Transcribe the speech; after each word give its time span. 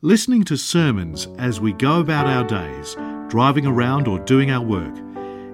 Listening 0.00 0.44
to 0.44 0.56
sermons 0.56 1.26
as 1.38 1.60
we 1.60 1.72
go 1.72 1.98
about 1.98 2.28
our 2.28 2.44
days, 2.44 2.94
driving 3.28 3.66
around 3.66 4.06
or 4.06 4.20
doing 4.20 4.48
our 4.48 4.64
work, 4.64 4.94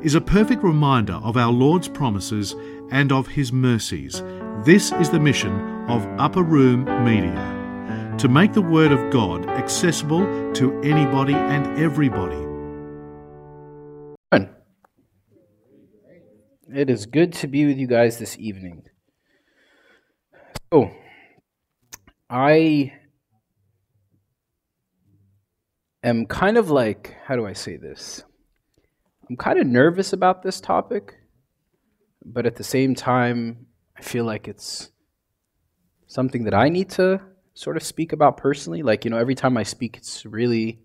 is 0.05 0.15
a 0.15 0.21
perfect 0.21 0.63
reminder 0.63 1.15
of 1.15 1.39
our 1.39 1.51
Lord's 1.51 1.89
promises 1.89 2.55
and 2.91 3.11
of 3.11 3.27
His 3.27 3.55
mercies. 3.55 4.23
This 4.63 4.93
is 4.93 5.09
the 5.09 5.19
mission 5.19 5.59
of 5.89 6.05
Upper 6.21 6.43
Room 6.43 6.85
Media 7.07 8.15
to 8.19 8.29
make 8.29 8.53
the 8.53 8.61
Word 8.61 8.93
of 8.93 9.11
God 9.11 9.49
accessible 9.49 10.53
to 10.53 10.79
anybody 10.83 11.33
and 11.33 11.79
everybody. 11.79 12.37
It 16.71 16.91
is 16.91 17.07
good 17.07 17.33
to 17.35 17.47
be 17.47 17.65
with 17.65 17.79
you 17.79 17.87
guys 17.87 18.19
this 18.19 18.37
evening. 18.39 18.83
So, 20.71 20.91
I 22.29 22.93
am 26.05 26.27
kind 26.27 26.57
of 26.57 26.71
like, 26.71 27.17
how 27.25 27.35
do 27.35 27.47
I 27.47 27.55
say 27.55 27.77
this? 27.77 28.23
I'm 29.29 29.37
kind 29.37 29.59
of 29.59 29.67
nervous 29.67 30.13
about 30.13 30.43
this 30.43 30.61
topic, 30.61 31.15
but 32.25 32.47
at 32.47 32.57
the 32.57 32.65
same 32.65 32.95
time, 32.95 33.67
I 33.97 34.03
feel 34.03 34.25
like 34.25 34.47
it's 34.47 34.91
something 36.07 36.45
that 36.45 36.55
I 36.55 36.69
need 36.69 36.91
to 36.91 37.21
sort 37.55 37.77
of 37.77 37.83
speak 37.83 38.13
about 38.13 38.37
personally. 38.37 38.83
Like, 38.83 39.05
you 39.05 39.11
know, 39.11 39.19
every 39.19 39.35
time 39.35 39.57
I 39.57 39.63
speak, 39.63 39.97
it's 39.97 40.27
really 40.27 40.81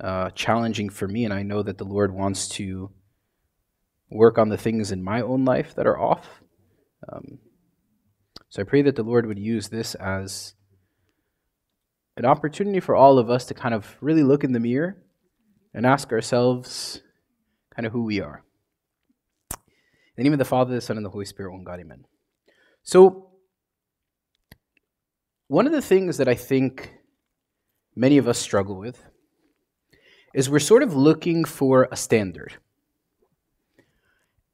uh, 0.00 0.30
challenging 0.30 0.90
for 0.90 1.08
me, 1.08 1.24
and 1.24 1.32
I 1.32 1.42
know 1.42 1.62
that 1.62 1.78
the 1.78 1.84
Lord 1.84 2.14
wants 2.14 2.48
to 2.48 2.90
work 4.10 4.36
on 4.36 4.50
the 4.50 4.58
things 4.58 4.92
in 4.92 5.02
my 5.02 5.22
own 5.22 5.44
life 5.46 5.74
that 5.76 5.86
are 5.86 5.98
off. 5.98 6.28
Um, 7.10 7.38
so 8.50 8.60
I 8.60 8.64
pray 8.64 8.82
that 8.82 8.96
the 8.96 9.02
Lord 9.02 9.24
would 9.26 9.38
use 9.38 9.68
this 9.68 9.94
as 9.94 10.54
an 12.16 12.24
opportunity 12.24 12.80
for 12.80 12.94
all 12.94 13.18
of 13.18 13.30
us 13.30 13.46
to 13.46 13.54
kind 13.54 13.74
of 13.74 13.96
really 14.00 14.22
look 14.22 14.44
in 14.44 14.52
the 14.52 14.60
mirror 14.60 14.96
and 15.74 15.86
ask 15.86 16.12
ourselves 16.12 17.00
kind 17.74 17.86
of 17.86 17.92
who 17.92 18.04
we 18.04 18.20
are. 18.20 18.44
In 19.52 19.58
the 20.18 20.22
name 20.24 20.32
of 20.34 20.38
the 20.38 20.44
Father, 20.44 20.74
the 20.74 20.80
Son, 20.80 20.98
and 20.98 21.06
the 21.06 21.10
Holy 21.10 21.24
Spirit, 21.24 21.52
one 21.52 21.64
God, 21.64 21.80
amen. 21.80 22.04
So, 22.82 23.30
one 25.48 25.66
of 25.66 25.72
the 25.72 25.82
things 25.82 26.18
that 26.18 26.28
I 26.28 26.34
think 26.34 26.92
many 27.94 28.18
of 28.18 28.28
us 28.28 28.38
struggle 28.38 28.76
with 28.76 29.02
is 30.34 30.50
we're 30.50 30.58
sort 30.58 30.82
of 30.82 30.94
looking 30.94 31.44
for 31.44 31.88
a 31.90 31.96
standard. 31.96 32.54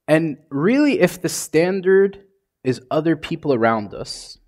And 0.06 0.38
really, 0.48 1.00
if 1.00 1.20
the 1.20 1.28
standard 1.28 2.24
is 2.64 2.80
other 2.90 3.16
people 3.16 3.52
around 3.52 3.94
us, 3.94 4.38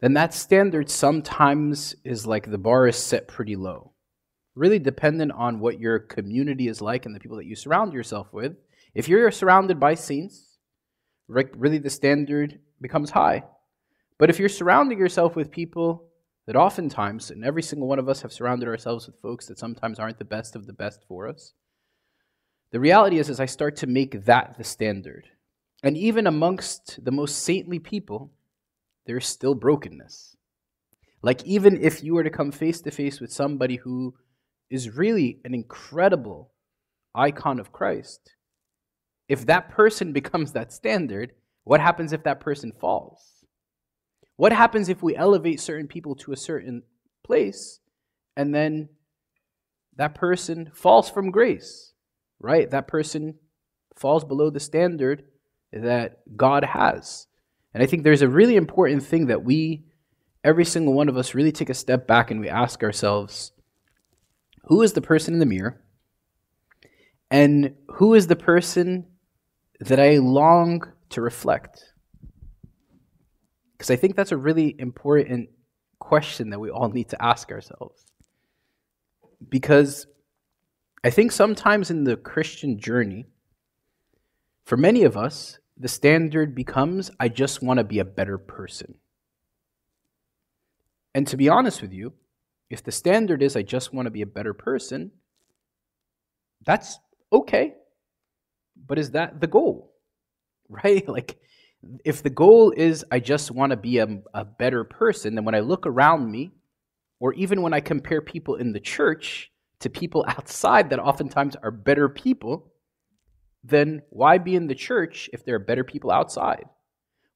then 0.00 0.12
that 0.14 0.34
standard 0.34 0.90
sometimes 0.90 1.96
is 2.04 2.26
like 2.26 2.50
the 2.50 2.58
bar 2.58 2.86
is 2.86 2.96
set 2.96 3.28
pretty 3.28 3.56
low. 3.56 3.92
Really 4.54 4.78
dependent 4.78 5.32
on 5.32 5.60
what 5.60 5.80
your 5.80 5.98
community 5.98 6.68
is 6.68 6.80
like 6.80 7.06
and 7.06 7.14
the 7.14 7.20
people 7.20 7.36
that 7.38 7.46
you 7.46 7.56
surround 7.56 7.92
yourself 7.92 8.32
with. 8.32 8.56
If 8.94 9.08
you're 9.08 9.30
surrounded 9.30 9.80
by 9.80 9.94
saints, 9.94 10.56
really 11.28 11.78
the 11.78 11.90
standard 11.90 12.60
becomes 12.80 13.10
high. 13.10 13.44
But 14.18 14.30
if 14.30 14.38
you're 14.38 14.48
surrounding 14.48 14.98
yourself 14.98 15.36
with 15.36 15.50
people 15.50 16.08
that 16.46 16.56
oftentimes, 16.56 17.30
and 17.30 17.44
every 17.44 17.62
single 17.62 17.88
one 17.88 17.98
of 17.98 18.08
us 18.08 18.22
have 18.22 18.32
surrounded 18.32 18.68
ourselves 18.68 19.06
with 19.06 19.20
folks 19.20 19.46
that 19.46 19.58
sometimes 19.58 19.98
aren't 19.98 20.18
the 20.18 20.24
best 20.24 20.56
of 20.56 20.66
the 20.66 20.72
best 20.72 21.04
for 21.08 21.28
us, 21.28 21.52
the 22.70 22.80
reality 22.80 23.18
is, 23.18 23.28
is 23.28 23.40
I 23.40 23.46
start 23.46 23.76
to 23.76 23.86
make 23.86 24.24
that 24.24 24.56
the 24.56 24.64
standard. 24.64 25.28
And 25.82 25.96
even 25.96 26.26
amongst 26.26 27.04
the 27.04 27.12
most 27.12 27.42
saintly 27.42 27.78
people, 27.78 28.32
there's 29.06 29.26
still 29.26 29.54
brokenness. 29.54 30.36
Like, 31.22 31.44
even 31.44 31.82
if 31.82 32.02
you 32.04 32.14
were 32.14 32.24
to 32.24 32.30
come 32.30 32.52
face 32.52 32.80
to 32.82 32.90
face 32.90 33.20
with 33.20 33.32
somebody 33.32 33.76
who 33.76 34.14
is 34.70 34.96
really 34.96 35.40
an 35.44 35.54
incredible 35.54 36.52
icon 37.14 37.58
of 37.58 37.72
Christ, 37.72 38.34
if 39.28 39.46
that 39.46 39.70
person 39.70 40.12
becomes 40.20 40.52
that 40.52 40.72
standard, 40.72 41.32
what 41.64 41.80
happens 41.80 42.12
if 42.12 42.22
that 42.24 42.40
person 42.40 42.72
falls? 42.72 43.44
What 44.36 44.52
happens 44.52 44.88
if 44.88 45.02
we 45.02 45.16
elevate 45.16 45.60
certain 45.60 45.88
people 45.88 46.14
to 46.16 46.32
a 46.32 46.36
certain 46.36 46.82
place 47.24 47.80
and 48.36 48.54
then 48.54 48.90
that 49.96 50.14
person 50.14 50.70
falls 50.74 51.08
from 51.08 51.30
grace, 51.30 51.92
right? 52.38 52.70
That 52.70 52.86
person 52.86 53.36
falls 53.96 54.24
below 54.24 54.50
the 54.50 54.60
standard 54.60 55.24
that 55.72 56.18
God 56.36 56.64
has. 56.64 57.26
And 57.76 57.82
I 57.82 57.86
think 57.86 58.04
there's 58.04 58.22
a 58.22 58.28
really 58.28 58.56
important 58.56 59.02
thing 59.02 59.26
that 59.26 59.44
we, 59.44 59.84
every 60.42 60.64
single 60.64 60.94
one 60.94 61.10
of 61.10 61.18
us, 61.18 61.34
really 61.34 61.52
take 61.52 61.68
a 61.68 61.74
step 61.74 62.06
back 62.06 62.30
and 62.30 62.40
we 62.40 62.48
ask 62.48 62.82
ourselves 62.82 63.52
who 64.62 64.80
is 64.80 64.94
the 64.94 65.02
person 65.02 65.34
in 65.34 65.40
the 65.40 65.44
mirror? 65.44 65.78
And 67.30 67.74
who 67.88 68.14
is 68.14 68.28
the 68.28 68.34
person 68.34 69.04
that 69.78 70.00
I 70.00 70.16
long 70.16 70.90
to 71.10 71.20
reflect? 71.20 71.92
Because 73.72 73.90
I 73.90 73.96
think 73.96 74.16
that's 74.16 74.32
a 74.32 74.38
really 74.38 74.74
important 74.78 75.50
question 75.98 76.48
that 76.48 76.58
we 76.58 76.70
all 76.70 76.88
need 76.88 77.10
to 77.10 77.22
ask 77.22 77.50
ourselves. 77.50 78.06
Because 79.50 80.06
I 81.04 81.10
think 81.10 81.30
sometimes 81.30 81.90
in 81.90 82.04
the 82.04 82.16
Christian 82.16 82.80
journey, 82.80 83.26
for 84.64 84.78
many 84.78 85.02
of 85.02 85.18
us, 85.18 85.58
the 85.76 85.88
standard 85.88 86.54
becomes 86.54 87.10
I 87.20 87.28
just 87.28 87.62
want 87.62 87.78
to 87.78 87.84
be 87.84 87.98
a 87.98 88.04
better 88.04 88.38
person. 88.38 88.94
And 91.14 91.26
to 91.28 91.36
be 91.36 91.48
honest 91.48 91.82
with 91.82 91.92
you, 91.92 92.12
if 92.68 92.82
the 92.82 92.92
standard 92.92 93.42
is 93.42 93.56
I 93.56 93.62
just 93.62 93.92
want 93.92 94.06
to 94.06 94.10
be 94.10 94.22
a 94.22 94.26
better 94.26 94.54
person, 94.54 95.12
that's 96.64 96.98
okay. 97.32 97.74
But 98.86 98.98
is 98.98 99.12
that 99.12 99.40
the 99.40 99.46
goal? 99.46 99.92
Right? 100.68 101.08
Like, 101.08 101.38
if 102.04 102.24
the 102.24 102.30
goal 102.30 102.72
is 102.72 103.04
I 103.12 103.20
just 103.20 103.52
want 103.52 103.70
to 103.70 103.76
be 103.76 103.98
a, 103.98 104.20
a 104.34 104.44
better 104.44 104.82
person, 104.82 105.36
then 105.36 105.44
when 105.44 105.54
I 105.54 105.60
look 105.60 105.86
around 105.86 106.28
me, 106.28 106.50
or 107.20 107.32
even 107.34 107.62
when 107.62 107.72
I 107.72 107.78
compare 107.78 108.20
people 108.20 108.56
in 108.56 108.72
the 108.72 108.80
church 108.80 109.52
to 109.78 109.88
people 109.88 110.24
outside 110.28 110.90
that 110.90 110.98
oftentimes 110.98 111.54
are 111.62 111.70
better 111.70 112.08
people, 112.08 112.72
then 113.68 114.02
why 114.10 114.38
be 114.38 114.54
in 114.54 114.66
the 114.66 114.74
church 114.74 115.28
if 115.32 115.44
there 115.44 115.56
are 115.56 115.60
better 115.60 115.84
people 115.84 116.10
outside? 116.10 116.64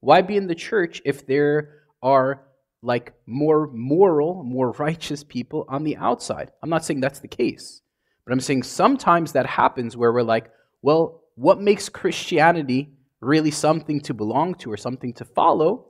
Why 0.01 0.23
be 0.23 0.37
in 0.37 0.47
the 0.47 0.55
church 0.55 1.03
if 1.05 1.27
there 1.27 1.83
are 2.03 2.43
like 2.83 3.13
more 3.27 3.69
moral, 3.73 4.43
more 4.43 4.71
righteous 4.79 5.25
people 5.25 5.65
on 5.69 5.85
the 5.85 5.97
outside? 5.97 6.53
I'm 6.63 6.71
not 6.71 6.85
saying 6.85 7.01
that's 7.01 7.21
the 7.21 7.29
case, 7.29 7.83
but 8.25 8.33
I'm 8.33 8.41
saying 8.41 8.63
sometimes 8.63 9.33
that 9.33 9.47
happens 9.47 9.97
where 9.97 10.13
we're 10.13 10.23
like, 10.23 10.51
well, 10.83 11.23
what 11.35 11.61
makes 11.61 11.89
Christianity 11.89 12.91
really 13.21 13.51
something 13.51 14.01
to 14.01 14.15
belong 14.15 14.55
to 14.55 14.73
or 14.73 14.77
something 14.77 15.13
to 15.15 15.25
follow 15.25 15.87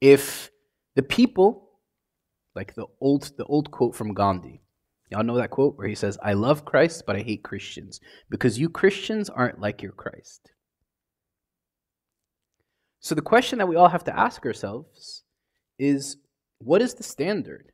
if 0.00 0.50
the 0.94 1.02
people, 1.02 1.70
like 2.54 2.74
the 2.74 2.86
old, 3.00 3.30
the 3.36 3.44
old 3.44 3.70
quote 3.70 3.94
from 3.94 4.14
Gandhi, 4.14 4.62
Y'all 5.10 5.24
know 5.24 5.36
that 5.36 5.50
quote 5.50 5.76
where 5.78 5.88
he 5.88 5.94
says, 5.94 6.18
I 6.22 6.34
love 6.34 6.64
Christ, 6.64 7.04
but 7.06 7.16
I 7.16 7.20
hate 7.20 7.42
Christians 7.42 8.00
because 8.28 8.58
you 8.58 8.68
Christians 8.68 9.30
aren't 9.30 9.60
like 9.60 9.82
your 9.82 9.92
Christ. 9.92 10.50
So 13.00 13.14
the 13.14 13.22
question 13.22 13.58
that 13.58 13.68
we 13.68 13.76
all 13.76 13.88
have 13.88 14.04
to 14.04 14.18
ask 14.18 14.44
ourselves 14.44 15.22
is 15.78 16.16
what 16.58 16.82
is 16.82 16.94
the 16.94 17.02
standard? 17.02 17.72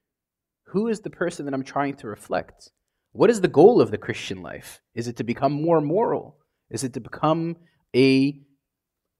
Who 0.68 0.88
is 0.88 1.00
the 1.00 1.10
person 1.10 1.46
that 1.46 1.54
I'm 1.54 1.64
trying 1.64 1.94
to 1.96 2.08
reflect? 2.08 2.70
What 3.12 3.30
is 3.30 3.40
the 3.40 3.48
goal 3.48 3.80
of 3.80 3.90
the 3.90 3.98
Christian 3.98 4.42
life? 4.42 4.80
Is 4.94 5.08
it 5.08 5.16
to 5.16 5.24
become 5.24 5.52
more 5.52 5.80
moral? 5.80 6.36
Is 6.70 6.84
it 6.84 6.92
to 6.94 7.00
become 7.00 7.56
a, 7.94 8.40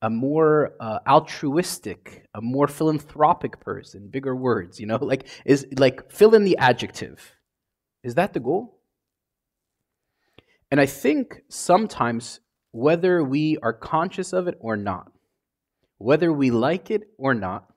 a 0.02 0.10
more 0.10 0.72
uh, 0.80 0.98
altruistic, 1.06 2.26
a 2.34 2.40
more 2.40 2.66
philanthropic 2.66 3.60
person? 3.60 4.08
Bigger 4.10 4.36
words, 4.36 4.78
you 4.78 4.86
know, 4.86 4.96
like 5.00 5.28
is 5.44 5.66
like 5.78 6.10
fill 6.10 6.34
in 6.34 6.44
the 6.44 6.58
adjective. 6.58 7.34
Is 8.04 8.14
that 8.14 8.34
the 8.34 8.40
goal? 8.40 8.78
And 10.70 10.80
I 10.80 10.86
think 10.86 11.42
sometimes, 11.48 12.40
whether 12.70 13.24
we 13.24 13.56
are 13.62 13.72
conscious 13.72 14.32
of 14.32 14.46
it 14.46 14.56
or 14.60 14.76
not, 14.76 15.10
whether 15.98 16.32
we 16.32 16.50
like 16.50 16.90
it 16.90 17.08
or 17.16 17.34
not, 17.34 17.72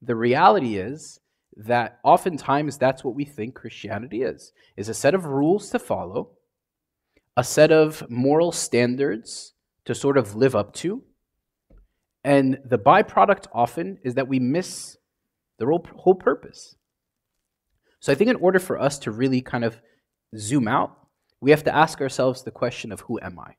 the 0.00 0.14
reality 0.14 0.76
is 0.76 1.20
that 1.56 1.98
oftentimes 2.04 2.78
that's 2.78 3.04
what 3.04 3.14
we 3.14 3.24
think 3.24 3.54
Christianity 3.54 4.22
is, 4.22 4.52
is 4.76 4.88
a 4.88 4.94
set 4.94 5.14
of 5.14 5.26
rules 5.26 5.70
to 5.70 5.78
follow, 5.78 6.30
a 7.36 7.44
set 7.44 7.72
of 7.72 8.08
moral 8.08 8.52
standards 8.52 9.54
to 9.84 9.94
sort 9.94 10.16
of 10.16 10.36
live 10.36 10.54
up 10.54 10.72
to. 10.74 11.02
And 12.24 12.58
the 12.64 12.78
byproduct 12.78 13.46
often 13.52 13.98
is 14.04 14.14
that 14.14 14.28
we 14.28 14.38
miss 14.38 14.96
the 15.58 15.66
whole 15.66 16.14
purpose. 16.14 16.76
So 18.02 18.12
I 18.12 18.14
think 18.14 18.28
in 18.28 18.36
order 18.36 18.58
for 18.58 18.78
us 18.78 18.98
to 19.00 19.10
really 19.10 19.40
kind 19.40 19.64
of 19.64 19.80
zoom 20.36 20.68
out, 20.68 20.98
we 21.40 21.50
have 21.52 21.64
to 21.64 21.74
ask 21.74 22.02
ourselves 22.02 22.42
the 22.42 22.50
question 22.50 22.92
of 22.92 23.00
who 23.00 23.18
am 23.22 23.38
I? 23.38 23.54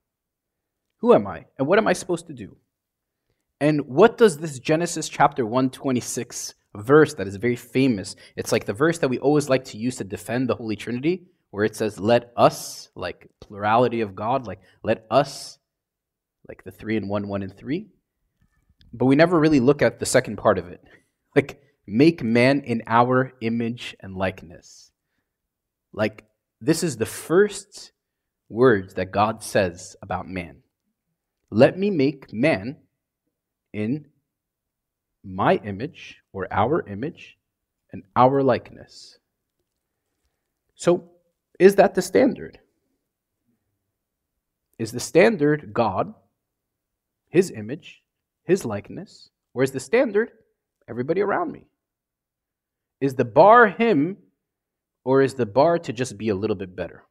Who 1.00 1.16
am 1.16 1.26
I? 1.26 1.46
And 1.58 1.68
what 1.68 1.80
am 1.80 1.88
I 1.88 1.94
supposed 1.94 2.28
to 2.28 2.34
do? 2.34 2.58
And 3.60 3.88
what 3.88 4.20
does 4.20 4.38
this 4.38 4.60
Genesis 4.60 5.10
chapter 5.10 5.44
126 5.44 6.54
verse 6.76 7.14
that 7.16 7.28
is 7.28 7.36
very 7.36 7.56
famous. 7.56 8.16
It's 8.36 8.52
like 8.52 8.66
the 8.66 8.74
verse 8.74 8.98
that 9.00 9.10
we 9.10 9.20
always 9.20 9.50
like 9.50 9.66
to 9.66 9.78
use 9.78 9.98
to 9.98 10.04
defend 10.04 10.50
the 10.50 10.56
Holy 10.56 10.76
Trinity, 10.76 11.28
where 11.52 11.66
it 11.66 11.76
says, 11.76 12.00
Let 12.00 12.32
us, 12.36 12.90
like 12.96 13.30
plurality 13.40 14.02
of 14.02 14.16
God, 14.16 14.48
like 14.48 14.62
let 14.84 15.06
us, 15.12 15.60
like 16.48 16.64
the 16.64 16.72
three 16.72 16.98
and 16.98 17.10
one, 17.10 17.28
one 17.28 17.44
and 17.44 17.56
three. 17.56 17.88
But 18.94 19.06
we 19.06 19.16
never 19.16 19.40
really 19.40 19.60
look 19.60 19.82
at 19.82 20.00
the 20.00 20.06
second 20.06 20.38
part 20.38 20.58
of 20.58 20.68
it. 20.68 20.84
Like, 21.36 21.62
make 21.86 22.24
man 22.24 22.62
in 22.62 22.82
our 22.88 23.34
image 23.42 23.96
and 24.00 24.16
likeness. 24.16 24.92
Like, 25.92 26.26
this 26.62 26.84
is 26.84 26.98
the 26.98 27.06
first 27.06 27.92
words 28.50 28.94
that 28.94 29.12
God 29.12 29.44
says 29.44 29.96
about 30.02 30.28
man. 30.28 30.58
Let 31.50 31.78
me 31.78 31.92
make 31.92 32.32
man 32.32 32.78
in 33.74 34.08
my 35.24 35.56
image 35.64 36.18
or 36.32 36.48
our 36.52 36.88
image 36.88 37.38
and 37.92 38.04
our 38.16 38.42
likeness. 38.42 39.20
So, 40.76 41.10
is 41.60 41.76
that 41.76 41.96
the 41.96 42.02
standard? 42.02 42.60
Is 44.80 44.92
the 44.92 45.00
standard 45.00 45.74
God, 45.74 46.14
his 47.30 47.52
image, 47.52 48.02
his 48.44 48.66
likeness, 48.66 49.30
or 49.54 49.64
is 49.64 49.72
the 49.72 49.80
standard 49.80 50.32
everybody 50.88 51.22
around 51.22 51.52
me? 51.52 51.68
Is 53.04 53.16
the 53.16 53.26
bar 53.26 53.68
him, 53.68 54.16
or 55.04 55.22
is 55.22 55.34
the 55.34 55.46
bar 55.46 55.78
to 55.78 55.92
just 55.92 56.18
be 56.18 56.30
a 56.30 56.36
little 56.36 56.56
bit 56.56 56.74
better? 56.74 57.04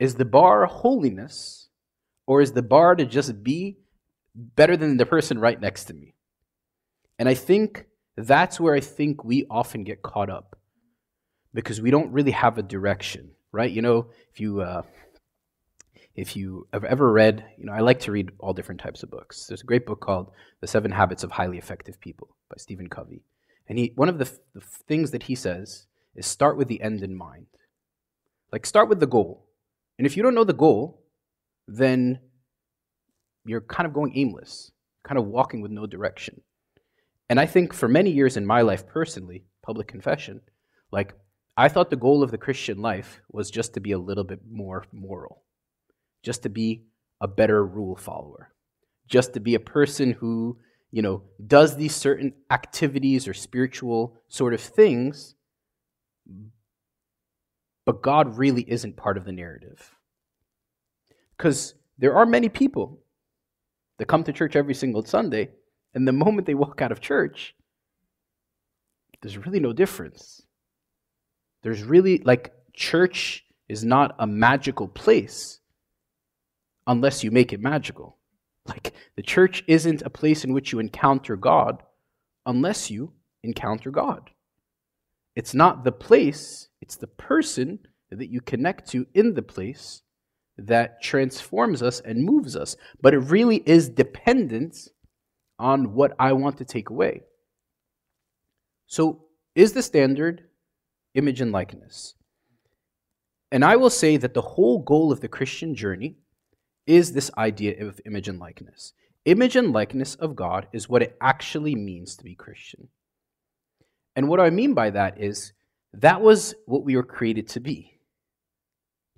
Is 0.00 0.16
the 0.16 0.24
bar 0.24 0.66
holiness, 0.66 1.68
or 2.26 2.40
is 2.40 2.50
the 2.50 2.62
bar 2.62 2.96
to 2.96 3.06
just 3.06 3.44
be 3.44 3.78
better 4.34 4.76
than 4.76 4.96
the 4.96 5.06
person 5.06 5.38
right 5.38 5.60
next 5.60 5.84
to 5.84 5.94
me? 5.94 6.16
And 7.16 7.28
I 7.28 7.34
think 7.34 7.86
that's 8.16 8.58
where 8.58 8.74
I 8.74 8.80
think 8.80 9.22
we 9.22 9.46
often 9.48 9.84
get 9.84 10.02
caught 10.02 10.30
up 10.30 10.58
because 11.54 11.80
we 11.80 11.92
don't 11.92 12.10
really 12.10 12.32
have 12.32 12.58
a 12.58 12.62
direction, 12.64 13.30
right? 13.52 13.70
You 13.70 13.82
know, 13.82 14.08
if 14.32 14.40
you 14.40 14.62
uh, 14.62 14.82
if 16.16 16.34
you 16.34 16.66
have 16.72 16.82
ever 16.82 17.12
read, 17.12 17.44
you 17.56 17.66
know, 17.66 17.72
I 17.72 17.82
like 17.82 18.00
to 18.00 18.10
read 18.10 18.32
all 18.40 18.52
different 18.52 18.80
types 18.80 19.04
of 19.04 19.12
books. 19.12 19.46
There's 19.46 19.62
a 19.62 19.70
great 19.72 19.86
book 19.86 20.00
called 20.00 20.32
The 20.60 20.66
Seven 20.66 20.90
Habits 20.90 21.22
of 21.22 21.30
Highly 21.30 21.56
Effective 21.56 22.00
People 22.00 22.34
by 22.50 22.56
Stephen 22.58 22.88
Covey, 22.88 23.22
and 23.68 23.78
he 23.78 23.92
one 23.94 24.08
of 24.08 24.18
the, 24.18 24.30
the 24.54 24.60
things 24.60 25.10
that 25.10 25.24
he 25.24 25.34
says 25.34 25.86
is 26.14 26.26
start 26.26 26.56
with 26.56 26.68
the 26.68 26.80
end 26.80 27.02
in 27.02 27.14
mind. 27.14 27.46
Like 28.52 28.64
start 28.66 28.88
with 28.88 29.00
the 29.00 29.06
goal, 29.06 29.46
and 29.98 30.06
if 30.06 30.16
you 30.16 30.22
don't 30.22 30.34
know 30.34 30.44
the 30.44 30.52
goal, 30.52 31.02
then 31.66 32.20
you're 33.44 33.60
kind 33.60 33.86
of 33.86 33.92
going 33.92 34.12
aimless, 34.16 34.72
kind 35.04 35.18
of 35.18 35.26
walking 35.26 35.60
with 35.60 35.70
no 35.70 35.86
direction. 35.86 36.40
And 37.28 37.40
I 37.40 37.46
think 37.46 37.72
for 37.72 37.88
many 37.88 38.10
years 38.10 38.36
in 38.36 38.46
my 38.46 38.62
life 38.62 38.86
personally, 38.86 39.44
public 39.62 39.88
confession, 39.88 40.40
like 40.92 41.14
I 41.56 41.68
thought 41.68 41.90
the 41.90 41.96
goal 41.96 42.22
of 42.22 42.30
the 42.30 42.38
Christian 42.38 42.80
life 42.80 43.20
was 43.30 43.50
just 43.50 43.74
to 43.74 43.80
be 43.80 43.92
a 43.92 43.98
little 43.98 44.24
bit 44.24 44.40
more 44.48 44.84
moral, 44.92 45.42
just 46.22 46.42
to 46.42 46.48
be 46.48 46.84
a 47.20 47.26
better 47.26 47.64
rule 47.64 47.96
follower, 47.96 48.52
just 49.08 49.32
to 49.34 49.40
be 49.40 49.54
a 49.54 49.60
person 49.60 50.12
who, 50.12 50.58
you 50.90 51.02
know, 51.02 51.22
does 51.46 51.76
these 51.76 51.94
certain 51.94 52.32
activities 52.50 53.28
or 53.28 53.34
spiritual 53.34 54.16
sort 54.28 54.54
of 54.54 54.60
things, 54.60 55.34
but 57.84 58.02
God 58.02 58.36
really 58.36 58.64
isn't 58.68 58.96
part 58.96 59.16
of 59.16 59.24
the 59.24 59.32
narrative. 59.32 59.94
Because 61.36 61.74
there 61.98 62.16
are 62.16 62.26
many 62.26 62.48
people 62.48 63.00
that 63.98 64.06
come 64.06 64.24
to 64.24 64.32
church 64.32 64.56
every 64.56 64.74
single 64.74 65.04
Sunday 65.04 65.50
and 65.94 66.06
the 66.06 66.12
moment 66.12 66.46
they 66.46 66.54
walk 66.54 66.82
out 66.82 66.92
of 66.92 67.00
church, 67.00 67.54
there's 69.22 69.38
really 69.38 69.60
no 69.60 69.72
difference. 69.72 70.42
There's 71.62 71.82
really, 71.82 72.18
like, 72.18 72.52
church 72.74 73.44
is 73.68 73.84
not 73.84 74.14
a 74.18 74.26
magical 74.26 74.88
place 74.88 75.58
unless 76.86 77.24
you 77.24 77.30
make 77.30 77.52
it 77.52 77.60
magical. 77.60 78.18
Like, 78.68 78.92
the 79.16 79.22
church 79.22 79.64
isn't 79.66 80.02
a 80.02 80.10
place 80.10 80.44
in 80.44 80.52
which 80.52 80.72
you 80.72 80.78
encounter 80.78 81.36
God 81.36 81.82
unless 82.44 82.90
you 82.90 83.12
encounter 83.42 83.90
God. 83.90 84.30
It's 85.34 85.54
not 85.54 85.84
the 85.84 85.92
place, 85.92 86.68
it's 86.80 86.96
the 86.96 87.06
person 87.06 87.78
that 88.10 88.30
you 88.30 88.40
connect 88.40 88.88
to 88.90 89.06
in 89.14 89.34
the 89.34 89.42
place 89.42 90.02
that 90.58 91.02
transforms 91.02 91.82
us 91.82 92.00
and 92.00 92.24
moves 92.24 92.56
us. 92.56 92.76
But 93.02 93.14
it 93.14 93.18
really 93.18 93.62
is 93.66 93.88
dependent 93.88 94.88
on 95.58 95.94
what 95.94 96.14
I 96.18 96.32
want 96.32 96.58
to 96.58 96.64
take 96.64 96.90
away. 96.90 97.22
So, 98.86 99.26
is 99.54 99.72
the 99.72 99.82
standard 99.82 100.44
image 101.14 101.40
and 101.40 101.52
likeness? 101.52 102.14
And 103.50 103.64
I 103.64 103.76
will 103.76 103.90
say 103.90 104.16
that 104.16 104.34
the 104.34 104.42
whole 104.42 104.80
goal 104.80 105.12
of 105.12 105.20
the 105.20 105.28
Christian 105.28 105.74
journey 105.74 106.16
is 106.86 107.12
this 107.12 107.30
idea 107.36 107.84
of 107.84 108.00
image 108.06 108.28
and 108.28 108.38
likeness. 108.38 108.92
Image 109.24 109.56
and 109.56 109.72
likeness 109.72 110.14
of 110.14 110.36
God 110.36 110.68
is 110.72 110.88
what 110.88 111.02
it 111.02 111.16
actually 111.20 111.74
means 111.74 112.16
to 112.16 112.24
be 112.24 112.34
Christian. 112.34 112.88
And 114.14 114.28
what 114.28 114.40
I 114.40 114.50
mean 114.50 114.72
by 114.72 114.90
that 114.90 115.20
is 115.20 115.52
that 115.92 116.20
was 116.20 116.54
what 116.66 116.84
we 116.84 116.96
were 116.96 117.02
created 117.02 117.48
to 117.48 117.60
be. 117.60 117.98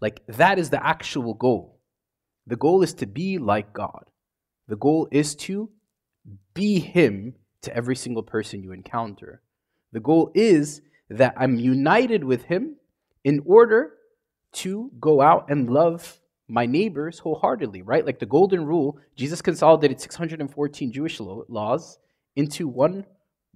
Like, 0.01 0.23
that 0.29 0.59
is 0.59 0.71
the 0.71 0.85
actual 0.85 1.35
goal. 1.35 1.81
The 2.47 2.57
goal 2.57 2.83
is 2.83 2.95
to 2.95 3.07
be 3.07 3.39
like 3.39 3.73
God. 3.73 4.05
The 4.69 4.77
goal 4.77 5.09
is 5.11 5.35
to 5.37 5.71
be 6.55 6.79
Him 6.79 7.35
to 7.63 7.75
every 7.77 7.97
single 7.97 8.23
person 8.23 8.63
you 8.63 8.73
encounter. 8.73 9.43
The 9.93 10.01
goal 10.01 10.31
is 10.35 10.83
that 11.11 11.35
I'm 11.37 11.59
united 11.59 12.25
with 12.25 12.45
Him 12.45 12.77
in 13.25 13.43
order 13.45 13.95
to 14.53 14.91
go 15.01 15.21
out 15.21 15.51
and 15.51 15.69
love 15.69 16.21
my 16.49 16.65
neighbors 16.65 17.19
wholeheartedly, 17.19 17.83
right? 17.83 18.05
Like 18.05 18.19
the 18.19 18.27
golden 18.27 18.65
rule, 18.65 18.99
Jesus 19.17 19.43
consolidated 19.43 20.01
614 20.01 20.93
Jewish 20.93 21.21
laws 21.21 21.99
into 22.37 22.67
one 22.67 23.05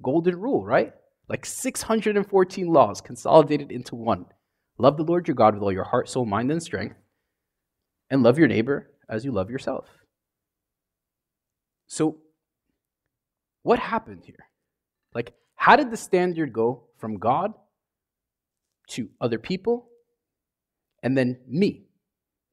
golden 0.02 0.38
rule, 0.38 0.64
right? 0.64 0.92
Like 1.28 1.46
614 1.46 2.66
laws 2.66 3.00
consolidated 3.00 3.72
into 3.72 3.96
one. 3.96 4.26
Love 4.78 4.96
the 4.98 5.04
Lord 5.04 5.26
your 5.26 5.34
God 5.34 5.54
with 5.54 5.62
all 5.62 5.72
your 5.72 5.84
heart, 5.84 6.08
soul, 6.08 6.26
mind, 6.26 6.50
and 6.50 6.62
strength, 6.62 6.96
and 8.10 8.22
love 8.22 8.38
your 8.38 8.48
neighbor 8.48 8.90
as 9.08 9.24
you 9.24 9.32
love 9.32 9.50
yourself. 9.50 9.86
So 11.86 12.18
what 13.62 13.78
happened 13.78 14.24
here? 14.24 14.46
Like, 15.14 15.32
how 15.54 15.76
did 15.76 15.90
the 15.90 15.96
standard 15.96 16.52
go 16.52 16.84
from 16.98 17.18
God 17.18 17.54
to 18.88 19.08
other 19.20 19.38
people 19.38 19.88
and 21.02 21.16
then 21.16 21.38
me? 21.46 21.86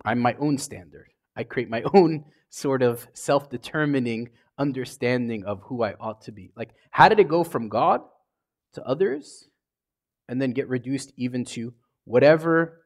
I'm 0.05 0.19
my 0.19 0.35
own 0.39 0.57
standard. 0.57 1.07
I 1.35 1.43
create 1.43 1.69
my 1.69 1.83
own 1.93 2.25
sort 2.49 2.81
of 2.81 3.07
self 3.13 3.49
determining 3.49 4.29
understanding 4.57 5.45
of 5.45 5.61
who 5.63 5.83
I 5.83 5.93
ought 5.99 6.21
to 6.23 6.31
be. 6.31 6.51
Like, 6.55 6.71
how 6.91 7.09
did 7.09 7.19
it 7.19 7.29
go 7.29 7.43
from 7.43 7.69
God 7.69 8.01
to 8.73 8.85
others 8.85 9.47
and 10.27 10.41
then 10.41 10.51
get 10.51 10.67
reduced 10.67 11.13
even 11.15 11.45
to 11.45 11.73
whatever 12.05 12.81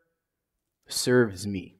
serves 0.87 1.47
me? 1.47 1.77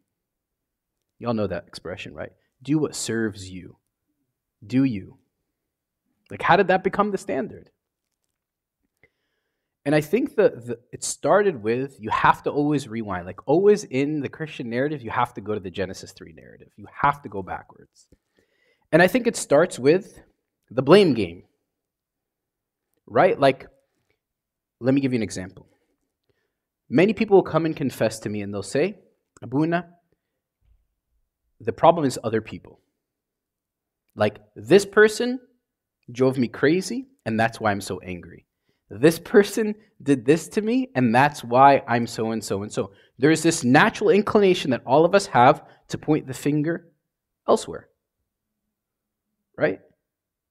Y'all 1.20 1.34
know 1.34 1.48
that 1.48 1.68
expression, 1.68 2.14
right? 2.14 2.32
Do 2.62 2.80
what 2.80 2.96
serves 2.96 3.50
you. 3.50 3.78
Do 4.66 4.84
you. 4.84 5.20
Like, 6.32 6.42
how 6.42 6.56
did 6.56 6.68
that 6.68 6.84
become 6.84 7.12
the 7.12 7.18
standard? 7.18 7.70
And 9.86 9.94
I 9.94 10.02
think 10.02 10.36
that 10.38 10.78
it 10.94 11.04
started 11.04 11.62
with 11.62 11.98
you 12.00 12.10
have 12.10 12.44
to 12.44 12.50
always 12.50 12.88
rewind. 12.88 13.26
Like, 13.26 13.42
always 13.48 13.84
in 13.84 14.22
the 14.22 14.30
Christian 14.30 14.70
narrative, 14.70 15.02
you 15.02 15.12
have 15.12 15.34
to 15.34 15.42
go 15.42 15.54
to 15.54 15.60
the 15.60 15.70
Genesis 15.70 16.14
3 16.14 16.34
narrative. 16.34 16.70
You 16.78 16.86
have 17.02 17.22
to 17.24 17.30
go 17.30 17.44
backwards. 17.44 18.08
And 18.92 19.02
I 19.02 19.08
think 19.08 19.28
it 19.28 19.36
starts 19.36 19.78
with 19.78 20.20
the 20.70 20.82
blame 20.82 21.14
game, 21.14 21.44
right? 23.06 23.38
Like, 23.38 23.68
let 24.80 24.94
me 24.94 25.02
give 25.02 25.12
you 25.12 25.18
an 25.18 25.24
example. 25.24 25.68
Many 26.90 27.14
people 27.14 27.38
will 27.38 27.44
come 27.44 27.66
and 27.66 27.76
confess 27.76 28.20
to 28.20 28.30
me 28.30 28.42
and 28.42 28.54
they'll 28.54 28.64
say, 28.64 29.00
Abuna, 29.42 29.90
the 31.60 31.74
problem 31.74 32.06
is 32.06 32.20
other 32.24 32.42
people. 32.42 32.80
Like, 34.16 34.40
this 34.56 34.86
person 34.86 35.40
drove 36.12 36.38
me 36.38 36.48
crazy, 36.48 37.08
and 37.26 37.40
that's 37.40 37.60
why 37.60 37.72
I'm 37.72 37.82
so 37.82 38.00
angry. 38.00 38.46
This 38.90 39.20
person 39.20 39.76
did 40.02 40.26
this 40.26 40.48
to 40.50 40.62
me, 40.62 40.90
and 40.96 41.14
that's 41.14 41.44
why 41.44 41.84
I'm 41.88 42.06
so 42.08 42.32
and 42.32 42.44
so 42.44 42.64
and 42.64 42.72
so. 42.72 42.92
There's 43.18 43.42
this 43.42 43.64
natural 43.64 44.10
inclination 44.10 44.72
that 44.72 44.84
all 44.86 45.06
of 45.06 45.16
us 45.16 45.28
have 45.28 45.64
to 45.90 45.98
point 45.98 46.28
the 46.28 46.34
finger 46.34 46.88
elsewhere. 47.48 47.90
Right? 49.58 49.80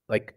Like, 0.09 0.35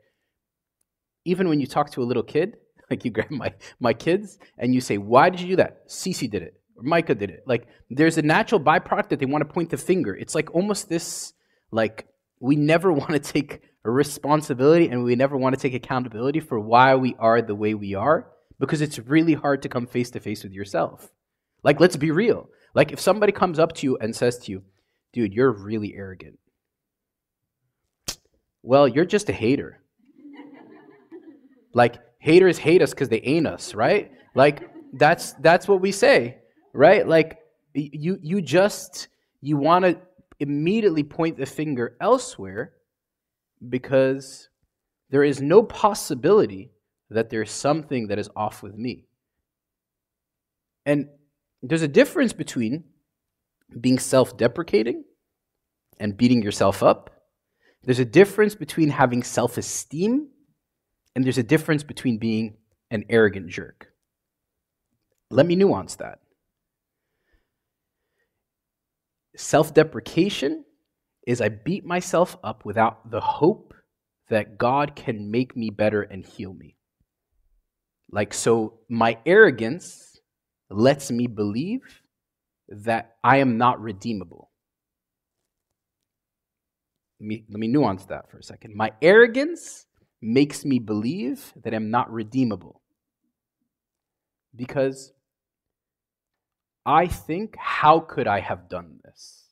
even 1.24 1.50
when 1.50 1.60
you 1.60 1.68
talk 1.68 1.92
to 1.92 2.02
a 2.02 2.06
little 2.06 2.24
kid, 2.24 2.58
like 2.90 3.06
you 3.06 3.12
grab 3.12 3.32
my, 3.32 3.54
my 3.80 3.94
kids 3.94 4.38
and 4.58 4.74
you 4.74 4.82
say, 4.82 4.98
Why 4.98 5.30
did 5.30 5.40
you 5.40 5.48
do 5.48 5.56
that? 5.58 5.88
Cece 5.88 6.30
did 6.30 6.44
it, 6.44 6.60
or 6.76 6.84
Micah 6.84 7.16
did 7.16 7.30
it. 7.30 7.44
Like, 7.46 7.68
there's 7.90 8.18
a 8.18 8.22
natural 8.22 8.62
byproduct 8.62 9.10
that 9.10 9.20
they 9.20 9.26
want 9.26 9.48
to 9.48 9.54
point 9.54 9.70
the 9.70 9.78
finger. 9.78 10.16
It's 10.16 10.36
like 10.36 10.54
almost 10.54 10.90
this, 10.90 11.34
like, 11.72 12.08
we 12.40 12.56
never 12.56 12.92
want 13.02 13.12
to 13.12 13.20
take 13.20 13.62
responsibility 13.84 14.90
and 14.90 15.04
we 15.04 15.16
never 15.16 15.38
want 15.38 15.56
to 15.56 15.62
take 15.62 15.74
accountability 15.74 16.40
for 16.40 16.60
why 16.60 16.96
we 16.96 17.16
are 17.20 17.42
the 17.42 17.56
way 17.56 17.74
we 17.74 17.94
are 17.94 18.28
because 18.60 18.82
it's 18.82 19.00
really 19.00 19.34
hard 19.34 19.62
to 19.62 19.70
come 19.70 19.86
face 19.86 20.10
to 20.12 20.20
face 20.20 20.44
with 20.44 20.54
yourself. 20.54 21.12
Like, 21.64 21.80
let's 21.80 21.98
be 21.98 22.12
real. 22.12 22.50
Like, 22.74 22.92
if 22.92 23.00
somebody 23.00 23.32
comes 23.32 23.60
up 23.60 23.74
to 23.74 23.88
you 23.88 23.98
and 23.98 24.16
says 24.16 24.38
to 24.40 24.52
you, 24.52 24.64
dude, 25.14 25.34
you're 25.34 25.52
really 25.52 25.96
arrogant. 25.96 26.40
Well, 28.64 28.88
you're 28.88 29.06
just 29.06 29.30
a 29.30 29.34
hater. 29.34 29.82
like, 31.74 31.98
haters 32.20 32.58
hate 32.58 32.82
us 32.82 32.92
because 32.92 33.10
they 33.10 33.22
ain't 33.22 33.48
us, 33.48 33.74
right? 33.76 34.12
Like, 34.36 34.70
that's 34.94 35.34
that's 35.34 35.68
what 35.68 35.82
we 35.82 35.92
say, 35.92 36.38
right? 36.74 37.08
Like, 37.08 37.40
you 37.74 38.18
you 38.22 38.42
just 38.42 39.10
you 39.42 39.58
want 39.58 39.86
to 39.86 39.98
immediately 40.40 41.04
point 41.04 41.38
the 41.38 41.46
finger 41.46 41.96
elsewhere 42.02 42.74
because 43.68 44.50
there 45.10 45.24
is 45.24 45.42
no 45.42 45.64
possibility 45.64 46.72
that 47.10 47.30
there's 47.30 47.52
something 47.52 48.08
that 48.08 48.20
is 48.20 48.30
off 48.36 48.64
with 48.64 48.76
me. 48.76 49.06
And 50.86 51.08
there's 51.62 51.82
a 51.82 51.88
difference 51.88 52.34
between 52.34 52.84
being 53.80 54.00
self 54.00 54.38
deprecating 54.38 55.04
and 56.00 56.18
beating 56.18 56.42
yourself 56.42 56.84
up. 56.84 57.10
There's 57.84 58.00
a 58.00 58.06
difference 58.06 58.56
between 58.56 58.90
having 58.90 59.24
self 59.24 59.58
esteem, 59.58 60.30
and 61.16 61.24
there's 61.24 61.38
a 61.38 61.44
difference 61.44 61.84
between 61.84 62.18
being 62.18 62.58
an 62.92 63.06
arrogant 63.10 63.50
jerk. 63.50 63.88
Let 65.32 65.46
me 65.46 65.56
nuance 65.56 65.96
that. 65.96 66.20
Self 69.36 69.74
deprecation 69.74 70.66
is 71.28 71.42
I 71.42 71.50
beat 71.50 71.86
myself 71.86 72.38
up 72.44 72.66
without 72.66 73.10
the 73.10 73.22
hope 73.22 73.74
that 74.30 74.58
God 74.58 74.96
can 74.96 75.32
make 75.32 75.56
me 75.56 75.70
better 75.70 76.02
and 76.02 76.26
heal 76.26 76.54
me. 76.54 76.76
Like, 78.12 78.34
so 78.34 78.80
my 78.90 79.18
arrogance 79.26 80.20
lets 80.70 81.12
me 81.12 81.28
believe 81.28 82.02
that 82.70 83.16
I 83.24 83.38
am 83.38 83.58
not 83.58 83.82
redeemable. 83.82 84.52
Let 87.20 87.28
me, 87.28 87.46
let 87.50 87.60
me 87.60 87.68
nuance 87.68 88.06
that 88.06 88.30
for 88.30 88.40
a 88.40 88.44
second. 88.44 88.76
My 88.76 88.92
arrogance 89.02 89.86
makes 90.22 90.66
me 90.66 90.80
believe 90.80 91.54
that 91.64 91.74
I'm 91.74 91.90
not 91.92 92.12
redeemable. 92.12 92.82
Because 94.56 95.12
I 96.86 97.08
think, 97.08 97.56
how 97.58 98.00
could 98.00 98.28
I 98.28 98.40
have 98.42 98.70
done 98.70 99.00
this? 99.04 99.46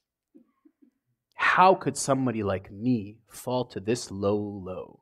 How 1.34 1.74
could 1.74 1.98
somebody 1.98 2.44
like 2.44 2.72
me 2.72 3.18
fall 3.28 3.66
to 3.66 3.80
this 3.80 4.12
low 4.12 4.38
low? 4.38 5.02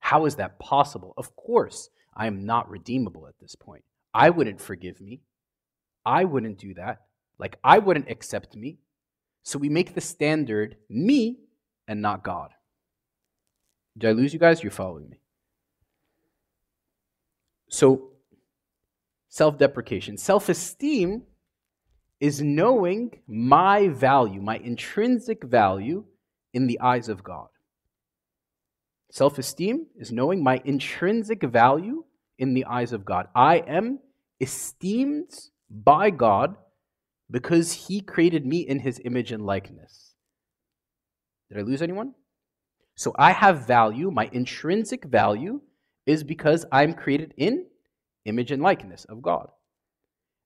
How 0.00 0.26
is 0.26 0.36
that 0.36 0.58
possible? 0.58 1.14
Of 1.16 1.36
course, 1.36 1.90
I 2.16 2.26
am 2.26 2.44
not 2.44 2.68
redeemable 2.68 3.28
at 3.28 3.38
this 3.40 3.54
point. 3.54 3.84
I 4.12 4.30
wouldn't 4.30 4.60
forgive 4.60 5.00
me. 5.00 5.22
I 6.04 6.24
wouldn't 6.24 6.58
do 6.58 6.74
that. 6.74 7.02
Like, 7.38 7.58
I 7.62 7.78
wouldn't 7.78 8.10
accept 8.10 8.56
me. 8.56 8.78
So 9.42 9.58
we 9.58 9.68
make 9.68 9.94
the 9.94 10.00
standard 10.00 10.76
me 10.88 11.38
and 11.86 12.02
not 12.02 12.24
God. 12.24 12.50
Did 13.96 14.10
I 14.10 14.12
lose 14.12 14.32
you 14.32 14.38
guys? 14.38 14.62
You're 14.62 14.72
following 14.72 15.08
me. 15.08 15.20
So, 17.68 18.10
self 19.28 19.58
deprecation. 19.58 20.16
Self 20.16 20.48
esteem 20.48 21.22
is 22.20 22.42
knowing 22.42 23.10
my 23.26 23.88
value, 23.88 24.42
my 24.42 24.56
intrinsic 24.58 25.42
value 25.42 26.04
in 26.52 26.66
the 26.66 26.78
eyes 26.80 27.08
of 27.08 27.24
God. 27.24 27.48
Self 29.10 29.38
esteem 29.38 29.86
is 29.96 30.12
knowing 30.12 30.42
my 30.42 30.60
intrinsic 30.64 31.42
value 31.42 32.04
in 32.38 32.54
the 32.54 32.64
eyes 32.66 32.92
of 32.92 33.04
God. 33.04 33.26
I 33.34 33.56
am 33.56 33.98
esteemed 34.40 35.32
by 35.68 36.10
God 36.10 36.56
because 37.30 37.72
He 37.72 38.00
created 38.00 38.46
me 38.46 38.60
in 38.60 38.78
His 38.78 39.00
image 39.04 39.32
and 39.32 39.44
likeness. 39.44 40.14
Did 41.48 41.58
I 41.58 41.62
lose 41.62 41.82
anyone? 41.82 42.14
So 42.94 43.14
I 43.18 43.32
have 43.32 43.66
value. 43.66 44.10
My 44.10 44.28
intrinsic 44.32 45.04
value 45.04 45.60
is 46.06 46.22
because 46.22 46.66
I'm 46.70 46.94
created 46.94 47.34
in 47.36 47.66
image 48.24 48.52
and 48.52 48.62
likeness 48.62 49.04
of 49.06 49.22
God. 49.22 49.48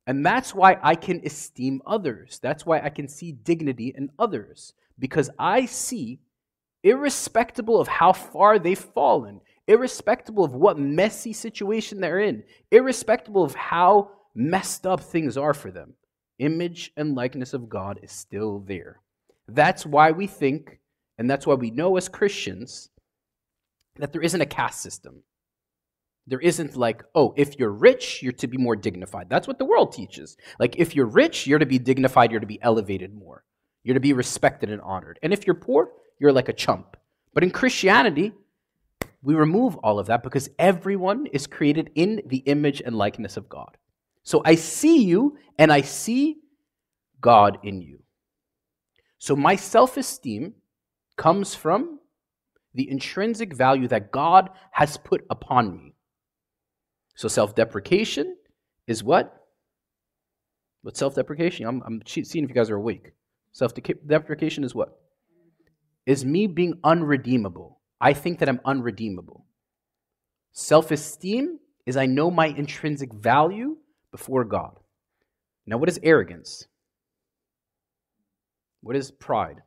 And 0.06 0.24
that's 0.24 0.54
why 0.54 0.78
I 0.82 0.94
can 0.94 1.22
esteem 1.24 1.80
others. 1.86 2.38
That's 2.42 2.66
why 2.66 2.80
I 2.80 2.90
can 2.90 3.08
see 3.08 3.32
dignity 3.32 3.94
in 3.96 4.10
others. 4.18 4.74
Because 4.98 5.30
I 5.38 5.64
see, 5.66 6.20
irrespective 6.82 7.70
of 7.70 7.88
how 7.88 8.12
far 8.12 8.58
they've 8.58 8.78
fallen, 8.78 9.40
irrespective 9.66 10.38
of 10.38 10.54
what 10.54 10.78
messy 10.78 11.32
situation 11.32 12.00
they're 12.00 12.20
in, 12.20 12.44
irrespective 12.70 13.36
of 13.36 13.54
how 13.54 14.10
messed 14.34 14.86
up 14.86 15.00
things 15.00 15.36
are 15.36 15.54
for 15.54 15.70
them, 15.70 15.94
image 16.38 16.92
and 16.96 17.14
likeness 17.14 17.54
of 17.54 17.68
God 17.68 17.98
is 18.02 18.12
still 18.12 18.60
there. 18.60 19.00
That's 19.48 19.86
why 19.86 20.10
we 20.10 20.26
think, 20.26 20.80
and 21.18 21.30
that's 21.30 21.46
why 21.46 21.54
we 21.54 21.70
know 21.70 21.96
as 21.96 22.08
Christians, 22.08 22.90
that 23.96 24.12
there 24.12 24.22
isn't 24.22 24.40
a 24.40 24.46
caste 24.46 24.82
system. 24.82 25.22
There 26.26 26.40
isn't 26.40 26.76
like, 26.76 27.02
oh, 27.14 27.34
if 27.36 27.58
you're 27.58 27.70
rich, 27.70 28.22
you're 28.22 28.32
to 28.32 28.46
be 28.46 28.56
more 28.56 28.76
dignified. 28.76 29.28
That's 29.28 29.46
what 29.46 29.58
the 29.58 29.64
world 29.64 29.92
teaches. 29.92 30.36
Like, 30.58 30.76
if 30.78 30.96
you're 30.96 31.06
rich, 31.06 31.46
you're 31.46 31.58
to 31.58 31.66
be 31.66 31.78
dignified, 31.78 32.30
you're 32.30 32.40
to 32.40 32.46
be 32.46 32.62
elevated 32.62 33.14
more. 33.14 33.44
You're 33.82 33.94
to 33.94 34.00
be 34.00 34.14
respected 34.14 34.70
and 34.70 34.80
honored. 34.80 35.18
And 35.22 35.32
if 35.32 35.46
you're 35.46 35.54
poor, 35.54 35.90
you're 36.18 36.32
like 36.32 36.48
a 36.48 36.54
chump. 36.54 36.96
But 37.34 37.42
in 37.42 37.50
Christianity, 37.50 38.32
we 39.22 39.34
remove 39.34 39.76
all 39.76 39.98
of 39.98 40.06
that 40.06 40.22
because 40.22 40.48
everyone 40.58 41.26
is 41.26 41.46
created 41.46 41.90
in 41.94 42.22
the 42.26 42.38
image 42.38 42.82
and 42.84 42.96
likeness 42.96 43.36
of 43.36 43.48
God. 43.48 43.76
So 44.22 44.40
I 44.44 44.54
see 44.54 45.04
you 45.04 45.36
and 45.58 45.72
I 45.72 45.82
see 45.82 46.38
God 47.20 47.58
in 47.62 47.80
you. 47.82 48.00
So 49.18 49.34
my 49.34 49.56
self 49.56 49.96
esteem 49.96 50.54
comes 51.16 51.54
from 51.54 52.00
the 52.74 52.90
intrinsic 52.90 53.54
value 53.54 53.88
that 53.88 54.10
God 54.10 54.50
has 54.72 54.96
put 54.96 55.24
upon 55.30 55.74
me. 55.74 55.93
So 57.14 57.28
self 57.28 57.54
deprecation 57.54 58.36
is 58.86 59.02
what? 59.02 59.44
What 60.82 60.96
self 60.96 61.14
deprecation? 61.14 61.66
I'm, 61.66 61.82
I'm 61.86 62.02
seeing 62.06 62.44
if 62.44 62.50
you 62.50 62.54
guys 62.54 62.70
are 62.70 62.76
awake. 62.76 63.12
Self 63.52 63.72
deprecation 64.06 64.64
is 64.64 64.74
what? 64.74 64.98
Is 66.06 66.24
me 66.24 66.46
being 66.46 66.80
unredeemable. 66.84 67.80
I 68.00 68.12
think 68.12 68.40
that 68.40 68.48
I'm 68.48 68.60
unredeemable. 68.64 69.46
Self 70.52 70.90
esteem 70.90 71.58
is 71.86 71.96
I 71.96 72.06
know 72.06 72.30
my 72.30 72.46
intrinsic 72.46 73.12
value 73.12 73.76
before 74.10 74.44
God. 74.44 74.78
Now, 75.66 75.78
what 75.78 75.88
is 75.88 75.98
arrogance? 76.02 76.66
What 78.82 78.96
is 78.96 79.10
pride? 79.10 79.62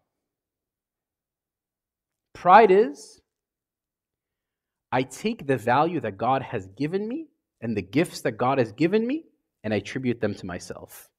Pride 2.34 2.70
is 2.70 3.22
I 4.92 5.04
take 5.04 5.48
the 5.48 5.58
value 5.58 6.00
that 6.01 6.18
God 6.18 6.44
has 6.44 6.68
given 6.68 7.08
me 7.08 7.27
and 7.62 7.76
the 7.76 7.82
gifts 7.82 8.22
that 8.22 8.34
God 8.34 8.60
has 8.60 8.72
given 8.72 9.06
me, 9.06 9.26
and 9.64 9.74
I 9.74 9.78
attribute 9.78 10.22
them 10.22 10.36
to 10.36 10.46
myself. 10.46 11.10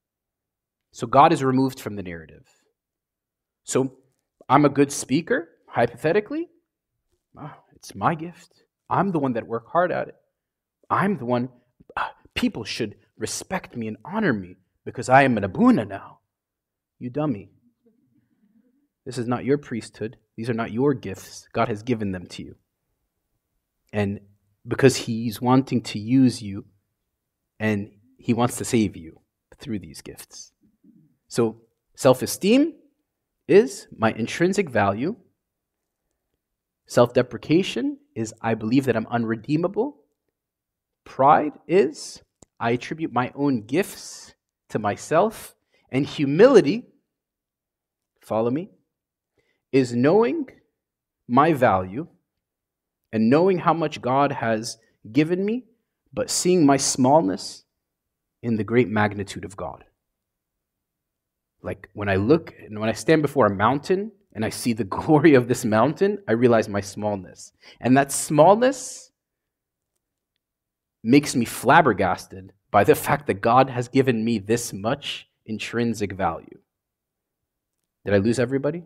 So 0.92 1.06
God 1.06 1.32
is 1.32 1.44
removed 1.44 1.80
from 1.80 1.96
the 1.96 2.02
narrative. 2.02 2.46
So 3.64 3.98
I'm 4.48 4.64
a 4.64 4.70
good 4.70 4.90
speaker, 4.90 5.48
hypothetically. 5.66 6.48
Oh, 7.38 7.54
it's 7.74 7.94
my 7.94 8.14
gift. 8.14 8.62
I'm 8.88 9.12
the 9.12 9.18
one 9.18 9.34
that 9.34 9.46
worked 9.46 9.70
hard 9.70 9.92
at 9.92 10.08
it. 10.08 10.16
I'm 10.88 11.18
the 11.18 11.26
one, 11.26 11.50
uh, 11.96 12.08
people 12.34 12.64
should 12.64 12.94
respect 13.18 13.76
me 13.76 13.88
and 13.88 13.98
honor 14.04 14.32
me 14.32 14.56
because 14.84 15.08
I 15.08 15.24
am 15.24 15.36
an 15.36 15.44
Abuna 15.44 15.84
now. 15.84 16.20
You 16.98 17.10
dummy. 17.10 17.50
This 19.04 19.18
is 19.18 19.28
not 19.28 19.44
your 19.44 19.58
priesthood. 19.58 20.16
These 20.36 20.48
are 20.48 20.54
not 20.54 20.72
your 20.72 20.94
gifts. 20.94 21.48
God 21.52 21.68
has 21.68 21.82
given 21.82 22.12
them 22.12 22.26
to 22.26 22.42
you. 22.42 22.56
And 23.92 24.20
because 24.68 24.96
he's 24.96 25.40
wanting 25.40 25.80
to 25.80 25.98
use 25.98 26.42
you 26.42 26.66
and 27.58 27.90
he 28.18 28.34
wants 28.34 28.58
to 28.58 28.64
save 28.64 28.96
you 28.96 29.20
through 29.58 29.78
these 29.78 30.02
gifts. 30.02 30.52
So, 31.26 31.62
self 31.96 32.22
esteem 32.22 32.74
is 33.48 33.88
my 33.96 34.12
intrinsic 34.12 34.68
value. 34.68 35.16
Self 36.86 37.14
deprecation 37.14 37.98
is 38.14 38.34
I 38.40 38.54
believe 38.54 38.84
that 38.84 38.96
I'm 38.96 39.06
unredeemable. 39.08 39.96
Pride 41.04 41.52
is 41.66 42.22
I 42.60 42.72
attribute 42.72 43.12
my 43.12 43.32
own 43.34 43.62
gifts 43.62 44.34
to 44.70 44.78
myself. 44.78 45.54
And 45.90 46.04
humility, 46.04 46.86
follow 48.20 48.50
me, 48.50 48.68
is 49.72 49.94
knowing 49.94 50.48
my 51.26 51.54
value 51.54 52.08
and 53.12 53.30
knowing 53.30 53.58
how 53.58 53.72
much 53.72 54.00
God 54.00 54.32
has 54.32 54.78
given 55.10 55.44
me, 55.44 55.64
but 56.12 56.30
seeing 56.30 56.66
my 56.66 56.76
smallness 56.76 57.64
in 58.42 58.56
the 58.56 58.64
great 58.64 58.88
magnitude 58.88 59.44
of 59.44 59.56
God. 59.56 59.84
Like 61.62 61.88
when 61.92 62.08
I 62.08 62.16
look 62.16 62.54
and 62.64 62.78
when 62.78 62.88
I 62.88 62.92
stand 62.92 63.22
before 63.22 63.46
a 63.46 63.54
mountain 63.54 64.12
and 64.32 64.44
I 64.44 64.50
see 64.50 64.72
the 64.72 64.84
glory 64.96 65.34
of 65.34 65.48
this 65.48 65.64
mountain, 65.64 66.18
I 66.28 66.32
realize 66.32 66.68
my 66.68 66.80
smallness. 66.80 67.52
And 67.80 67.96
that 67.96 68.12
smallness 68.12 69.10
makes 71.02 71.34
me 71.34 71.44
flabbergasted 71.44 72.52
by 72.70 72.84
the 72.84 72.94
fact 72.94 73.26
that 73.26 73.40
God 73.40 73.70
has 73.70 73.88
given 73.88 74.24
me 74.24 74.38
this 74.38 74.72
much 74.72 75.28
intrinsic 75.46 76.12
value. 76.12 76.58
Did 78.04 78.14
I 78.14 78.18
lose 78.18 78.38
everybody? 78.38 78.84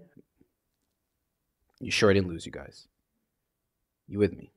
You 1.81 1.91
sure 1.91 2.11
I 2.11 2.15
didn't 2.15 2.29
lose 2.29 2.47
you 2.47 2.53
guys? 2.53 2.87
You 4.13 4.19
with 4.19 4.37
me? 4.37 4.53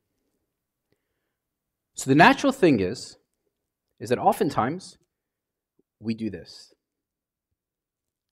So 1.93 2.09
the 2.09 2.15
natural 2.15 2.51
thing 2.51 2.81
is, 2.81 3.17
is 4.01 4.09
that 4.09 4.19
oftentimes 4.19 4.97
we 6.01 6.13
do 6.13 6.29
this. 6.29 6.73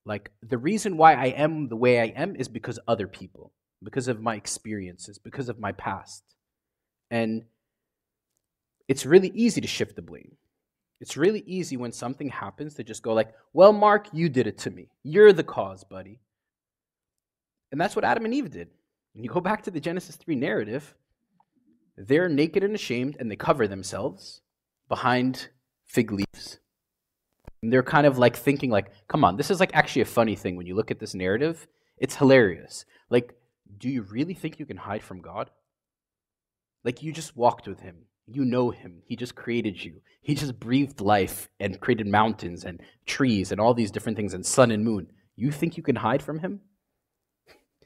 Like 0.06 0.32
the 0.42 0.58
reason 0.58 0.98
why 0.98 1.14
I 1.14 1.28
am 1.28 1.70
the 1.70 1.78
way 1.78 2.02
I 2.02 2.08
am 2.08 2.36
is 2.36 2.50
because 2.50 2.78
other 2.90 3.08
people, 3.08 3.54
because 3.82 4.10
of 4.10 4.20
my 4.20 4.36
experiences, 4.36 5.18
because 5.18 5.48
of 5.48 5.62
my 5.62 5.72
past. 5.72 6.24
And 7.10 7.46
it's 8.90 9.06
really 9.06 9.32
easy 9.34 9.62
to 9.62 9.68
shift 9.68 9.96
the 9.96 10.02
blame. 10.02 10.36
It's 11.00 11.16
really 11.16 11.44
easy 11.48 11.78
when 11.78 11.94
something 11.94 12.28
happens 12.28 12.74
to 12.76 12.84
just 12.84 13.02
go 13.02 13.14
like, 13.14 13.34
"Well, 13.54 13.72
Mark, 13.72 14.10
you 14.12 14.28
did 14.28 14.46
it 14.46 14.58
to 14.60 14.72
me. 14.72 14.90
You're 15.04 15.32
the 15.32 15.44
cause, 15.44 15.86
buddy." 15.86 16.20
And 17.72 17.80
that's 17.80 17.96
what 17.96 18.04
Adam 18.04 18.26
and 18.26 18.34
Eve 18.34 18.52
did. 18.52 18.72
When 19.14 19.24
you 19.24 19.30
go 19.30 19.40
back 19.40 19.64
to 19.64 19.72
the 19.72 19.80
Genesis 19.80 20.18
3 20.18 20.36
narrative, 20.36 20.96
they're 21.98 22.30
naked 22.30 22.64
and 22.64 22.76
ashamed 22.76 23.18
and 23.20 23.30
they 23.30 23.36
cover 23.36 23.68
themselves 23.68 24.42
behind 24.90 25.50
fig 25.86 26.12
leaves. 26.12 26.60
And 27.62 27.72
they're 27.72 27.84
kind 27.84 28.06
of 28.06 28.18
like 28.18 28.36
thinking 28.36 28.70
like, 28.70 28.92
come 29.08 29.24
on, 29.24 29.38
this 29.38 29.52
is 29.52 29.60
like 29.60 29.72
actually 29.74 30.02
a 30.02 30.06
funny 30.06 30.36
thing 30.36 30.56
when 30.56 30.66
you 30.66 30.76
look 30.76 30.92
at 30.92 31.00
this 31.00 31.14
narrative. 31.14 31.68
It's 31.98 32.16
hilarious. 32.16 32.86
Like, 33.10 33.34
do 33.78 33.90
you 33.90 34.02
really 34.02 34.34
think 34.34 34.60
you 34.60 34.66
can 34.66 34.78
hide 34.78 35.04
from 35.04 35.22
God? 35.22 35.50
Like 36.84 37.02
you 37.02 37.12
just 37.14 37.38
walked 37.38 37.68
with 37.68 37.80
him. 37.80 38.06
You 38.26 38.46
know 38.46 38.70
him. 38.70 39.02
He 39.06 39.16
just 39.16 39.36
created 39.36 39.84
you. 39.84 40.02
He 40.22 40.36
just 40.36 40.60
breathed 40.60 41.02
life 41.02 41.50
and 41.60 41.80
created 41.80 42.08
mountains 42.08 42.64
and 42.64 42.82
trees 43.06 43.52
and 43.52 43.60
all 43.60 43.74
these 43.74 43.92
different 43.92 44.18
things 44.18 44.34
and 44.34 44.46
sun 44.46 44.72
and 44.72 44.84
moon. 44.84 45.08
You 45.36 45.52
think 45.52 45.78
you 45.78 45.84
can 45.84 45.98
hide 45.98 46.22
from 46.22 46.40
him? 46.40 46.62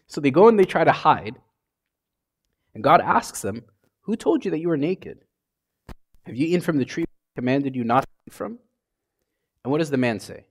So 0.08 0.22
they 0.22 0.32
go 0.32 0.48
and 0.48 0.60
they 0.60 0.66
try 0.66 0.84
to 0.84 0.92
hide. 0.92 1.36
And 2.74 2.84
God 2.84 3.02
asks 3.02 3.42
them, 3.42 3.64
who 4.08 4.16
told 4.16 4.46
you 4.46 4.52
that 4.52 4.60
you 4.60 4.70
were 4.70 4.78
naked? 4.78 5.20
Have 6.26 6.36
you 6.36 6.48
eaten 6.48 6.62
from 6.62 6.78
the 6.78 6.86
tree 6.86 7.06
commanded 7.36 7.76
you 7.76 7.84
not 7.84 8.04
to 8.04 8.08
eat 8.26 8.34
from? 8.34 8.58
And 9.64 9.72
what 9.72 9.80
does 9.80 9.90
the 9.90 9.98
man 9.98 10.22
say? 10.22 10.48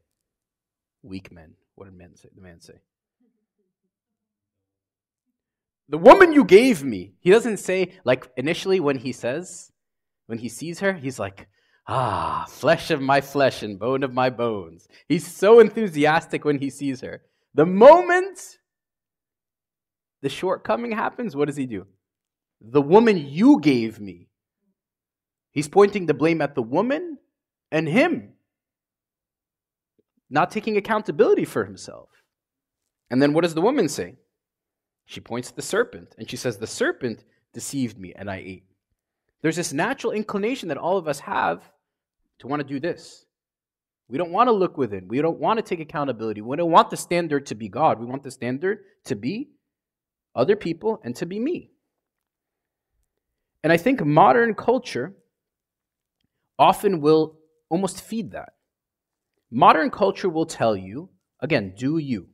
Weak 1.03 1.33
men. 1.33 1.55
What 1.75 1.87
did 1.87 1.95
men 1.95 2.15
say? 2.17 2.29
the 2.35 2.43
man 2.43 2.61
say? 2.61 2.75
The 5.89 5.97
woman 5.97 6.35
you 6.35 6.45
gave 6.45 6.85
me. 6.85 7.15
He 7.21 7.31
doesn't 7.31 7.57
say, 7.57 7.95
like 8.05 8.29
initially 8.37 8.79
when 8.79 8.99
he 8.99 9.13
says, 9.13 9.73
when 10.27 10.39
he 10.39 10.51
sees 10.51 10.81
her, 10.81 10.93
he's 10.93 11.19
like, 11.19 11.49
ah, 11.87 12.45
flesh 12.49 12.91
of 12.91 13.01
my 13.01 13.23
flesh 13.23 13.63
and 13.63 13.79
bone 13.79 14.03
of 14.03 14.13
my 14.13 14.29
bones. 14.29 14.87
He's 15.09 15.27
so 15.27 15.61
enthusiastic 15.61 16.45
when 16.45 16.59
he 16.59 16.69
sees 16.69 17.01
her. 17.01 17.23
The 17.55 17.65
moment 17.65 18.59
the 20.21 20.29
shortcoming 20.29 20.93
happens, 20.93 21.35
what 21.35 21.47
does 21.47 21.57
he 21.57 21.65
do? 21.65 21.87
The 22.61 22.83
woman 22.83 23.17
you 23.19 23.61
gave 23.61 24.01
me. 24.01 24.29
He's 25.53 25.69
pointing 25.69 26.07
the 26.07 26.15
blame 26.15 26.43
at 26.43 26.55
the 26.55 26.63
woman 26.63 27.19
and 27.71 27.89
him, 27.89 28.33
not 30.29 30.51
taking 30.51 30.77
accountability 30.77 31.45
for 31.45 31.65
himself. 31.65 32.11
And 33.11 33.23
then 33.23 33.33
what 33.33 33.43
does 33.43 33.55
the 33.55 33.63
woman 33.63 33.89
say? 33.89 34.17
She 35.07 35.21
points 35.21 35.49
to 35.49 35.57
the 35.57 35.63
serpent 35.63 36.15
and 36.19 36.29
she 36.29 36.37
says, 36.37 36.59
The 36.59 36.67
serpent 36.67 37.25
deceived 37.55 37.99
me 37.99 38.13
and 38.15 38.31
I 38.31 38.37
ate. 38.37 38.65
There's 39.41 39.57
this 39.57 39.73
natural 39.73 40.13
inclination 40.13 40.69
that 40.69 40.79
all 40.79 40.99
of 40.99 41.09
us 41.09 41.21
have 41.21 41.63
to 42.41 42.47
want 42.47 42.61
to 42.61 42.69
do 42.69 42.81
this. 42.81 43.25
We 44.09 44.19
don't 44.19 44.33
want 44.33 44.49
to 44.49 44.53
look 44.53 44.77
within. 44.77 45.09
We 45.09 45.21
don't 45.21 45.39
want 45.39 45.59
to 45.59 45.63
take 45.63 45.81
accountability. 45.81 46.41
We 46.41 46.57
don't 46.57 46.71
want 46.71 46.91
the 46.91 46.97
standard 46.97 47.47
to 47.47 47.55
be 47.55 47.69
God. 47.69 47.99
We 47.99 48.07
want 48.07 48.23
the 48.23 48.31
standard 48.31 48.81
to 49.05 49.17
be 49.17 49.51
other 50.35 50.55
people 50.55 51.01
and 51.03 51.15
to 51.17 51.27
be 51.27 51.41
me. 51.41 51.71
And 53.67 53.73
I 53.73 53.79
think 53.79 54.01
modern 54.07 54.55
culture 54.55 55.13
often 56.57 57.01
will 57.01 57.37
almost 57.69 58.01
feed 58.01 58.31
that. 58.31 58.51
Modern 59.51 59.91
culture 59.91 60.29
will 60.29 60.47
tell 60.47 60.77
you, 60.77 61.09
again, 61.41 61.75
do 61.77 61.99
you. 61.99 62.29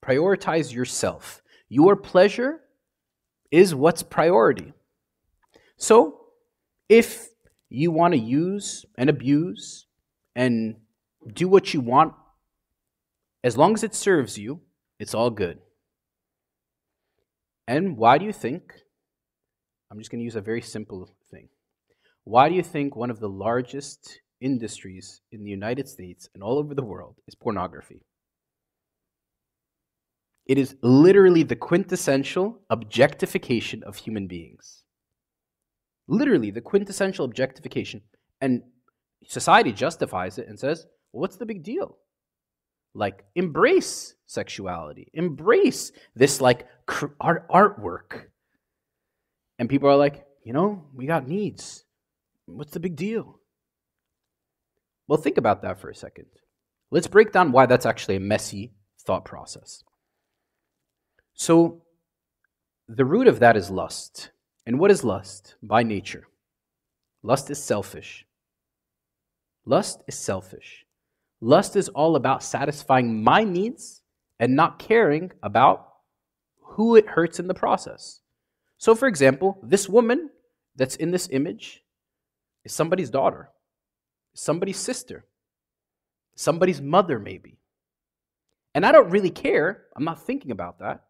Prioritize 0.00 0.72
yourself. 0.72 1.42
Your 1.68 1.96
pleasure 1.96 2.60
is 3.50 3.74
what's 3.74 4.04
priority. 4.04 4.74
So, 5.76 6.20
if 6.88 7.30
you 7.68 7.90
want 7.90 8.14
to 8.14 8.20
use 8.20 8.86
and 8.96 9.10
abuse 9.10 9.86
and 10.36 10.76
do 11.32 11.48
what 11.48 11.74
you 11.74 11.80
want, 11.80 12.14
as 13.42 13.56
long 13.56 13.74
as 13.74 13.82
it 13.82 13.96
serves 13.96 14.38
you, 14.38 14.60
it's 15.00 15.14
all 15.14 15.30
good. 15.30 15.58
And 17.66 17.96
why 17.96 18.18
do 18.18 18.24
you 18.24 18.32
think 18.32 18.85
I'm 19.90 19.98
just 19.98 20.10
going 20.10 20.20
to 20.20 20.24
use 20.24 20.36
a 20.36 20.40
very 20.40 20.62
simple 20.62 21.08
thing. 21.30 21.48
Why 22.24 22.48
do 22.48 22.54
you 22.54 22.62
think 22.62 22.96
one 22.96 23.10
of 23.10 23.20
the 23.20 23.28
largest 23.28 24.20
industries 24.40 25.20
in 25.30 25.44
the 25.44 25.50
United 25.50 25.88
States 25.88 26.28
and 26.34 26.42
all 26.42 26.58
over 26.58 26.74
the 26.74 26.84
world 26.84 27.16
is 27.28 27.34
pornography? 27.34 28.02
It 30.46 30.58
is 30.58 30.76
literally 30.82 31.42
the 31.42 31.56
quintessential 31.56 32.60
objectification 32.70 33.82
of 33.82 33.96
human 33.96 34.26
beings. 34.26 34.84
Literally, 36.08 36.50
the 36.50 36.60
quintessential 36.60 37.24
objectification. 37.24 38.02
And 38.40 38.62
society 39.26 39.72
justifies 39.72 40.38
it 40.38 40.48
and 40.48 40.58
says, 40.58 40.86
well, 41.12 41.22
what's 41.22 41.36
the 41.36 41.46
big 41.46 41.64
deal? 41.64 41.96
Like, 42.94 43.24
embrace 43.34 44.14
sexuality, 44.26 45.10
embrace 45.12 45.92
this 46.14 46.40
like 46.40 46.66
art- 47.20 47.48
artwork 47.48 48.26
and 49.58 49.68
people 49.68 49.88
are 49.88 49.96
like, 49.96 50.24
you 50.44 50.52
know, 50.52 50.84
we 50.94 51.06
got 51.06 51.28
needs. 51.28 51.84
What's 52.46 52.72
the 52.72 52.80
big 52.80 52.96
deal? 52.96 53.40
Well, 55.08 55.18
think 55.18 55.38
about 55.38 55.62
that 55.62 55.78
for 55.78 55.90
a 55.90 55.94
second. 55.94 56.26
Let's 56.90 57.06
break 57.06 57.32
down 57.32 57.52
why 57.52 57.66
that's 57.66 57.86
actually 57.86 58.16
a 58.16 58.20
messy 58.20 58.72
thought 59.00 59.24
process. 59.24 59.82
So, 61.34 61.82
the 62.88 63.04
root 63.04 63.26
of 63.26 63.40
that 63.40 63.56
is 63.56 63.70
lust. 63.70 64.30
And 64.64 64.78
what 64.78 64.90
is 64.90 65.04
lust 65.04 65.56
by 65.62 65.82
nature? 65.82 66.26
Lust 67.22 67.50
is 67.50 67.62
selfish. 67.62 68.24
Lust 69.64 70.02
is 70.06 70.16
selfish. 70.16 70.86
Lust 71.40 71.76
is 71.76 71.88
all 71.90 72.16
about 72.16 72.42
satisfying 72.42 73.22
my 73.22 73.44
needs 73.44 74.02
and 74.38 74.54
not 74.54 74.78
caring 74.78 75.32
about 75.42 75.88
who 76.60 76.96
it 76.96 77.06
hurts 77.06 77.40
in 77.40 77.48
the 77.48 77.54
process. 77.54 78.20
So, 78.78 78.94
for 78.94 79.08
example, 79.08 79.58
this 79.62 79.88
woman 79.88 80.30
that's 80.74 80.96
in 80.96 81.10
this 81.10 81.28
image 81.30 81.82
is 82.64 82.72
somebody's 82.72 83.10
daughter, 83.10 83.50
somebody's 84.34 84.78
sister, 84.78 85.24
somebody's 86.34 86.80
mother, 86.80 87.18
maybe. 87.18 87.58
And 88.74 88.84
I 88.84 88.92
don't 88.92 89.10
really 89.10 89.30
care. 89.30 89.84
I'm 89.96 90.04
not 90.04 90.22
thinking 90.26 90.50
about 90.50 90.80
that 90.80 91.04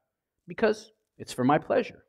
because 0.46 0.92
it's 1.18 1.32
for 1.32 1.44
my 1.44 1.58
pleasure. 1.58 2.04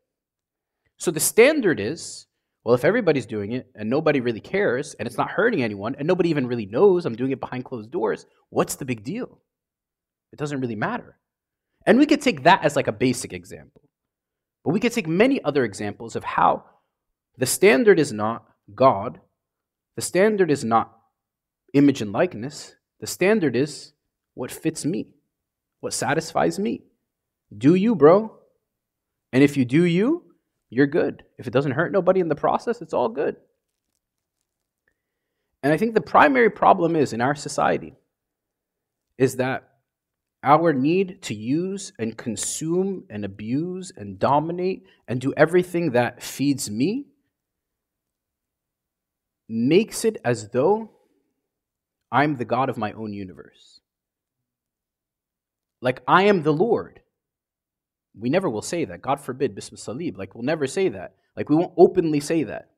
So 0.98 1.12
the 1.12 1.20
standard 1.20 1.80
is 1.80 2.28
well, 2.68 2.76
if 2.76 2.84
everybody's 2.84 3.26
doing 3.26 3.54
it 3.54 3.72
and 3.76 3.90
nobody 3.90 4.20
really 4.20 4.42
cares 4.42 4.94
and 4.96 5.08
it's 5.08 5.18
not 5.18 5.30
hurting 5.30 5.64
anyone 5.64 5.96
and 5.98 6.06
nobody 6.06 6.28
even 6.28 6.48
really 6.48 6.66
knows 6.66 7.06
I'm 7.06 7.16
doing 7.16 7.32
it 7.32 7.40
behind 7.40 7.64
closed 7.64 7.92
doors, 7.92 8.26
what's 8.50 8.76
the 8.76 8.84
big 8.84 9.06
deal? 9.06 9.40
It 10.34 10.38
doesn't 10.38 10.60
really 10.60 10.76
matter. 10.76 11.18
And 11.86 11.98
we 11.98 12.06
could 12.06 12.22
take 12.22 12.44
that 12.44 12.66
as 12.66 12.76
like 12.76 12.88
a 12.88 12.92
basic 12.92 13.32
example. 13.32 13.87
But 14.68 14.74
we 14.74 14.82
could 14.82 14.92
take 14.92 15.08
many 15.08 15.42
other 15.46 15.64
examples 15.64 16.18
of 16.18 16.26
how 16.26 16.66
the 17.38 17.46
standard 17.46 18.02
is 18.02 18.12
not 18.12 18.44
God, 18.76 19.22
the 19.96 20.02
standard 20.02 20.52
is 20.52 20.66
not 20.66 20.94
image 21.74 22.02
and 22.02 22.12
likeness, 22.12 22.76
the 23.00 23.08
standard 23.08 23.56
is 23.56 23.94
what 24.34 24.52
fits 24.52 24.84
me, 24.84 25.14
what 25.80 25.94
satisfies 25.94 26.60
me. 26.60 26.82
Do 27.58 27.76
you, 27.76 27.96
bro? 27.96 28.40
And 29.32 29.42
if 29.42 29.56
you 29.56 29.64
do 29.64 29.86
you, 29.86 30.36
you're 30.70 30.86
good. 30.86 31.24
If 31.38 31.48
it 31.48 31.54
doesn't 31.54 31.72
hurt 31.72 31.94
nobody 31.94 32.20
in 32.20 32.28
the 32.28 32.36
process, 32.36 32.82
it's 32.82 32.94
all 32.94 33.08
good. 33.08 33.38
And 35.64 35.72
I 35.72 35.78
think 35.78 35.94
the 35.94 36.02
primary 36.02 36.50
problem 36.50 36.98
is 36.98 37.14
in 37.14 37.22
our 37.22 37.36
society 37.36 37.96
is 39.18 39.38
that 39.38 39.77
our 40.44 40.74
need 40.74 41.22
to 41.24 41.34
use 41.36 41.94
and 42.00 42.18
consume 42.18 43.06
and 43.10 43.26
abuse 43.26 43.92
and 43.96 44.20
dominate 44.20 44.86
and 45.08 45.20
do 45.22 45.34
everything 45.36 45.92
that 45.92 46.24
feeds 46.24 46.70
me 46.70 47.08
makes 49.50 50.06
it 50.06 50.18
as 50.24 50.50
though 50.50 50.92
I'm 52.12 52.36
the 52.38 52.46
God 52.46 52.70
of 52.70 52.78
my 52.78 52.92
own 52.94 53.14
universe. 53.14 53.82
Like 55.82 56.02
I 56.08 56.24
am 56.24 56.44
the 56.44 56.54
Lord. 56.54 57.02
we 58.18 58.30
never 58.30 58.50
will 58.50 58.62
say 58.62 58.86
that. 58.86 59.02
God 59.02 59.20
forbid, 59.20 59.56
Bism 59.56 59.76
Salib. 59.76 60.18
Like, 60.18 60.34
we'll 60.34 60.44
never 60.44 60.68
say 60.68 60.90
that. 60.90 61.16
Like, 61.36 61.50
we 61.50 61.56
won't 61.56 61.74
openly 61.78 62.20
say 62.20 62.44
that. 62.44 62.70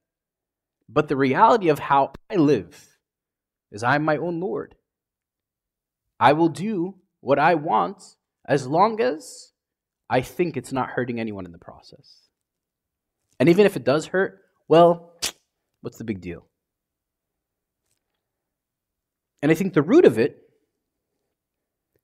But 0.88 1.08
the 1.08 1.16
reality 1.16 1.70
of 1.70 1.80
how 1.80 2.14
I 2.30 2.36
live 2.36 2.88
is 3.72 3.84
I'm 3.84 4.04
my 4.04 4.18
own 4.18 4.40
Lord. 4.40 4.76
I 6.20 6.34
will 6.34 6.50
do 6.50 6.96
what 7.22 7.40
I 7.40 7.56
want 7.56 8.16
as 8.48 8.68
long 8.68 9.02
as 9.02 9.52
I 10.10 10.22
think 10.22 10.58
it's 10.58 10.72
not 10.72 10.90
hurting 10.90 11.20
anyone 11.20 11.46
in 11.46 11.52
the 11.52 11.58
process. 11.58 12.30
And 13.40 13.48
even 13.50 13.66
if 13.66 13.76
it 13.76 13.84
does 13.84 14.08
hurt, 14.08 14.42
well, 14.68 15.14
what's 15.82 15.98
the 15.98 16.04
big 16.04 16.22
deal? 16.22 16.46
And 19.42 19.52
I 19.52 19.56
think 19.56 19.74
the 19.74 19.82
root 19.82 20.06
of 20.06 20.20
it 20.20 20.50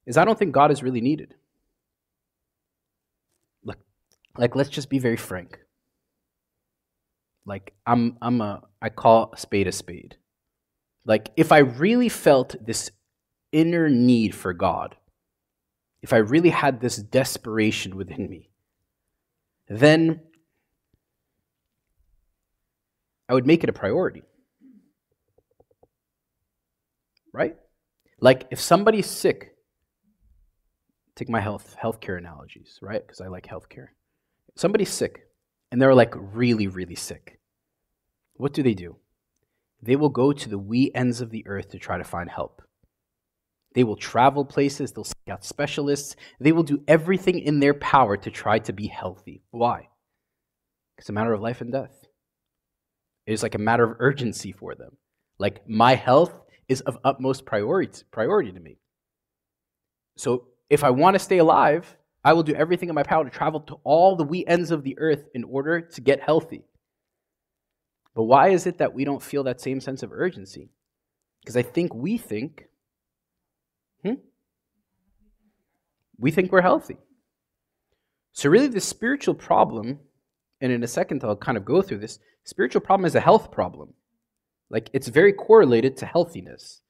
is 0.06 0.18
I 0.18 0.26
don't 0.26 0.38
think 0.38 0.54
God 0.54 0.72
is 0.72 0.84
really 0.84 1.02
needed. 1.02 1.36
Like, 3.64 3.80
like 4.38 4.56
let's 4.56 4.70
just 4.70 4.90
be 4.90 5.00
very 5.00 5.18
frank. 5.18 5.60
Like 7.46 7.74
I'm 7.86 8.18
I'm 8.22 8.42
a 8.42 8.64
I 8.82 8.90
call 8.90 9.32
a 9.34 9.38
spade 9.38 9.68
a 9.68 9.72
spade. 9.72 10.18
Like 11.06 11.30
if 11.36 11.52
I 11.52 11.60
really 11.60 12.10
felt 12.10 12.56
this 12.66 12.92
inner 13.52 13.90
need 13.90 14.34
for 14.34 14.54
God, 14.54 14.96
if 16.06 16.14
I 16.14 16.18
really 16.18 16.52
had 16.52 16.82
this 16.82 16.98
desperation 16.98 17.98
within 17.98 18.30
me, 18.30 18.52
then 19.68 20.22
I 23.28 23.34
would 23.34 23.48
make 23.48 23.64
it 23.64 23.72
a 23.72 23.74
priority. 23.74 24.22
Right? 27.34 27.58
Like 28.20 28.46
if 28.52 28.60
somebody's 28.62 29.08
sick, 29.08 29.56
take 31.16 31.28
my 31.28 31.40
health 31.40 31.76
healthcare 31.84 32.20
analogies, 32.20 32.78
right? 32.84 33.02
Because 33.02 33.20
I 33.20 33.28
like 33.28 33.48
healthcare. 33.48 33.88
Somebody's 34.56 34.94
sick 34.94 35.24
and 35.72 35.82
they're 35.82 35.96
like 35.96 36.14
really, 36.16 36.68
really 36.68 36.94
sick. 36.94 37.40
What 38.36 38.54
do 38.54 38.62
they 38.62 38.76
do? 38.76 38.98
They 39.82 39.96
will 39.96 40.10
go 40.10 40.34
to 40.34 40.50
the 40.50 40.60
wee 40.60 40.92
ends 40.94 41.20
of 41.20 41.32
the 41.32 41.48
earth 41.48 41.70
to 41.70 41.80
try 41.80 41.98
to 41.98 42.04
find 42.04 42.30
help. 42.30 42.62
They 43.76 43.84
will 43.84 43.98
travel 43.98 44.46
places, 44.46 44.94
they'll 44.94 45.04
seek 45.04 45.30
out 45.30 45.44
specialists, 45.44 46.16
they 46.40 46.54
will 46.54 46.64
do 46.64 46.82
everything 46.88 47.40
in 47.40 47.60
their 47.60 47.74
power 47.74 48.16
to 48.16 48.32
try 48.32 48.58
to 48.60 48.74
be 48.74 48.88
healthy. 48.88 49.44
Why? 49.52 49.90
It's 50.98 51.10
a 51.10 51.14
matter 51.14 51.34
of 51.34 51.42
life 51.42 51.60
and 51.60 51.74
death. 51.74 52.08
It 53.28 53.34
is 53.34 53.44
like 53.44 53.54
a 53.54 53.60
matter 53.60 53.84
of 53.84 53.98
urgency 54.00 54.54
for 54.54 54.76
them. 54.76 54.98
Like 55.38 55.68
my 55.68 55.96
health 55.96 56.34
is 56.70 56.80
of 56.82 56.98
utmost 57.04 57.46
priority, 57.46 58.04
priority 58.12 58.54
to 58.54 58.60
me. 58.60 58.78
So 60.16 60.48
if 60.70 60.86
I 60.86 60.92
want 60.92 61.16
to 61.16 61.20
stay 61.20 61.40
alive, 61.40 61.98
I 62.24 62.32
will 62.32 62.44
do 62.44 62.56
everything 62.56 62.88
in 62.88 62.96
my 62.96 63.04
power 63.04 63.26
to 63.26 63.30
travel 63.30 63.60
to 63.60 63.76
all 63.84 64.16
the 64.16 64.24
wee 64.24 64.46
ends 64.48 64.72
of 64.72 64.84
the 64.84 64.98
earth 64.98 65.28
in 65.34 65.44
order 65.44 65.82
to 65.82 66.02
get 66.02 66.22
healthy. 66.22 66.64
But 68.16 68.24
why 68.24 68.50
is 68.50 68.66
it 68.66 68.78
that 68.78 68.94
we 68.94 69.04
don't 69.04 69.22
feel 69.22 69.44
that 69.44 69.60
same 69.60 69.82
sense 69.82 70.02
of 70.02 70.14
urgency? 70.14 70.70
Because 71.42 71.58
I 71.58 71.62
think 71.62 71.94
we 71.94 72.18
think, 72.18 72.68
hmm? 74.06 74.14
We 76.18 76.32
think 76.32 76.52
we're 76.52 76.62
healthy. 76.62 76.98
So, 78.32 78.50
really, 78.50 78.68
the 78.68 78.82
spiritual 78.82 79.34
problem, 79.34 80.00
and 80.62 80.72
in 80.72 80.84
a 80.84 80.88
second 80.88 81.24
I'll 81.24 81.36
kind 81.36 81.58
of 81.58 81.66
go 81.66 81.82
through 81.82 82.00
this, 82.00 82.20
spiritual 82.44 82.82
problem 82.82 83.06
is 83.06 83.16
a 83.16 83.20
health 83.20 83.52
problem. 83.52 83.94
Like, 84.70 84.90
it's 84.94 85.08
very 85.08 85.34
correlated 85.34 85.98
to 85.98 86.06
healthiness. 86.06 86.82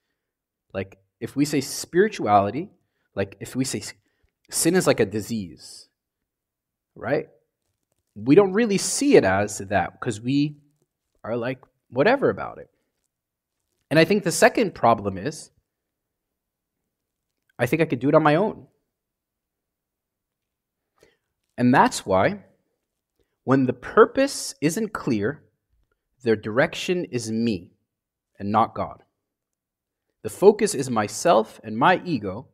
Like, 0.73 0.97
if 1.19 1.35
we 1.35 1.45
say 1.45 1.61
spirituality, 1.61 2.69
like 3.15 3.37
if 3.39 3.55
we 3.55 3.65
say 3.65 3.81
sin 4.49 4.75
is 4.75 4.87
like 4.87 4.99
a 4.99 5.05
disease, 5.05 5.87
right? 6.95 7.27
We 8.15 8.35
don't 8.35 8.53
really 8.53 8.77
see 8.77 9.15
it 9.15 9.23
as 9.23 9.57
that 9.57 9.99
because 9.99 10.21
we 10.21 10.57
are 11.23 11.35
like 11.35 11.59
whatever 11.89 12.29
about 12.29 12.59
it. 12.59 12.69
And 13.89 13.99
I 13.99 14.05
think 14.05 14.23
the 14.23 14.31
second 14.31 14.75
problem 14.75 15.17
is 15.17 15.51
I 17.57 17.65
think 17.65 17.81
I 17.81 17.85
could 17.85 17.99
do 17.99 18.09
it 18.09 18.15
on 18.15 18.23
my 18.23 18.35
own. 18.35 18.67
And 21.57 21.73
that's 21.73 22.05
why 22.05 22.43
when 23.45 23.65
the 23.65 23.73
purpose 23.73 24.55
isn't 24.59 24.93
clear, 24.93 25.43
their 26.23 26.35
direction 26.35 27.05
is 27.05 27.31
me 27.31 27.71
and 28.39 28.51
not 28.51 28.73
God. 28.73 29.03
The 30.23 30.29
focus 30.29 30.73
is 30.73 30.89
myself 30.89 31.61
and 31.63 31.77
my 31.77 32.01
ego 32.03 32.47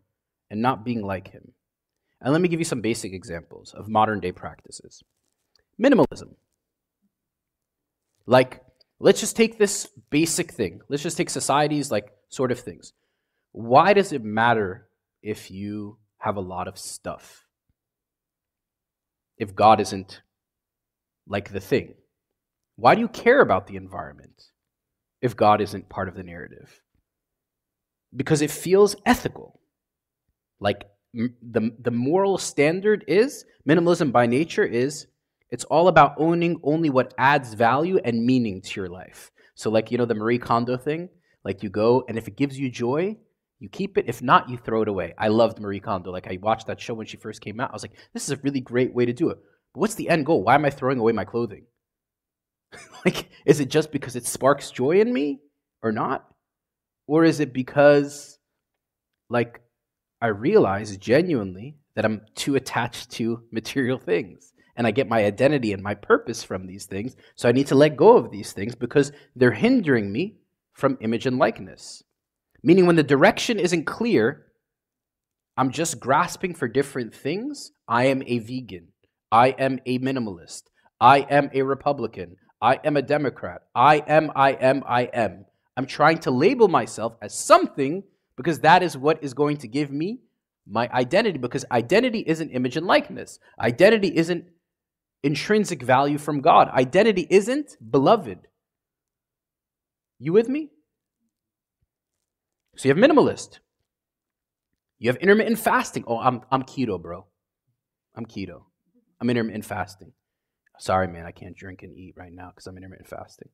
and 0.49 0.61
not 0.61 0.83
being 0.83 1.01
like 1.01 1.29
him. 1.29 1.53
And 2.19 2.33
let 2.33 2.41
me 2.41 2.49
give 2.49 2.59
you 2.59 2.65
some 2.65 2.81
basic 2.81 3.13
examples 3.13 3.73
of 3.73 3.87
modern 3.87 4.19
day 4.19 4.33
practices. 4.33 5.01
Minimalism. 5.81 6.35
Like, 8.25 8.61
let's 8.99 9.21
just 9.21 9.37
take 9.37 9.57
this 9.57 9.87
basic 10.09 10.51
thing. 10.51 10.81
Let's 10.89 11.01
just 11.01 11.17
take 11.17 11.29
society's 11.29 11.89
like 11.89 12.11
sort 12.27 12.51
of 12.51 12.59
things. 12.59 12.93
Why 13.53 13.93
does 13.93 14.11
it 14.11 14.23
matter 14.23 14.87
if 15.21 15.51
you 15.51 15.97
have 16.19 16.36
a 16.36 16.41
lot 16.41 16.67
of 16.67 16.77
stuff? 16.77 17.45
If 19.38 19.55
God 19.55 19.79
isn't 19.79 20.21
like 21.27 21.51
the 21.51 21.60
thing? 21.60 21.95
Why 22.75 22.95
do 22.95 23.01
you 23.01 23.07
care 23.07 23.41
about 23.41 23.67
the 23.67 23.75
environment 23.75 24.49
if 25.21 25.36
God 25.36 25.62
isn't 25.62 25.89
part 25.89 26.07
of 26.07 26.15
the 26.15 26.23
narrative? 26.23 26.81
Because 28.15 28.41
it 28.41 28.51
feels 28.51 28.95
ethical. 29.05 29.60
Like 30.60 30.86
the 31.13 31.71
the 31.79 31.91
moral 31.91 32.38
standard 32.38 33.03
is 33.07 33.45
minimalism 33.67 34.12
by 34.12 34.25
nature 34.25 34.63
is 34.63 35.07
it's 35.49 35.65
all 35.65 35.88
about 35.89 36.15
owning 36.17 36.60
only 36.63 36.89
what 36.89 37.13
adds 37.17 37.53
value 37.53 37.99
and 38.05 38.25
meaning 38.25 38.62
to 38.62 38.79
your 38.79 38.89
life. 38.89 39.31
So 39.55 39.69
like 39.69 39.91
you 39.91 39.97
know 39.97 40.05
the 40.05 40.15
Marie 40.15 40.39
Kondo 40.39 40.77
thing, 40.77 41.10
like 41.43 41.63
you 41.63 41.69
go 41.69 42.05
and 42.07 42.17
if 42.17 42.27
it 42.27 42.38
gives 42.38 42.57
you 42.57 42.69
joy, 42.69 43.17
you 43.62 43.69
keep 43.69 43.97
it. 43.97 44.06
If 44.08 44.21
not, 44.21 44.50
you 44.50 44.58
throw 44.58 44.82
it 44.82 44.88
away. 44.88 45.13
I 45.17 45.30
loved 45.30 45.60
Marie 45.60 45.80
Kondo. 45.80 46.12
Like 46.12 46.28
I 46.28 46.39
watched 46.41 46.67
that 46.67 46.82
show 46.82 46.95
when 46.95 47.06
she 47.06 47.15
first 47.15 47.41
came 47.41 47.60
out. 47.60 47.69
I 47.69 47.74
was 47.74 47.84
like, 47.84 47.95
this 48.12 48.24
is 48.24 48.32
a 48.32 48.41
really 48.41 48.60
great 48.60 48.93
way 48.93 49.06
to 49.06 49.13
do 49.13 49.30
it. 49.30 49.38
But 49.74 49.80
what's 49.80 49.95
the 49.95 50.10
end 50.10 50.26
goal? 50.26 50.43
Why 50.43 50.56
am 50.56 50.65
I 50.65 50.71
throwing 50.71 51.00
away 51.00 51.13
my 51.13 51.26
clothing? 51.26 51.65
like, 53.06 53.30
is 53.45 53.60
it 53.60 53.69
just 53.69 53.91
because 53.91 54.15
it 54.15 54.26
sparks 54.26 54.71
joy 54.71 55.00
in 55.00 55.13
me 55.13 55.41
or 55.84 55.91
not? 55.91 56.26
Or 57.08 57.24
is 57.24 57.39
it 57.39 57.54
because 57.54 58.39
like 59.30 59.62
I 60.21 60.28
realize 60.28 60.97
genuinely 60.97 61.78
that 61.95 62.06
I'm 62.06 62.21
too 62.36 62.56
attached 62.56 63.12
to 63.12 63.43
material 63.52 63.97
things. 63.97 64.54
And 64.76 64.88
I 64.88 64.91
get 64.91 65.10
my 65.10 65.24
identity 65.24 65.74
and 65.74 65.84
my 65.84 65.93
purpose 65.93 66.43
from 66.43 66.65
these 66.65 66.86
things. 66.86 67.15
So 67.36 67.50
I 67.50 67.52
need 67.52 67.67
to 67.67 67.76
let 67.76 67.97
go 67.97 68.17
of 68.17 68.32
these 68.32 68.54
things 68.54 68.74
because 68.74 69.12
they're 69.36 69.52
hindering 69.52 70.12
me 70.12 70.38
from 70.74 70.97
image 71.02 71.26
and 71.26 71.38
likeness. 71.38 72.04
Meaning, 72.63 72.86
when 72.86 72.95
the 72.95 73.04
direction 73.04 73.60
isn't 73.60 73.86
clear, 73.86 74.45
I'm 75.58 75.71
just 75.71 76.00
grasping 76.00 76.54
for 76.54 76.67
different 76.67 77.13
things. 77.13 77.71
I 77.88 78.06
am 78.06 78.24
a 78.26 78.39
vegan. 78.39 78.89
I 79.32 79.50
am 79.50 79.80
a 79.86 80.00
minimalist. 80.00 80.63
I 81.00 81.19
am 81.19 81.50
a 81.54 81.63
Republican. 81.63 82.36
I 82.62 82.80
am 82.84 82.95
a 82.95 83.02
Democrat. 83.02 83.62
I 83.74 83.97
am, 84.08 84.32
I 84.36 84.52
am, 84.52 84.84
I 84.88 85.04
am. 85.13 85.45
I'm 85.76 85.88
trying 85.88 86.19
to 86.19 86.32
label 86.32 86.67
myself 86.67 87.15
as 87.21 87.34
something 87.34 88.04
because 88.38 88.60
that 88.60 88.84
is 88.84 88.97
what 88.97 89.24
is 89.24 89.34
going 89.34 89.58
to 89.58 89.67
give 89.67 89.91
me 89.91 90.19
my 90.67 90.89
identity 90.93 91.38
because 91.38 91.65
identity 91.71 92.24
isn't 92.26 92.52
image 92.52 92.78
and 92.78 92.86
likeness. 92.86 93.39
Identity 93.60 94.15
isn't 94.15 94.45
intrinsic 95.24 95.82
value 95.82 96.17
from 96.17 96.41
God. 96.41 96.69
Identity 96.69 97.28
isn't 97.30 97.78
beloved. 97.91 98.39
You 100.19 100.34
with 100.34 100.50
me? 100.50 100.69
So 102.82 102.88
you 102.89 102.96
have 102.96 103.12
minimalist. 103.12 103.60
You 104.98 105.12
have 105.12 105.17
intermittent 105.17 105.60
fasting. 105.60 106.04
Oh, 106.08 106.17
I'm, 106.17 106.41
I'm 106.50 106.63
keto, 106.63 107.00
bro. 107.00 107.28
I'm 108.15 108.26
keto. 108.26 108.63
I'm 109.20 109.30
intermittent 109.30 109.65
fasting. 109.65 110.13
Sorry, 110.80 111.08
man, 111.08 111.28
I 111.28 111.32
can't 111.32 111.56
drink 111.56 111.84
and 111.84 111.96
eat 111.96 112.15
right 112.17 112.34
now 112.34 112.50
because 112.50 112.65
I'm 112.65 112.78
intermittent 112.78 113.08
fasting. 113.08 113.50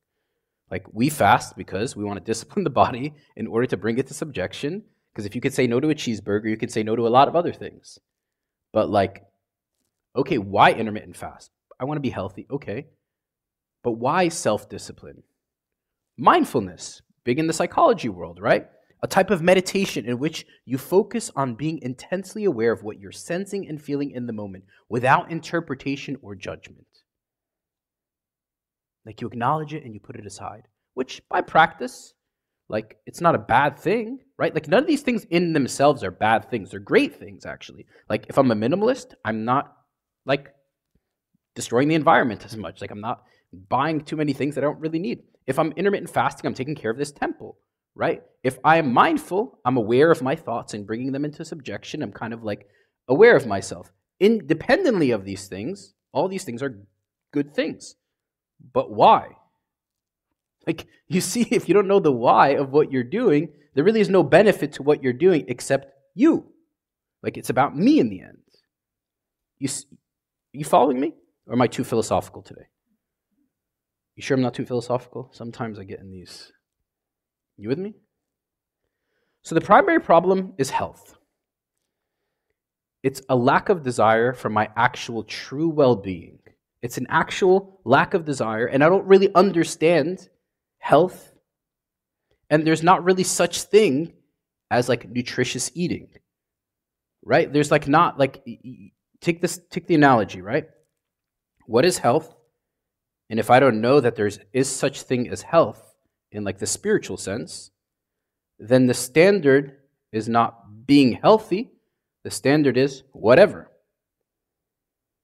Like, 0.70 0.86
we 0.94 1.10
fast 1.10 1.58
because 1.58 1.94
we 1.94 2.04
want 2.04 2.18
to 2.18 2.24
discipline 2.32 2.64
the 2.64 2.70
body 2.70 3.16
in 3.36 3.46
order 3.46 3.66
to 3.66 3.76
bring 3.76 3.98
it 3.98 4.06
to 4.06 4.14
subjection. 4.14 4.82
Because 5.12 5.26
if 5.26 5.34
you 5.34 5.42
could 5.42 5.52
say 5.52 5.66
no 5.66 5.78
to 5.78 5.90
a 5.90 5.94
cheeseburger, 5.94 6.48
you 6.48 6.56
could 6.56 6.72
say 6.72 6.82
no 6.82 6.96
to 6.96 7.06
a 7.06 7.10
lot 7.10 7.28
of 7.28 7.36
other 7.36 7.52
things. 7.52 7.98
But, 8.72 8.88
like, 8.88 9.24
okay, 10.16 10.38
why 10.38 10.72
intermittent 10.72 11.18
fast? 11.18 11.50
I 11.78 11.84
want 11.84 11.98
to 11.98 12.00
be 12.00 12.08
healthy. 12.08 12.46
Okay. 12.50 12.86
But 13.84 13.92
why 13.92 14.28
self 14.30 14.70
discipline? 14.70 15.22
Mindfulness, 16.16 17.02
big 17.24 17.38
in 17.38 17.46
the 17.46 17.52
psychology 17.52 18.08
world, 18.08 18.40
right? 18.40 18.68
A 19.02 19.06
type 19.06 19.30
of 19.30 19.42
meditation 19.42 20.06
in 20.06 20.18
which 20.18 20.44
you 20.64 20.76
focus 20.76 21.30
on 21.36 21.54
being 21.54 21.78
intensely 21.82 22.44
aware 22.44 22.72
of 22.72 22.82
what 22.82 22.98
you're 22.98 23.12
sensing 23.12 23.68
and 23.68 23.80
feeling 23.80 24.10
in 24.10 24.26
the 24.26 24.32
moment 24.32 24.64
without 24.88 25.30
interpretation 25.30 26.18
or 26.20 26.34
judgment. 26.34 26.86
Like 29.06 29.20
you 29.20 29.28
acknowledge 29.28 29.72
it 29.72 29.84
and 29.84 29.94
you 29.94 30.00
put 30.00 30.16
it 30.16 30.26
aside, 30.26 30.68
which 30.94 31.22
by 31.28 31.40
practice, 31.40 32.12
like 32.68 32.98
it's 33.06 33.20
not 33.20 33.34
a 33.34 33.38
bad 33.38 33.78
thing, 33.78 34.18
right? 34.36 34.52
Like 34.52 34.68
none 34.68 34.82
of 34.82 34.86
these 34.86 35.02
things 35.02 35.24
in 35.30 35.52
themselves 35.52 36.02
are 36.02 36.10
bad 36.10 36.50
things. 36.50 36.70
They're 36.70 36.80
great 36.80 37.16
things, 37.16 37.46
actually. 37.46 37.86
Like 38.10 38.26
if 38.28 38.36
I'm 38.36 38.50
a 38.50 38.56
minimalist, 38.56 39.14
I'm 39.24 39.44
not 39.44 39.72
like 40.26 40.52
destroying 41.54 41.88
the 41.88 41.94
environment 41.94 42.44
as 42.44 42.56
much. 42.56 42.80
Like 42.80 42.90
I'm 42.90 43.00
not 43.00 43.22
buying 43.52 44.02
too 44.02 44.16
many 44.16 44.32
things 44.32 44.54
that 44.54 44.64
I 44.64 44.66
don't 44.66 44.80
really 44.80 44.98
need. 44.98 45.22
If 45.46 45.58
I'm 45.58 45.72
intermittent 45.72 46.10
fasting, 46.10 46.46
I'm 46.46 46.54
taking 46.54 46.74
care 46.74 46.90
of 46.90 46.98
this 46.98 47.12
temple, 47.12 47.56
right? 47.98 48.22
If 48.44 48.58
I 48.64 48.78
am 48.78 48.94
mindful, 48.94 49.58
I'm 49.64 49.76
aware 49.76 50.10
of 50.10 50.22
my 50.22 50.36
thoughts 50.36 50.72
and 50.72 50.86
bringing 50.86 51.10
them 51.10 51.24
into 51.24 51.44
subjection. 51.44 52.02
I'm 52.02 52.12
kind 52.12 52.32
of 52.32 52.44
like 52.44 52.68
aware 53.08 53.36
of 53.36 53.46
myself. 53.46 53.92
Independently 54.20 55.10
of 55.10 55.24
these 55.24 55.48
things, 55.48 55.94
all 56.12 56.28
these 56.28 56.44
things 56.44 56.62
are 56.62 56.78
good 57.32 57.52
things. 57.52 57.96
But 58.72 58.92
why? 58.92 59.30
Like, 60.66 60.86
you 61.08 61.20
see, 61.20 61.42
if 61.50 61.68
you 61.68 61.74
don't 61.74 61.88
know 61.88 61.98
the 62.00 62.12
why 62.12 62.50
of 62.50 62.70
what 62.70 62.92
you're 62.92 63.02
doing, 63.02 63.48
there 63.74 63.84
really 63.84 64.00
is 64.00 64.08
no 64.08 64.22
benefit 64.22 64.72
to 64.74 64.84
what 64.84 65.02
you're 65.02 65.12
doing 65.12 65.44
except 65.48 65.92
you. 66.14 66.46
Like, 67.22 67.36
it's 67.36 67.50
about 67.50 67.76
me 67.76 67.98
in 67.98 68.08
the 68.08 68.20
end. 68.20 68.38
You, 69.58 69.68
you 70.52 70.64
following 70.64 71.00
me? 71.00 71.14
Or 71.48 71.54
am 71.54 71.62
I 71.62 71.66
too 71.66 71.82
philosophical 71.82 72.42
today? 72.42 72.68
You 74.14 74.22
sure 74.22 74.36
I'm 74.36 74.42
not 74.42 74.54
too 74.54 74.66
philosophical? 74.66 75.30
Sometimes 75.32 75.80
I 75.80 75.84
get 75.84 76.00
in 76.00 76.12
these. 76.12 76.52
You 77.58 77.68
with 77.68 77.78
me? 77.78 77.94
So, 79.42 79.54
the 79.54 79.60
primary 79.60 80.00
problem 80.00 80.54
is 80.58 80.70
health. 80.70 81.16
It's 83.02 83.20
a 83.28 83.36
lack 83.36 83.68
of 83.68 83.82
desire 83.82 84.32
for 84.32 84.48
my 84.48 84.68
actual 84.76 85.24
true 85.24 85.68
well 85.68 85.96
being. 85.96 86.38
It's 86.82 86.98
an 86.98 87.06
actual 87.10 87.80
lack 87.84 88.14
of 88.14 88.24
desire, 88.24 88.66
and 88.66 88.82
I 88.84 88.88
don't 88.88 89.06
really 89.06 89.34
understand 89.34 90.28
health, 90.78 91.34
and 92.48 92.64
there's 92.64 92.84
not 92.84 93.04
really 93.04 93.24
such 93.24 93.62
thing 93.62 94.12
as 94.70 94.88
like 94.88 95.08
nutritious 95.10 95.70
eating. 95.74 96.08
Right? 97.24 97.52
There's 97.52 97.72
like 97.72 97.88
not 97.88 98.18
like 98.18 98.44
take 99.20 99.40
this 99.40 99.60
take 99.70 99.88
the 99.88 99.96
analogy, 99.96 100.40
right? 100.40 100.68
What 101.66 101.84
is 101.84 101.98
health? 101.98 102.34
And 103.30 103.40
if 103.40 103.50
I 103.50 103.60
don't 103.60 103.80
know 103.80 104.00
that 104.00 104.14
there 104.14 104.30
is 104.52 104.68
such 104.68 105.02
thing 105.02 105.28
as 105.28 105.42
health 105.42 105.87
in 106.32 106.44
like 106.44 106.58
the 106.58 106.66
spiritual 106.66 107.16
sense, 107.16 107.70
then 108.58 108.86
the 108.86 108.94
standard 108.94 109.76
is 110.12 110.28
not 110.28 110.86
being 110.86 111.12
healthy. 111.12 111.70
The 112.24 112.30
standard 112.30 112.76
is 112.76 113.02
whatever. 113.12 113.70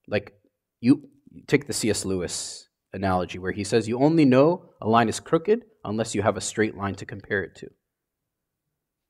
Like 0.07 0.35
you 0.81 1.09
take 1.47 1.67
the 1.67 1.73
C.S. 1.73 2.05
Lewis 2.05 2.69
analogy 2.93 3.39
where 3.39 3.53
he 3.53 3.65
says 3.65 3.89
you 3.89 3.99
only 3.99 4.25
know 4.25 4.71
a 4.81 4.89
line 4.89 5.09
is 5.09 5.21
crooked 5.21 5.65
unless 5.85 6.15
you 6.15 6.23
have 6.23 6.37
a 6.37 6.41
straight 6.41 6.77
line 6.77 6.95
to 6.97 7.07
compare 7.07 7.43
it 7.43 7.55
to. 7.57 7.69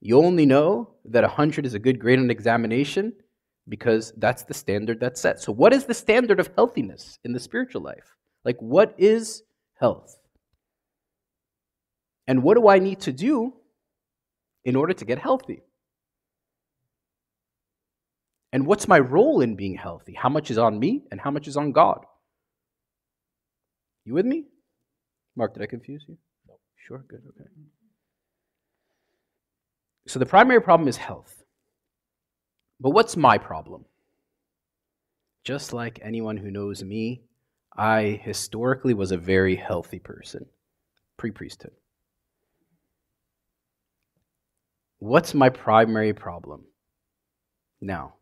You 0.00 0.18
only 0.18 0.46
know 0.46 0.94
that 1.06 1.22
100 1.22 1.66
is 1.66 1.74
a 1.74 1.78
good 1.78 1.98
grade 1.98 2.18
on 2.18 2.26
an 2.26 2.30
examination 2.30 3.12
because 3.68 4.12
that's 4.18 4.42
the 4.42 4.54
standard 4.54 5.00
that's 5.00 5.20
set. 5.20 5.40
So, 5.40 5.52
what 5.52 5.72
is 5.72 5.86
the 5.86 5.94
standard 5.94 6.40
of 6.40 6.50
healthiness 6.54 7.18
in 7.24 7.32
the 7.32 7.40
spiritual 7.40 7.82
life? 7.82 8.16
Like, 8.44 8.58
what 8.60 8.94
is 8.98 9.42
health? 9.80 10.18
And 12.26 12.42
what 12.42 12.54
do 12.54 12.68
I 12.68 12.78
need 12.78 13.00
to 13.00 13.12
do 13.12 13.54
in 14.64 14.76
order 14.76 14.92
to 14.94 15.04
get 15.04 15.18
healthy? 15.18 15.62
And 18.52 18.66
what's 18.66 18.86
my 18.86 18.98
role 18.98 19.40
in 19.40 19.56
being 19.56 19.74
healthy? 19.74 20.14
How 20.14 20.28
much 20.28 20.50
is 20.50 20.58
on 20.58 20.78
me 20.78 21.02
and 21.10 21.20
how 21.20 21.30
much 21.30 21.48
is 21.48 21.56
on 21.56 21.72
God? 21.72 22.04
You 24.04 24.14
with 24.14 24.26
me? 24.26 24.44
Mark, 25.36 25.54
did 25.54 25.62
I 25.62 25.66
confuse 25.66 26.04
you? 26.08 26.16
No. 26.46 26.54
Sure, 26.86 27.04
good, 27.08 27.22
okay. 27.30 27.48
So 30.06 30.18
the 30.18 30.26
primary 30.26 30.60
problem 30.60 30.88
is 30.88 30.96
health. 30.96 31.42
But 32.80 32.90
what's 32.90 33.16
my 33.16 33.38
problem? 33.38 33.86
Just 35.44 35.72
like 35.72 35.98
anyone 36.02 36.36
who 36.36 36.50
knows 36.50 36.82
me, 36.84 37.22
I 37.76 38.20
historically 38.22 38.94
was 38.94 39.10
a 39.10 39.16
very 39.16 39.56
healthy 39.56 39.98
person, 39.98 40.46
pre 41.16 41.30
priesthood. 41.30 41.72
What's 45.04 45.34
my 45.34 45.50
primary 45.50 46.14
problem 46.14 46.64
now? 47.78 48.14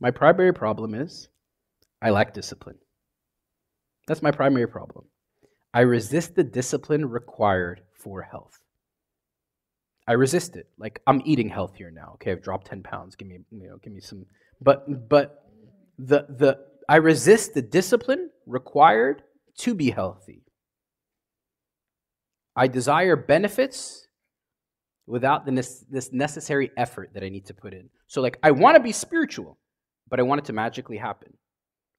My 0.00 0.10
primary 0.10 0.54
problem 0.54 0.94
is 0.94 1.28
I 2.00 2.08
lack 2.08 2.32
discipline. 2.32 2.78
That's 4.06 4.22
my 4.22 4.30
primary 4.30 4.66
problem. 4.66 5.04
I 5.74 5.80
resist 5.80 6.36
the 6.36 6.42
discipline 6.42 7.04
required 7.04 7.82
for 7.92 8.22
health. 8.22 8.60
I 10.08 10.12
resist 10.12 10.56
it. 10.56 10.70
Like 10.78 11.02
I'm 11.06 11.20
eating 11.26 11.50
healthier 11.50 11.90
now. 11.90 12.12
Okay, 12.14 12.32
I've 12.32 12.42
dropped 12.42 12.68
10 12.68 12.82
pounds. 12.82 13.14
Give 13.14 13.28
me, 13.28 13.40
you 13.50 13.68
know, 13.68 13.76
give 13.76 13.92
me 13.92 14.00
some. 14.00 14.24
But 14.58 15.06
but 15.10 15.50
the 15.98 16.24
the 16.30 16.60
I 16.88 16.96
resist 16.96 17.52
the 17.52 17.60
discipline 17.60 18.30
required 18.46 19.22
to 19.58 19.74
be 19.74 19.90
healthy. 19.90 20.44
I 22.56 22.68
desire 22.68 23.16
benefits 23.16 24.08
without 25.06 25.44
the 25.44 25.52
ne- 25.52 25.84
this 25.90 26.12
necessary 26.12 26.70
effort 26.76 27.10
that 27.14 27.24
I 27.24 27.28
need 27.28 27.46
to 27.46 27.54
put 27.54 27.74
in. 27.74 27.88
So 28.06 28.20
like 28.20 28.38
I 28.42 28.50
want 28.50 28.76
to 28.76 28.82
be 28.82 28.92
spiritual, 28.92 29.58
but 30.08 30.20
I 30.20 30.22
want 30.22 30.40
it 30.40 30.44
to 30.46 30.52
magically 30.52 30.96
happen. 30.96 31.32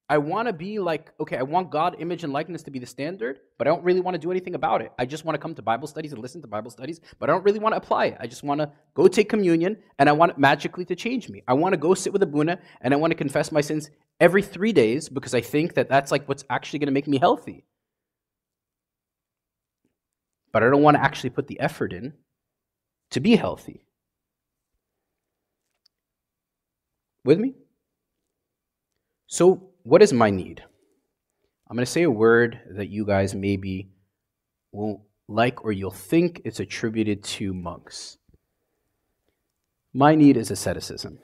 I 0.09 0.17
want 0.17 0.47
to 0.47 0.53
be 0.53 0.79
like, 0.79 1.11
okay, 1.19 1.37
I 1.37 1.43
want 1.43 1.71
God, 1.71 1.95
image, 1.99 2.25
and 2.25 2.33
likeness 2.33 2.61
to 2.63 2.71
be 2.71 2.77
the 2.77 2.85
standard, 2.85 3.39
but 3.57 3.67
I 3.67 3.71
don't 3.71 3.83
really 3.83 4.01
want 4.01 4.15
to 4.15 4.19
do 4.19 4.31
anything 4.31 4.53
about 4.53 4.81
it. 4.81 4.91
I 4.99 5.05
just 5.05 5.23
want 5.23 5.35
to 5.35 5.39
come 5.39 5.55
to 5.55 5.61
Bible 5.61 5.87
studies 5.87 6.11
and 6.11 6.21
listen 6.21 6.41
to 6.41 6.47
Bible 6.47 6.69
studies, 6.69 6.99
but 7.19 7.29
I 7.29 7.33
don't 7.33 7.43
really 7.43 7.59
want 7.59 7.73
to 7.73 7.77
apply 7.77 8.07
it. 8.07 8.17
I 8.19 8.27
just 8.27 8.43
want 8.43 8.59
to 8.59 8.69
go 8.95 9.07
take 9.07 9.29
communion, 9.29 9.77
and 9.99 10.09
I 10.09 10.11
want 10.11 10.31
it 10.31 10.37
magically 10.37 10.83
to 10.85 10.95
change 10.95 11.29
me. 11.29 11.41
I 11.47 11.53
want 11.53 11.71
to 11.71 11.77
go 11.77 11.93
sit 11.93 12.11
with 12.11 12.21
a 12.21 12.25
Abuna, 12.25 12.59
and 12.81 12.93
I 12.93 12.97
want 12.97 13.11
to 13.11 13.15
confess 13.15 13.51
my 13.51 13.61
sins 13.61 13.89
every 14.19 14.41
three 14.41 14.73
days 14.73 15.07
because 15.07 15.33
I 15.33 15.41
think 15.41 15.73
that 15.75 15.87
that's 15.87 16.11
like 16.11 16.27
what's 16.27 16.43
actually 16.49 16.79
going 16.79 16.87
to 16.87 16.93
make 16.93 17.07
me 17.07 17.17
healthy. 17.17 17.63
But 20.51 20.63
I 20.63 20.69
don't 20.69 20.83
want 20.83 20.97
to 20.97 21.03
actually 21.03 21.31
put 21.31 21.47
the 21.47 21.59
effort 21.61 21.93
in 21.93 22.13
to 23.13 23.19
be 23.19 23.35
healthy. 23.35 23.85
With 27.23 27.39
me? 27.39 27.53
So, 29.27 29.69
what 29.83 30.01
is 30.01 30.11
my 30.11 30.29
need? 30.29 30.63
I'm 31.67 31.77
going 31.77 31.85
to 31.85 31.91
say 31.91 32.03
a 32.03 32.11
word 32.11 32.59
that 32.71 32.89
you 32.89 33.05
guys 33.05 33.33
maybe 33.33 33.89
won't 34.71 35.01
like 35.27 35.63
or 35.63 35.71
you'll 35.71 35.91
think 35.91 36.41
it's 36.43 36.59
attributed 36.59 37.23
to 37.23 37.53
monks. 37.53 38.17
My 39.93 40.15
need 40.15 40.35
is 40.35 40.51
asceticism. 40.51 41.19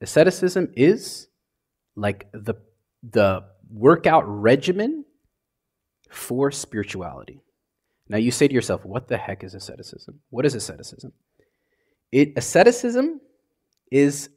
Asceticism 0.00 0.72
is 0.76 1.28
like 1.94 2.28
the, 2.32 2.54
the 3.02 3.44
workout 3.70 4.24
regimen 4.26 5.04
for 6.10 6.50
spirituality. 6.50 7.40
Now 8.08 8.18
you 8.18 8.30
say 8.30 8.46
to 8.46 8.54
yourself, 8.54 8.84
what 8.84 9.08
the 9.08 9.16
heck 9.16 9.42
is 9.42 9.54
asceticism? 9.54 10.20
What 10.30 10.46
is 10.46 10.54
asceticism? 10.54 11.12
It, 12.12 12.32
asceticism 12.36 13.20
is 13.90 14.30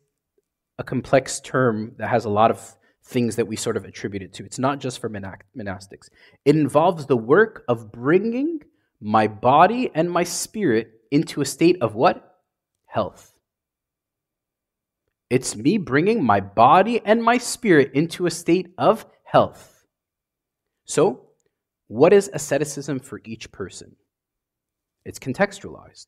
a 0.78 0.84
complex 0.84 1.40
term 1.40 1.94
that 1.98 2.10
has 2.10 2.26
a 2.26 2.30
lot 2.30 2.52
of 2.52 2.76
things 3.06 3.36
that 3.36 3.48
we 3.48 3.56
sort 3.56 3.78
of 3.78 3.86
attribute 3.86 4.24
it 4.24 4.34
to. 4.34 4.46
It's 4.46 4.60
not 4.60 4.80
just 4.80 5.00
for 5.00 5.10
monastics. 5.10 6.10
It 6.46 6.56
involves 6.56 7.06
the 7.06 7.18
work 7.18 7.64
of 7.68 7.92
bringing 7.92 8.62
my 9.02 9.28
body 9.28 9.92
and 9.94 10.10
my 10.12 10.24
spirit 10.24 10.92
into 11.12 11.42
a 11.42 11.46
state 11.46 11.78
of 11.82 11.96
what? 11.96 12.38
Health. 12.86 13.34
It's 15.30 15.56
me 15.56 15.78
bringing 15.78 16.24
my 16.24 16.40
body 16.40 17.02
and 17.06 17.24
my 17.24 17.38
spirit 17.38 17.92
into 17.94 18.26
a 18.26 18.32
state 18.32 18.74
of 18.78 19.06
health. 19.24 19.86
So, 20.86 21.29
what 21.90 22.14
is 22.14 22.30
asceticism 22.32 23.00
for 23.00 23.20
each 23.26 23.52
person? 23.52 23.96
It's 25.06 25.18
contextualized. 25.18 26.06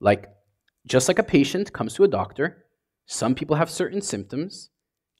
Like, 0.00 0.26
just 0.86 1.06
like 1.06 1.20
a 1.20 1.22
patient 1.22 1.72
comes 1.72 1.94
to 1.94 2.02
a 2.02 2.08
doctor, 2.08 2.64
some 3.06 3.36
people 3.36 3.54
have 3.54 3.70
certain 3.70 4.02
symptoms. 4.02 4.70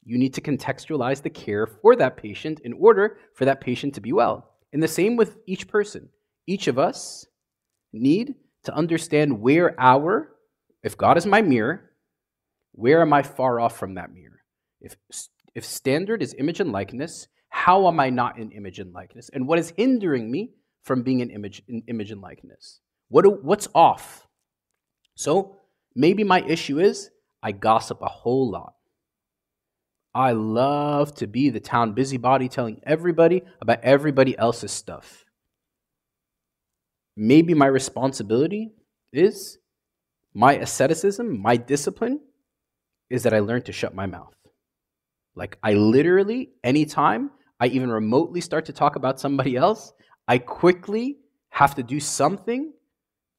You 0.05 0.19
need 0.19 0.35
to 0.35 0.41
contextualize 0.41 1.23
the 1.23 1.31
care 1.31 1.67
for 1.67 1.95
that 1.95 2.17
patient 2.17 2.59
in 2.65 2.73
order 2.73 3.19
for 3.35 3.45
that 3.45 3.61
patient 3.61 3.95
to 3.95 4.01
be 4.01 4.13
well. 4.13 4.51
And 4.73 4.83
the 4.83 4.89
same 4.89 5.17
with 5.17 5.37
each 5.47 5.69
person. 5.69 6.09
Each 6.49 6.67
of 6.67 6.77
us 6.77 7.25
need 7.93 8.35
to 8.65 8.75
understand 8.75 9.41
where 9.41 9.81
our, 9.81 10.35
if 10.83 10.97
God 10.97 11.17
is 11.17 11.25
my 11.25 11.41
mirror, 11.41 11.93
where 12.73 13.01
am 13.01 13.13
I 13.13 13.23
far 13.23 13.61
off 13.61 13.79
from 13.79 13.95
that 13.95 14.13
mirror? 14.13 14.43
If, 14.81 14.97
if 15.55 15.65
standard 15.65 16.21
is 16.21 16.35
image 16.37 16.59
and 16.59 16.73
likeness, 16.73 17.29
how 17.57 17.88
am 17.88 17.99
I 17.99 18.11
not 18.11 18.38
in 18.38 18.53
image 18.53 18.79
and 18.79 18.92
likeness? 18.92 19.31
And 19.33 19.49
what 19.49 19.59
is 19.59 19.73
hindering 19.79 20.31
me 20.31 20.51
from 20.83 21.03
being 21.03 21.21
in 21.21 21.31
image, 21.31 21.62
in 21.66 21.83
image 21.88 22.11
and 22.11 22.21
likeness? 22.21 22.81
What 23.09 23.25
do, 23.25 23.31
what's 23.31 23.66
off? 23.75 24.29
So 25.14 25.57
maybe 25.95 26.23
my 26.23 26.42
issue 26.42 26.79
is 26.79 27.11
I 27.42 27.53
gossip 27.53 28.03
a 28.03 28.09
whole 28.09 28.51
lot. 28.51 28.75
I 30.14 30.33
love 30.33 31.14
to 31.14 31.27
be 31.27 31.49
the 31.49 31.59
town 31.59 31.95
busybody 31.95 32.49
telling 32.49 32.83
everybody 32.85 33.42
about 33.62 33.81
everybody 33.83 34.37
else's 34.37 34.71
stuff. 34.71 35.25
Maybe 37.16 37.55
my 37.55 37.66
responsibility 37.66 38.75
is 39.14 39.59
my 40.35 40.53
asceticism, 40.57 41.40
my 41.40 41.57
discipline 41.57 42.21
is 43.09 43.23
that 43.23 43.33
I 43.33 43.38
learn 43.38 43.62
to 43.62 43.73
shut 43.73 43.95
my 43.95 44.05
mouth. 44.05 44.37
Like, 45.35 45.59
I 45.62 45.73
literally, 45.73 46.51
anytime 46.62 47.31
I 47.59 47.69
even 47.69 47.90
remotely 47.90 48.40
start 48.40 48.66
to 48.66 48.73
talk 48.73 48.97
about 48.97 49.21
somebody 49.21 49.57
else, 49.57 49.92
I 50.29 50.38
quickly 50.38 51.19
have 51.51 51.75
to 51.77 51.83
do 51.83 52.01
something 52.01 52.73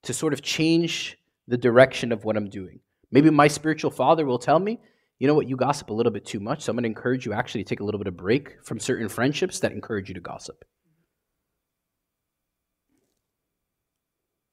to 0.04 0.14
sort 0.14 0.34
of 0.34 0.42
change 0.42 1.18
the 1.48 1.58
direction 1.58 2.12
of 2.12 2.24
what 2.24 2.38
I'm 2.38 2.50
doing. 2.50 2.80
Maybe 3.12 3.30
my 3.30 3.48
spiritual 3.48 3.92
father 3.92 4.26
will 4.26 4.40
tell 4.40 4.60
me, 4.60 4.80
you 5.20 5.28
know 5.28 5.34
what, 5.34 5.48
you 5.48 5.56
gossip 5.56 5.90
a 5.90 5.94
little 5.94 6.12
bit 6.12 6.26
too 6.26 6.40
much, 6.40 6.64
so 6.64 6.72
I'm 6.72 6.76
going 6.76 6.84
to 6.84 6.90
encourage 6.90 7.26
you 7.26 7.34
actually 7.34 7.64
to 7.64 7.70
take 7.70 7.80
a 7.80 7.84
little 7.84 8.00
bit 8.00 8.08
of 8.08 8.18
break 8.18 8.64
from 8.64 8.80
certain 8.80 9.10
friendships 9.10 9.60
that 9.60 9.72
encourage 9.72 10.10
you 10.10 10.16
to 10.16 10.22
gossip. 10.22 10.64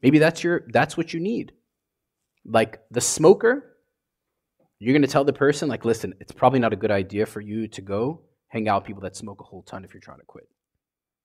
Maybe 0.02 0.18
that's 0.18 0.44
your 0.44 0.64
that's 0.68 0.96
what 0.96 1.14
you 1.14 1.20
need. 1.20 1.52
Like 2.44 2.80
the 2.90 3.00
smoker, 3.00 3.76
you're 4.78 4.92
going 4.92 5.02
to 5.02 5.08
tell 5.08 5.24
the 5.24 5.32
person 5.32 5.68
like, 5.68 5.86
"Listen, 5.86 6.14
it's 6.20 6.32
probably 6.32 6.58
not 6.58 6.74
a 6.74 6.76
good 6.76 6.90
idea 6.90 7.24
for 7.24 7.40
you 7.40 7.68
to 7.68 7.80
go 7.80 8.22
hang 8.54 8.68
out 8.68 8.82
with 8.82 8.86
people 8.86 9.02
that 9.02 9.16
smoke 9.16 9.40
a 9.40 9.44
whole 9.44 9.62
ton 9.62 9.84
if 9.84 9.92
you're 9.92 10.00
trying 10.00 10.20
to 10.20 10.24
quit. 10.24 10.48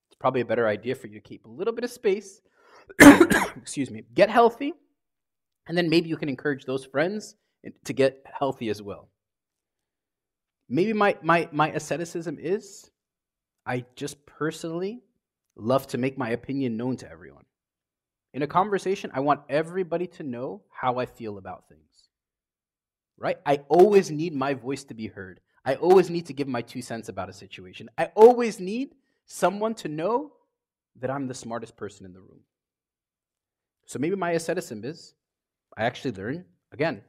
It's 0.09 0.17
probably 0.17 0.41
a 0.41 0.45
better 0.45 0.67
idea 0.67 0.95
for 0.95 1.05
you 1.05 1.13
to 1.13 1.21
keep 1.21 1.45
a 1.45 1.47
little 1.47 1.73
bit 1.73 1.83
of 1.83 1.91
space, 1.91 2.41
excuse 3.55 3.91
me, 3.91 4.03
get 4.15 4.31
healthy, 4.31 4.73
and 5.67 5.77
then 5.77 5.89
maybe 5.89 6.09
you 6.09 6.17
can 6.17 6.27
encourage 6.27 6.65
those 6.65 6.83
friends 6.85 7.35
to 7.85 7.93
get 7.93 8.25
healthy 8.25 8.69
as 8.69 8.81
well. 8.81 9.09
Maybe 10.67 10.91
my, 10.91 11.17
my, 11.21 11.47
my 11.51 11.69
asceticism 11.69 12.37
is 12.39 12.89
I 13.63 13.85
just 13.95 14.25
personally 14.25 15.03
love 15.55 15.85
to 15.87 15.99
make 15.99 16.17
my 16.17 16.31
opinion 16.31 16.77
known 16.77 16.97
to 16.97 17.11
everyone. 17.11 17.45
In 18.33 18.41
a 18.41 18.47
conversation, 18.47 19.11
I 19.13 19.19
want 19.19 19.41
everybody 19.49 20.07
to 20.07 20.23
know 20.23 20.63
how 20.71 20.97
I 20.97 21.05
feel 21.05 21.37
about 21.37 21.69
things. 21.69 22.09
Right? 23.19 23.37
I 23.45 23.61
always 23.67 24.09
need 24.09 24.33
my 24.33 24.55
voice 24.55 24.83
to 24.85 24.95
be 24.95 25.07
heard. 25.07 25.41
I 25.65 25.75
always 25.75 26.09
need 26.09 26.25
to 26.27 26.33
give 26.33 26.47
my 26.47 26.61
two 26.61 26.81
cents 26.81 27.09
about 27.09 27.29
a 27.29 27.33
situation. 27.33 27.89
I 27.97 28.05
always 28.15 28.59
need 28.59 28.95
someone 29.25 29.75
to 29.75 29.87
know 29.87 30.31
that 30.99 31.09
I'm 31.09 31.27
the 31.27 31.33
smartest 31.33 31.77
person 31.77 32.05
in 32.05 32.13
the 32.13 32.19
room. 32.19 32.41
So 33.85 33.99
maybe 33.99 34.15
my 34.15 34.31
asceticism 34.31 34.85
is 34.85 35.15
I 35.77 35.83
actually 35.85 36.11
learn, 36.11 36.45
again, 36.71 37.01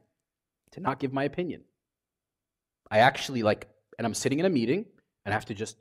to 0.72 0.80
not 0.80 0.98
give 0.98 1.12
my 1.12 1.24
opinion. 1.24 1.62
I 2.90 2.98
actually 2.98 3.42
like, 3.42 3.68
and 3.98 4.06
I'm 4.06 4.14
sitting 4.14 4.38
in 4.38 4.46
a 4.46 4.50
meeting 4.50 4.86
and 5.24 5.32
I 5.32 5.36
have 5.36 5.44
to 5.46 5.54
just 5.54 5.76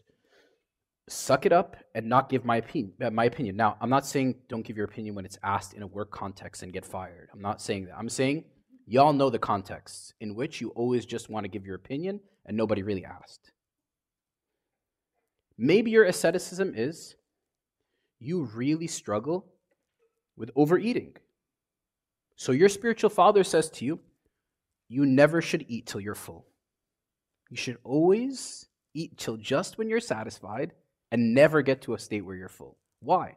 suck 1.08 1.46
it 1.46 1.52
up 1.52 1.76
and 1.96 2.08
not 2.08 2.30
give 2.30 2.46
my 2.46 2.58
opinion. 2.58 2.94
My 3.14 3.26
opinion. 3.26 3.56
Now, 3.56 3.78
I'm 3.82 3.90
not 3.90 4.06
saying 4.06 4.36
don't 4.48 4.64
give 4.64 4.78
your 4.78 4.86
opinion 4.86 5.16
when 5.16 5.26
it's 5.26 5.40
asked 5.44 5.74
in 5.74 5.82
a 5.82 5.88
work 5.88 6.12
context 6.12 6.62
and 6.64 6.72
get 6.72 6.86
fired. 6.86 7.30
I'm 7.34 7.42
not 7.42 7.62
saying 7.62 7.86
that. 7.86 7.98
I'm 7.98 8.10
saying 8.10 8.46
y'all 8.90 9.14
know 9.14 9.30
the 9.30 9.38
context 9.38 10.16
in 10.20 10.34
which 10.34 10.60
you 10.60 10.70
always 10.70 11.06
just 11.06 11.30
want 11.30 11.44
to 11.44 11.48
give 11.48 11.66
your 11.66 11.76
opinion 11.76 12.20
and 12.48 12.58
nobody 12.58 12.82
really 12.82 13.06
asked. 13.06 13.52
Maybe 15.58 15.92
your 15.92 16.06
asceticism 16.06 16.74
is 16.76 17.16
you 18.20 18.44
really 18.56 18.88
struggle 18.88 19.46
with 20.36 20.50
overeating. 20.56 21.14
So 22.36 22.52
your 22.52 22.70
spiritual 22.70 23.12
father 23.12 23.44
says 23.44 23.70
to 23.72 23.86
you, 23.86 24.00
you 24.88 25.06
never 25.06 25.40
should 25.42 25.66
eat 25.68 25.86
till 25.86 26.02
you're 26.02 26.16
full. 26.16 26.48
You 27.52 27.58
should 27.58 27.78
always 27.84 28.66
eat 28.96 29.18
till 29.18 29.38
just 29.38 29.78
when 29.78 29.88
you're 29.90 30.00
satisfied 30.00 30.74
and 31.12 31.36
never 31.36 31.62
get 31.62 31.84
to 31.84 31.94
a 31.94 32.00
state 32.00 32.26
where 32.26 32.36
you're 32.36 32.50
full. 32.50 32.78
Why? 33.02 33.36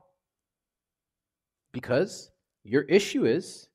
Because 1.72 2.30
your 2.64 2.82
issue 2.82 3.26
is 3.26 3.68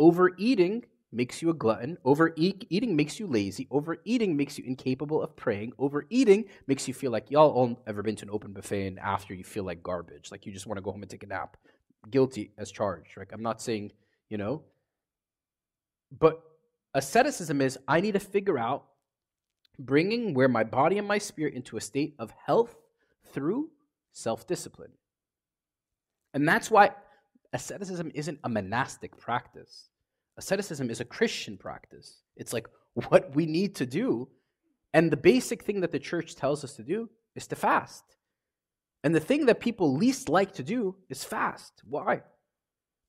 overeating 0.00 0.84
makes 1.12 1.42
you 1.42 1.50
a 1.50 1.54
glutton. 1.54 1.98
Overeating 2.04 2.96
makes 2.96 3.20
you 3.20 3.26
lazy. 3.26 3.68
Overeating 3.70 4.36
makes 4.36 4.58
you 4.58 4.64
incapable 4.64 5.22
of 5.22 5.36
praying. 5.36 5.72
Overeating 5.78 6.46
makes 6.66 6.88
you 6.88 6.94
feel 6.94 7.12
like 7.12 7.30
y'all 7.30 7.50
all 7.50 7.82
ever 7.86 8.02
been 8.02 8.16
to 8.16 8.24
an 8.24 8.30
open 8.32 8.52
buffet 8.52 8.86
and 8.86 8.98
after 8.98 9.34
you 9.34 9.44
feel 9.44 9.64
like 9.64 9.82
garbage, 9.82 10.32
like 10.32 10.46
you 10.46 10.52
just 10.52 10.66
want 10.66 10.78
to 10.78 10.82
go 10.82 10.90
home 10.90 11.02
and 11.02 11.10
take 11.10 11.22
a 11.22 11.26
nap. 11.26 11.56
Guilty 12.10 12.52
as 12.56 12.72
charged, 12.72 13.16
right? 13.16 13.28
I'm 13.30 13.42
not 13.42 13.60
saying, 13.60 13.92
you 14.30 14.38
know. 14.38 14.62
But 16.18 16.40
asceticism 16.94 17.60
is 17.60 17.78
I 17.86 18.00
need 18.00 18.12
to 18.12 18.20
figure 18.20 18.58
out 18.58 18.86
bringing 19.78 20.32
where 20.32 20.48
my 20.48 20.64
body 20.64 20.98
and 20.98 21.06
my 21.06 21.18
spirit 21.18 21.54
into 21.54 21.76
a 21.76 21.80
state 21.80 22.14
of 22.18 22.32
health 22.46 22.74
through 23.32 23.70
self 24.12 24.46
discipline. 24.46 24.92
And 26.32 26.48
that's 26.48 26.70
why 26.70 26.92
asceticism 27.52 28.10
isn't 28.14 28.38
a 28.44 28.48
monastic 28.48 29.16
practice. 29.18 29.88
Asceticism 30.36 30.90
is 30.90 31.00
a 31.00 31.04
Christian 31.04 31.56
practice. 31.56 32.22
It's 32.36 32.52
like 32.52 32.66
what 32.94 33.34
we 33.34 33.46
need 33.46 33.74
to 33.76 33.86
do. 33.86 34.28
And 34.92 35.10
the 35.10 35.16
basic 35.16 35.62
thing 35.62 35.80
that 35.80 35.92
the 35.92 35.98
church 35.98 36.34
tells 36.34 36.64
us 36.64 36.74
to 36.74 36.82
do 36.82 37.08
is 37.34 37.46
to 37.48 37.56
fast. 37.56 38.04
And 39.02 39.14
the 39.14 39.20
thing 39.20 39.46
that 39.46 39.60
people 39.60 39.94
least 39.94 40.28
like 40.28 40.52
to 40.54 40.62
do 40.62 40.96
is 41.08 41.24
fast. 41.24 41.82
Why? 41.88 42.22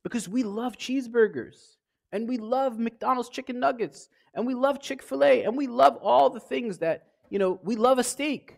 Because 0.04 0.28
we 0.30 0.44
love 0.44 0.78
cheeseburgers 0.78 1.76
and 2.12 2.28
we 2.28 2.38
love 2.38 2.80
McDonald's 2.80 3.30
chicken 3.30 3.60
nuggets 3.60 4.10
and 4.34 4.46
we 4.48 4.54
love 4.54 4.82
Chick 4.82 5.04
fil 5.04 5.24
A 5.24 5.44
and 5.44 5.58
we 5.58 5.68
love 5.68 5.98
all 5.98 6.30
the 6.30 6.40
things 6.40 6.80
that, 6.80 7.08
you 7.30 7.40
know, 7.40 7.60
we 7.64 7.76
love 7.76 8.00
a 8.00 8.04
steak. 8.04 8.58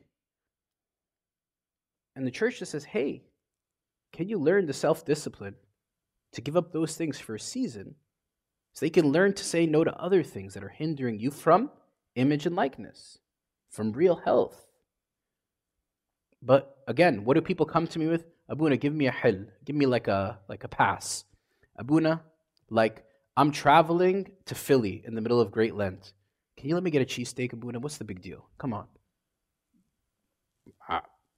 And 2.16 2.26
the 2.26 2.32
church 2.32 2.60
just 2.60 2.72
says, 2.72 2.84
hey, 2.84 3.24
can 4.12 4.30
you 4.30 4.38
learn 4.38 4.68
the 4.68 4.74
self 4.74 5.04
discipline 5.04 5.56
to 6.34 6.42
give 6.42 6.58
up 6.58 6.72
those 6.72 6.96
things 6.96 7.20
for 7.20 7.36
a 7.36 7.40
season 7.40 7.96
so 8.74 8.86
they 8.86 8.90
can 8.90 9.12
learn 9.12 9.34
to 9.34 9.44
say 9.44 9.66
no 9.66 9.84
to 9.84 9.96
other 9.96 10.24
things 10.24 10.54
that 10.54 10.64
are 10.64 10.70
hindering 10.70 11.20
you 11.20 11.32
from 11.32 11.70
image 12.16 12.46
and 12.46 12.56
likeness, 12.56 13.20
from 13.70 13.94
real 13.94 14.18
health? 14.18 14.66
But 16.42 16.78
again, 16.88 17.24
what 17.24 17.36
do 17.36 17.42
people 17.42 17.66
come 17.66 17.88
to 17.88 18.00
me 18.00 18.08
with? 18.08 18.26
Abuna, 18.50 18.78
give 18.78 18.94
me 18.94 19.08
a 19.08 19.12
hil, 19.12 19.46
give 19.64 19.76
me 19.76 19.86
like 19.86 20.08
a 20.08 20.40
like 20.50 20.64
a 20.64 20.68
pass. 20.68 21.24
Abuna, 21.78 22.22
like 22.70 23.06
I'm 23.38 23.52
traveling 23.52 24.32
to 24.46 24.56
Philly 24.56 25.04
in 25.06 25.16
the 25.16 25.22
middle 25.22 25.40
of 25.40 25.52
Great 25.52 25.76
Lent. 25.76 26.14
Can 26.58 26.70
you 26.70 26.76
let 26.76 26.84
me 26.84 26.92
get 26.92 27.02
a 27.02 27.06
cheesesteak, 27.06 27.54
Abuna? 27.54 27.80
What's 27.80 27.98
the 27.98 28.04
big 28.04 28.22
deal? 28.22 28.48
Come 28.58 28.74
on. 28.74 28.88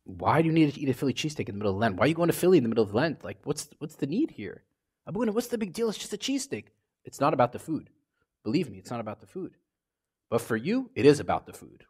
Why 0.05 0.41
do 0.41 0.47
you 0.47 0.53
need 0.53 0.73
to 0.73 0.79
eat 0.79 0.89
a 0.89 0.93
Philly 0.93 1.13
cheesesteak 1.13 1.49
in 1.49 1.55
the 1.55 1.59
middle 1.59 1.73
of 1.73 1.77
Lent? 1.77 1.95
Why 1.95 2.05
are 2.05 2.07
you 2.07 2.13
going 2.13 2.29
to 2.29 2.33
Philly 2.33 2.57
in 2.57 2.63
the 2.63 2.69
middle 2.69 2.83
of 2.83 2.93
Lent? 2.93 3.23
Like, 3.23 3.37
what's 3.43 3.69
what's 3.79 3.95
the 3.95 4.05
need 4.07 4.31
here? 4.31 4.63
Abuna, 5.07 5.31
what's 5.31 5.47
the 5.47 5.57
big 5.57 5.73
deal? 5.73 5.89
It's 5.89 5.97
just 5.97 6.13
a 6.13 6.17
cheesesteak. 6.17 6.65
It's 7.03 7.19
not 7.19 7.33
about 7.33 7.51
the 7.51 7.59
food. 7.59 7.89
Believe 8.43 8.69
me, 8.69 8.77
it's 8.77 8.91
not 8.91 8.99
about 8.99 9.19
the 9.19 9.27
food. 9.27 9.53
But 10.29 10.41
for 10.41 10.55
you, 10.55 10.89
it 10.95 11.05
is 11.05 11.19
about 11.19 11.45
the 11.45 11.53
food. 11.53 11.83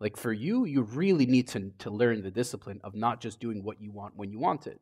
Like 0.00 0.16
for 0.16 0.32
you, 0.32 0.64
you 0.64 0.82
really 0.82 1.24
need 1.24 1.48
to, 1.48 1.70
to 1.78 1.90
learn 1.90 2.22
the 2.22 2.30
discipline 2.30 2.80
of 2.84 2.94
not 2.94 3.20
just 3.20 3.40
doing 3.40 3.62
what 3.62 3.80
you 3.80 3.90
want 3.90 4.16
when 4.16 4.30
you 4.30 4.38
want 4.38 4.66
it. 4.66 4.80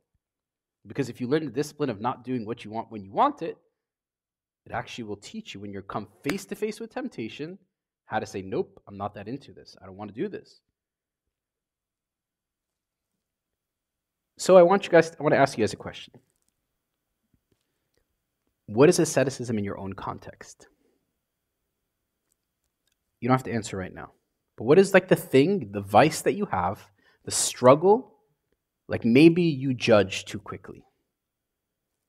Because 0.86 1.08
if 1.08 1.20
you 1.20 1.28
learn 1.28 1.44
the 1.44 1.52
discipline 1.52 1.90
of 1.90 2.00
not 2.00 2.24
doing 2.24 2.44
what 2.44 2.64
you 2.64 2.70
want 2.70 2.90
when 2.90 3.04
you 3.04 3.12
want 3.12 3.42
it, 3.42 3.56
it 4.66 4.72
actually 4.72 5.04
will 5.04 5.16
teach 5.16 5.54
you 5.54 5.60
when 5.60 5.72
you 5.72 5.82
come 5.82 6.08
face 6.22 6.44
to 6.46 6.56
face 6.56 6.80
with 6.80 6.92
temptation 6.92 7.58
how 8.06 8.18
to 8.18 8.26
say, 8.26 8.42
Nope, 8.42 8.80
I'm 8.86 8.96
not 8.96 9.14
that 9.14 9.28
into 9.28 9.52
this. 9.52 9.76
I 9.80 9.86
don't 9.86 9.96
want 9.96 10.14
to 10.14 10.20
do 10.20 10.28
this. 10.28 10.60
So 14.38 14.56
I 14.56 14.62
want 14.62 14.84
you 14.84 14.90
guys, 14.90 15.12
I 15.18 15.22
want 15.22 15.34
to 15.34 15.38
ask 15.38 15.56
you 15.56 15.62
guys 15.62 15.72
a 15.72 15.76
question. 15.76 16.14
What 18.72 18.88
is 18.88 18.98
asceticism 18.98 19.58
in 19.58 19.64
your 19.64 19.76
own 19.78 19.92
context? 19.92 20.66
You 23.20 23.28
don't 23.28 23.36
have 23.36 23.44
to 23.44 23.52
answer 23.52 23.76
right 23.76 23.92
now. 23.92 24.12
But 24.56 24.64
what 24.64 24.78
is 24.78 24.94
like 24.94 25.08
the 25.08 25.16
thing, 25.16 25.72
the 25.72 25.82
vice 25.82 26.22
that 26.22 26.32
you 26.32 26.46
have, 26.46 26.80
the 27.26 27.30
struggle? 27.30 28.14
Like 28.88 29.04
maybe 29.04 29.42
you 29.42 29.74
judge 29.74 30.24
too 30.24 30.38
quickly. 30.38 30.84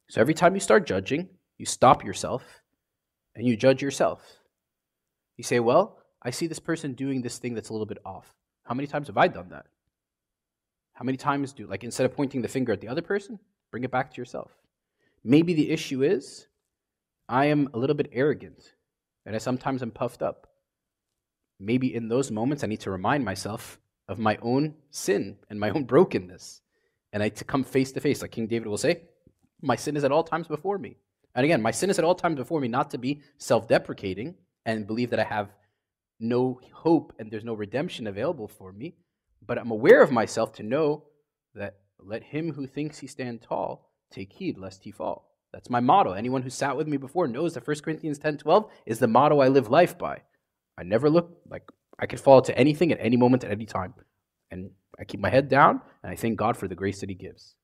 So 0.10 0.22
every 0.22 0.34
time 0.34 0.54
you 0.54 0.62
start 0.62 0.88
judging, 0.88 1.28
you 1.58 1.66
stop 1.66 2.04
yourself 2.04 2.62
and 3.36 3.46
you 3.46 3.58
judge 3.58 3.82
yourself. 3.82 4.22
You 5.36 5.44
say, 5.44 5.60
Well, 5.60 5.98
I 6.22 6.30
see 6.30 6.48
this 6.48 6.60
person 6.60 6.94
doing 6.94 7.22
this 7.22 7.40
thing 7.40 7.56
that's 7.56 7.70
a 7.70 7.74
little 7.74 7.86
bit 7.86 7.98
off. 8.06 8.34
How 8.64 8.74
many 8.74 8.88
times 8.88 9.08
have 9.08 9.18
I 9.18 9.28
done 9.28 9.50
that? 9.50 9.66
How 10.94 11.04
many 11.04 11.18
times 11.18 11.52
do, 11.52 11.68
like, 11.68 11.84
instead 11.84 12.06
of 12.06 12.16
pointing 12.16 12.42
the 12.42 12.48
finger 12.48 12.72
at 12.72 12.80
the 12.80 12.88
other 12.88 13.02
person, 13.02 13.40
bring 13.72 13.84
it 13.84 13.92
back 13.92 14.14
to 14.14 14.22
yourself? 14.22 14.52
Maybe 15.26 15.54
the 15.54 15.70
issue 15.70 16.04
is 16.04 16.48
I 17.30 17.46
am 17.46 17.70
a 17.74 17.78
little 17.78 17.96
bit 17.96 18.10
arrogant 18.14 18.74
and 19.26 19.36
I 19.36 19.40
sometimes 19.40 19.82
am 19.82 19.92
puffed 19.92 20.22
up. 20.22 20.48
Maybe 21.60 21.94
in 21.94 22.10
those 22.10 22.32
moments 22.32 22.64
I 22.64 22.68
need 22.68 22.82
to 22.82 22.92
remind 22.92 23.24
myself 23.24 23.80
of 24.08 24.20
my 24.20 24.38
own 24.42 24.76
sin 24.92 25.38
and 25.50 25.60
my 25.60 25.70
own 25.70 25.86
brokenness. 25.86 26.62
And 27.12 27.24
I 27.24 27.30
to 27.30 27.44
come 27.44 27.64
face 27.64 27.92
to 27.92 28.02
face, 28.02 28.22
like 28.22 28.32
King 28.32 28.48
David 28.48 28.68
will 28.68 28.78
say, 28.78 29.04
my 29.62 29.76
sin 29.76 29.96
is 29.96 30.04
at 30.04 30.12
all 30.12 30.24
times 30.24 30.48
before 30.48 30.78
me. 30.78 30.98
And 31.36 31.46
again, 31.46 31.62
my 31.62 31.72
sin 31.72 31.90
is 31.90 31.98
at 31.98 32.06
all 32.06 32.16
times 32.16 32.36
before 32.36 32.60
me, 32.60 32.68
not 32.68 32.92
to 32.92 32.98
be 32.98 33.22
self 33.38 33.68
deprecating 33.68 34.36
and 34.66 34.88
believe 34.88 35.10
that 35.12 35.20
I 35.20 35.24
have 35.24 35.50
no 36.20 36.60
hope 36.72 37.14
and 37.18 37.32
there's 37.32 37.44
no 37.44 37.54
redemption 37.54 38.08
available 38.08 38.48
for 38.48 38.72
me, 38.72 38.96
but 39.46 39.58
I'm 39.58 39.72
aware 39.72 40.02
of 40.02 40.12
myself 40.12 40.54
to 40.54 40.64
know 40.64 41.06
that 41.56 41.80
let 42.00 42.24
him 42.24 42.54
who 42.54 42.68
thinks 42.68 43.00
he 43.00 43.08
stand 43.08 43.42
tall 43.42 43.90
take 44.12 44.34
heed 44.34 44.58
lest 44.58 44.84
he 44.84 44.92
fall. 44.92 45.33
That's 45.54 45.70
my 45.70 45.80
motto. 45.80 46.14
Anyone 46.14 46.42
who 46.42 46.50
sat 46.50 46.76
with 46.76 46.88
me 46.88 46.98
before 46.98 47.28
knows 47.28 47.54
that 47.54 47.66
1 47.66 47.80
Corinthians 47.82 48.18
10 48.18 48.40
12 48.40 48.72
is 48.86 49.00
the 49.00 49.08
motto 49.08 49.40
I 49.40 49.48
live 49.48 49.70
life 49.70 49.98
by. 49.98 50.22
I 50.78 50.84
never 50.84 51.10
look 51.10 51.38
like 51.48 51.64
I 52.00 52.08
could 52.08 52.20
fall 52.20 52.42
to 52.42 52.58
anything 52.58 52.92
at 52.92 52.98
any 53.00 53.16
moment, 53.16 53.44
at 53.44 53.52
any 53.52 53.66
time. 53.66 53.94
And 54.50 54.72
I 55.00 55.04
keep 55.04 55.20
my 55.20 55.30
head 55.30 55.48
down, 55.50 55.82
and 56.02 56.12
I 56.12 56.16
thank 56.16 56.38
God 56.38 56.58
for 56.58 56.68
the 56.68 56.76
grace 56.76 57.00
that 57.02 57.10
He 57.10 57.16
gives. 57.16 57.56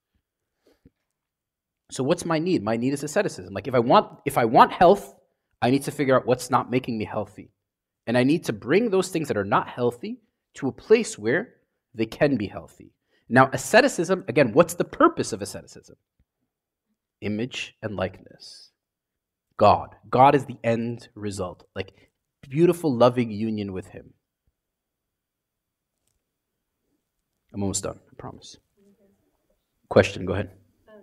So 1.92 2.04
what's 2.04 2.26
my 2.26 2.38
need? 2.38 2.64
My 2.64 2.78
need 2.78 2.94
is 2.94 3.04
asceticism. 3.04 3.54
Like 3.54 3.68
if 3.68 3.74
I 3.74 3.80
want 3.80 4.20
if 4.26 4.38
I 4.38 4.46
want 4.46 4.72
health, 4.72 5.16
I 5.62 5.72
need 5.72 5.84
to 5.84 5.92
figure 5.92 6.16
out 6.16 6.28
what's 6.28 6.52
not 6.52 6.70
making 6.70 6.98
me 6.98 7.06
healthy. 7.06 7.52
And 8.06 8.18
I 8.18 8.24
need 8.24 8.46
to 8.46 8.54
bring 8.54 8.90
those 8.90 9.10
things 9.10 9.28
that 9.28 9.38
are 9.38 9.46
not 9.46 9.68
healthy 9.68 10.20
to 10.56 10.68
a 10.68 10.72
place 10.72 11.18
where 11.18 11.56
they 11.94 12.06
can 12.06 12.38
be 12.38 12.48
healthy. 12.48 12.94
Now, 13.28 13.50
asceticism, 13.54 14.26
again, 14.28 14.54
what's 14.54 14.74
the 14.74 14.84
purpose 14.84 15.34
of 15.34 15.42
asceticism? 15.42 15.96
Image 17.22 17.76
and 17.82 17.96
likeness. 17.96 18.72
God. 19.58 19.96
God 20.10 20.36
is 20.36 20.46
the 20.46 20.58
end 20.64 21.10
result. 21.16 21.66
Like 21.76 21.94
beautiful, 22.42 22.96
loving 22.96 23.32
union 23.32 23.74
with 23.74 23.88
Him. 23.88 24.14
I'm 27.54 27.64
almost 27.64 27.84
done, 27.84 28.00
I 28.12 28.16
promise. 28.16 28.58
Question, 29.90 30.26
go 30.26 30.34
ahead. 30.34 30.52
Um, 30.88 31.02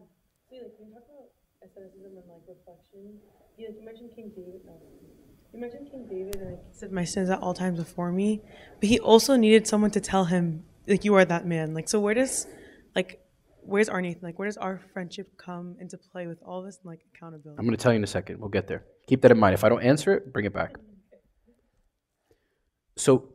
you 0.51 0.61
talk 0.61 1.03
about 1.03 1.29
mentioned 3.85 4.11
King 4.15 4.33
David. 4.35 4.61
You 5.53 5.61
mentioned 5.61 5.91
King 5.91 6.07
David 6.09 6.37
and 6.37 6.51
like 6.51 6.65
he 6.71 6.79
said, 6.79 6.93
"My 6.93 7.05
sins 7.05 7.31
at 7.31 7.41
all 7.41 7.55
times 7.55 7.79
before 7.79 8.13
me," 8.13 8.43
but 8.81 8.89
he 8.89 8.99
also 9.01 9.37
needed 9.37 9.67
someone 9.67 9.91
to 9.93 10.01
tell 10.01 10.27
him, 10.27 10.65
like, 10.87 11.05
"You 11.05 11.15
are 11.15 11.25
that 11.25 11.47
man." 11.47 11.75
Like, 11.75 11.89
so 11.89 11.99
where 11.99 12.15
does, 12.15 12.47
like, 12.95 13.26
where's 13.67 13.89
our 13.89 14.01
Nathan? 14.01 14.23
Like, 14.23 14.39
where 14.39 14.49
does 14.49 14.57
our 14.57 14.81
friendship 14.93 15.37
come 15.37 15.77
into 15.81 15.99
play 15.99 16.27
with 16.27 16.39
all 16.43 16.63
this, 16.63 16.79
like, 16.85 17.01
accountability? 17.15 17.59
I'm 17.59 17.67
going 17.67 17.77
to 17.77 17.83
tell 17.83 17.93
you 17.93 17.99
in 17.99 18.05
a 18.05 18.07
second. 18.07 18.41
We'll 18.41 18.49
get 18.49 18.67
there. 18.67 18.85
Keep 19.07 19.23
that 19.23 19.31
in 19.31 19.39
mind. 19.39 19.55
If 19.55 19.65
I 19.65 19.69
don't 19.69 19.83
answer 19.83 20.13
it, 20.15 20.33
bring 20.33 20.45
it 20.45 20.53
back. 20.53 20.77
So, 22.97 23.29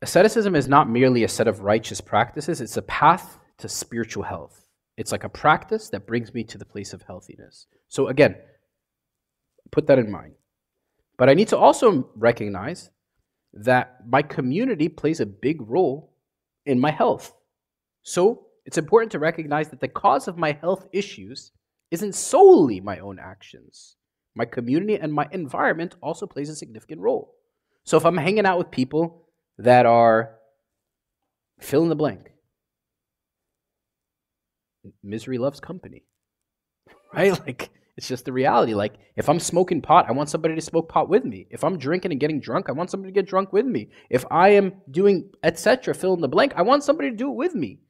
asceticism 0.00 0.54
is 0.54 0.68
not 0.68 0.88
merely 0.88 1.24
a 1.24 1.28
set 1.28 1.48
of 1.48 1.60
righteous 1.60 2.00
practices, 2.00 2.60
it's 2.60 2.76
a 2.76 2.82
path 2.82 3.38
to 3.58 3.68
spiritual 3.68 4.22
health. 4.22 4.64
It's 4.96 5.10
like 5.10 5.24
a 5.24 5.28
practice 5.28 5.88
that 5.90 6.06
brings 6.06 6.32
me 6.34 6.44
to 6.44 6.58
the 6.58 6.64
place 6.64 6.92
of 6.92 7.02
healthiness. 7.02 7.66
So, 7.88 8.08
again, 8.08 8.36
put 9.70 9.86
that 9.86 9.98
in 9.98 10.10
mind. 10.10 10.34
But 11.16 11.28
I 11.28 11.34
need 11.34 11.48
to 11.48 11.58
also 11.58 12.08
recognize 12.14 12.90
that 13.54 14.00
my 14.06 14.22
community 14.22 14.88
plays 14.88 15.20
a 15.20 15.26
big 15.26 15.60
role 15.60 16.12
in 16.64 16.78
my 16.78 16.90
health. 16.90 17.32
So, 18.02 18.46
it's 18.64 18.78
important 18.78 19.12
to 19.12 19.18
recognize 19.18 19.68
that 19.70 19.80
the 19.80 19.88
cause 19.88 20.28
of 20.28 20.38
my 20.38 20.52
health 20.52 20.86
issues 20.92 21.52
isn't 21.90 22.14
solely 22.14 22.80
my 22.80 22.98
own 22.98 23.18
actions. 23.18 23.96
My 24.34 24.44
community 24.44 24.96
and 24.96 25.12
my 25.12 25.28
environment 25.30 25.96
also 26.02 26.26
plays 26.26 26.48
a 26.48 26.56
significant 26.56 27.00
role. 27.00 27.34
So 27.84 27.96
if 27.96 28.06
I'm 28.06 28.16
hanging 28.16 28.46
out 28.46 28.58
with 28.58 28.70
people 28.70 29.26
that 29.58 29.84
are 29.84 30.36
fill 31.60 31.82
in 31.82 31.88
the 31.88 31.96
blank, 31.96 32.30
misery 35.02 35.38
loves 35.38 35.60
company, 35.60 36.04
right? 37.14 37.38
Like 37.46 37.70
it's 37.96 38.08
just 38.08 38.24
the 38.24 38.32
reality. 38.32 38.74
Like 38.74 38.94
if 39.16 39.28
I'm 39.28 39.40
smoking 39.40 39.82
pot, 39.82 40.06
I 40.08 40.12
want 40.12 40.30
somebody 40.30 40.54
to 40.54 40.60
smoke 40.60 40.88
pot 40.88 41.08
with 41.08 41.24
me. 41.24 41.46
If 41.50 41.62
I'm 41.62 41.76
drinking 41.76 42.12
and 42.12 42.20
getting 42.20 42.40
drunk, 42.40 42.68
I 42.68 42.72
want 42.72 42.90
somebody 42.90 43.12
to 43.12 43.14
get 43.14 43.28
drunk 43.28 43.52
with 43.52 43.66
me. 43.66 43.90
If 44.08 44.24
I 44.30 44.50
am 44.50 44.74
doing 44.90 45.30
etc. 45.42 45.94
fill 45.94 46.14
in 46.14 46.20
the 46.20 46.28
blank, 46.28 46.54
I 46.56 46.62
want 46.62 46.84
somebody 46.84 47.10
to 47.10 47.16
do 47.16 47.30
it 47.30 47.36
with 47.36 47.54
me. 47.54 47.80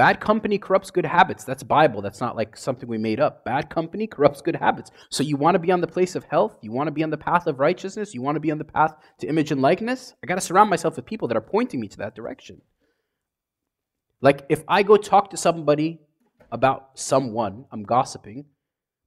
Bad 0.00 0.18
company 0.18 0.56
corrupts 0.56 0.90
good 0.90 1.04
habits. 1.04 1.44
That's 1.44 1.62
Bible. 1.62 2.00
That's 2.00 2.22
not 2.22 2.34
like 2.34 2.56
something 2.56 2.88
we 2.88 2.96
made 2.96 3.20
up. 3.20 3.44
Bad 3.44 3.68
company 3.68 4.06
corrupts 4.06 4.40
good 4.40 4.56
habits. 4.56 4.90
So 5.10 5.22
you 5.22 5.36
want 5.36 5.56
to 5.56 5.58
be 5.58 5.70
on 5.70 5.82
the 5.82 5.86
place 5.86 6.14
of 6.14 6.24
health? 6.24 6.56
You 6.62 6.72
want 6.72 6.86
to 6.86 6.90
be 6.90 7.02
on 7.02 7.10
the 7.10 7.18
path 7.18 7.46
of 7.46 7.60
righteousness? 7.60 8.14
You 8.14 8.22
want 8.22 8.36
to 8.36 8.40
be 8.40 8.50
on 8.50 8.56
the 8.56 8.64
path 8.64 8.94
to 9.18 9.26
image 9.26 9.52
and 9.52 9.60
likeness? 9.60 10.14
I 10.24 10.26
got 10.26 10.36
to 10.36 10.40
surround 10.40 10.70
myself 10.70 10.96
with 10.96 11.04
people 11.04 11.28
that 11.28 11.36
are 11.36 11.42
pointing 11.42 11.80
me 11.80 11.88
to 11.88 11.98
that 11.98 12.14
direction. 12.14 12.62
Like 14.22 14.46
if 14.48 14.64
I 14.66 14.84
go 14.84 14.96
talk 14.96 15.28
to 15.32 15.36
somebody 15.36 16.00
about 16.50 16.98
someone, 16.98 17.66
I'm 17.70 17.82
gossiping, 17.82 18.46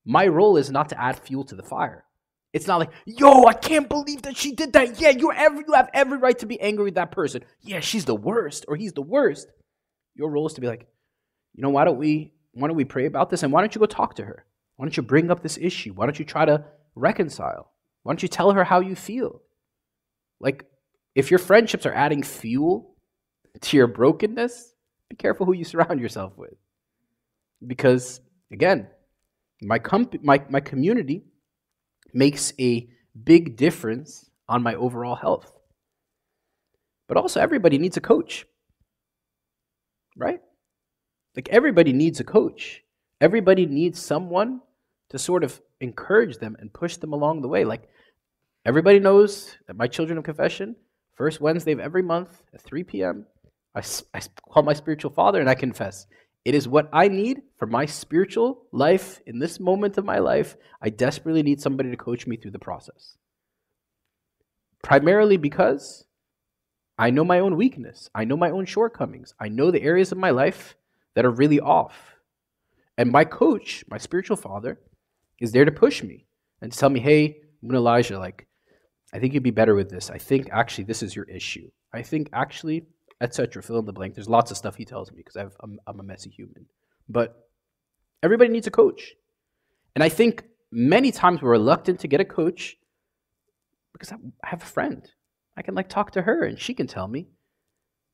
my 0.05 0.27
role 0.27 0.57
is 0.57 0.69
not 0.69 0.89
to 0.89 1.01
add 1.01 1.17
fuel 1.17 1.43
to 1.45 1.55
the 1.55 1.63
fire. 1.63 2.05
It's 2.53 2.67
not 2.67 2.77
like, 2.77 2.91
yo, 3.07 3.45
I 3.45 3.53
can't 3.53 3.89
believe 3.89 4.21
that 4.21 4.37
she 4.37 4.51
did 4.51 4.73
that. 4.73 5.01
Yeah, 5.01 5.09
you 5.09 5.31
every, 5.31 5.63
you 5.67 5.73
have 5.73 5.89
every 5.91 6.19
right 6.19 6.37
to 6.37 6.45
be 6.45 6.61
angry 6.61 6.85
with 6.85 6.95
that 6.95 7.09
person. 7.09 7.43
Yeah, 7.63 7.79
she's 7.79 8.05
the 8.05 8.13
worst 8.13 8.65
or 8.67 8.75
he's 8.75 8.93
the 8.93 9.01
worst. 9.01 9.47
Your 10.15 10.29
role 10.29 10.47
is 10.47 10.53
to 10.53 10.61
be 10.61 10.67
like, 10.67 10.87
you 11.53 11.61
know, 11.61 11.69
why 11.69 11.85
don't 11.85 11.97
we 11.97 12.33
why 12.53 12.67
don't 12.67 12.77
we 12.77 12.85
pray 12.85 13.05
about 13.05 13.29
this 13.29 13.43
and 13.43 13.51
why 13.51 13.61
don't 13.61 13.73
you 13.73 13.79
go 13.79 13.85
talk 13.85 14.15
to 14.15 14.25
her? 14.25 14.45
Why 14.75 14.85
don't 14.85 14.95
you 14.95 15.03
bring 15.03 15.31
up 15.31 15.41
this 15.41 15.57
issue? 15.57 15.93
Why 15.93 16.05
don't 16.05 16.19
you 16.19 16.25
try 16.25 16.45
to 16.45 16.65
reconcile? 16.95 17.71
Why 18.03 18.11
don't 18.11 18.21
you 18.21 18.29
tell 18.29 18.51
her 18.51 18.63
how 18.63 18.79
you 18.79 18.95
feel? 18.95 19.41
Like 20.39 20.65
if 21.15 21.31
your 21.31 21.39
friendships 21.39 21.85
are 21.85 21.93
adding 21.93 22.23
fuel 22.23 22.95
to 23.61 23.77
your 23.77 23.87
brokenness, 23.87 24.73
be 25.09 25.15
careful 25.15 25.45
who 25.45 25.53
you 25.53 25.63
surround 25.63 25.99
yourself 25.99 26.37
with. 26.37 26.53
Because 27.65 28.19
again, 28.51 28.87
my 29.61 29.79
comp- 29.79 30.23
my 30.23 30.43
my 30.49 30.59
community 30.59 31.23
makes 32.13 32.53
a 32.59 32.89
big 33.23 33.55
difference 33.55 34.29
on 34.47 34.61
my 34.61 34.75
overall 34.75 35.15
health. 35.15 35.51
But 37.07 37.17
also 37.17 37.39
everybody 37.39 37.77
needs 37.77 37.97
a 37.97 38.01
coach 38.01 38.45
right? 40.17 40.41
Like 41.35 41.49
everybody 41.49 41.93
needs 41.93 42.19
a 42.19 42.23
coach. 42.23 42.83
Everybody 43.21 43.65
needs 43.65 43.99
someone 43.99 44.61
to 45.09 45.19
sort 45.19 45.43
of 45.43 45.61
encourage 45.79 46.37
them 46.37 46.55
and 46.59 46.71
push 46.73 46.97
them 46.97 47.13
along 47.13 47.41
the 47.41 47.47
way. 47.47 47.65
Like 47.65 47.89
everybody 48.65 48.99
knows 48.99 49.57
that 49.67 49.75
my 49.75 49.87
children 49.87 50.17
of 50.17 50.23
confession, 50.23 50.75
first 51.15 51.41
Wednesday 51.41 51.71
of 51.71 51.79
every 51.79 52.01
month 52.01 52.43
at 52.53 52.61
3 52.61 52.83
p.m., 52.83 53.25
I, 53.75 53.81
I 54.13 54.21
call 54.49 54.63
my 54.63 54.73
spiritual 54.73 55.11
father 55.11 55.39
and 55.39 55.49
I 55.49 55.55
confess. 55.55 56.05
It 56.45 56.55
is 56.55 56.67
what 56.67 56.89
I 56.91 57.07
need 57.07 57.41
for 57.57 57.65
my 57.65 57.85
spiritual 57.85 58.65
life 58.71 59.21
in 59.25 59.39
this 59.39 59.59
moment 59.59 59.97
of 59.97 60.05
my 60.05 60.19
life. 60.19 60.57
I 60.81 60.89
desperately 60.89 61.41
need 61.41 61.61
somebody 61.61 61.89
to 61.89 61.97
coach 61.97 62.27
me 62.27 62.35
through 62.35 62.51
the 62.51 62.59
process. 62.59 63.17
Primarily 64.83 65.37
because 65.37 66.05
I 66.97 67.09
know 67.09 67.23
my 67.23 67.39
own 67.39 67.55
weakness. 67.55 68.09
I 68.13 68.25
know 68.25 68.37
my 68.37 68.51
own 68.51 68.65
shortcomings. 68.65 69.33
I 69.39 69.49
know 69.49 69.71
the 69.71 69.81
areas 69.81 70.11
of 70.11 70.17
my 70.17 70.29
life 70.29 70.75
that 71.15 71.25
are 71.25 71.31
really 71.31 71.59
off. 71.59 72.15
And 72.97 73.11
my 73.11 73.25
coach, 73.25 73.83
my 73.89 73.97
spiritual 73.97 74.37
father, 74.37 74.79
is 75.39 75.51
there 75.51 75.65
to 75.65 75.71
push 75.71 76.03
me 76.03 76.25
and 76.61 76.71
tell 76.71 76.89
me, 76.89 76.99
hey, 76.99 77.37
Elijah, 77.71 78.19
like, 78.19 78.47
I 79.13 79.19
think 79.19 79.33
you'd 79.33 79.43
be 79.43 79.51
better 79.51 79.75
with 79.75 79.89
this. 79.89 80.09
I 80.09 80.17
think 80.17 80.49
actually 80.51 80.85
this 80.85 81.03
is 81.03 81.15
your 81.15 81.25
issue. 81.25 81.69
I 81.93 82.01
think 82.01 82.29
actually, 82.33 82.85
etc. 83.21 83.61
Fill 83.61 83.79
in 83.79 83.85
the 83.85 83.93
blank. 83.93 84.15
There's 84.15 84.29
lots 84.29 84.51
of 84.51 84.57
stuff 84.57 84.75
he 84.75 84.85
tells 84.85 85.11
me 85.11 85.17
because 85.17 85.51
I'm, 85.61 85.79
I'm 85.87 85.99
a 85.99 86.03
messy 86.03 86.29
human. 86.29 86.65
But 87.09 87.47
everybody 88.21 88.51
needs 88.51 88.67
a 88.67 88.71
coach. 88.71 89.13
And 89.95 90.03
I 90.03 90.09
think 90.09 90.43
many 90.71 91.11
times 91.11 91.41
we're 91.41 91.51
reluctant 91.51 91.99
to 92.01 92.07
get 92.07 92.21
a 92.21 92.25
coach 92.25 92.77
because 93.93 94.11
I 94.11 94.17
have 94.43 94.63
a 94.63 94.65
friend. 94.65 95.09
I 95.55 95.61
can 95.61 95.75
like 95.75 95.89
talk 95.89 96.11
to 96.11 96.21
her 96.23 96.43
and 96.43 96.59
she 96.59 96.73
can 96.73 96.87
tell 96.87 97.07
me. 97.07 97.27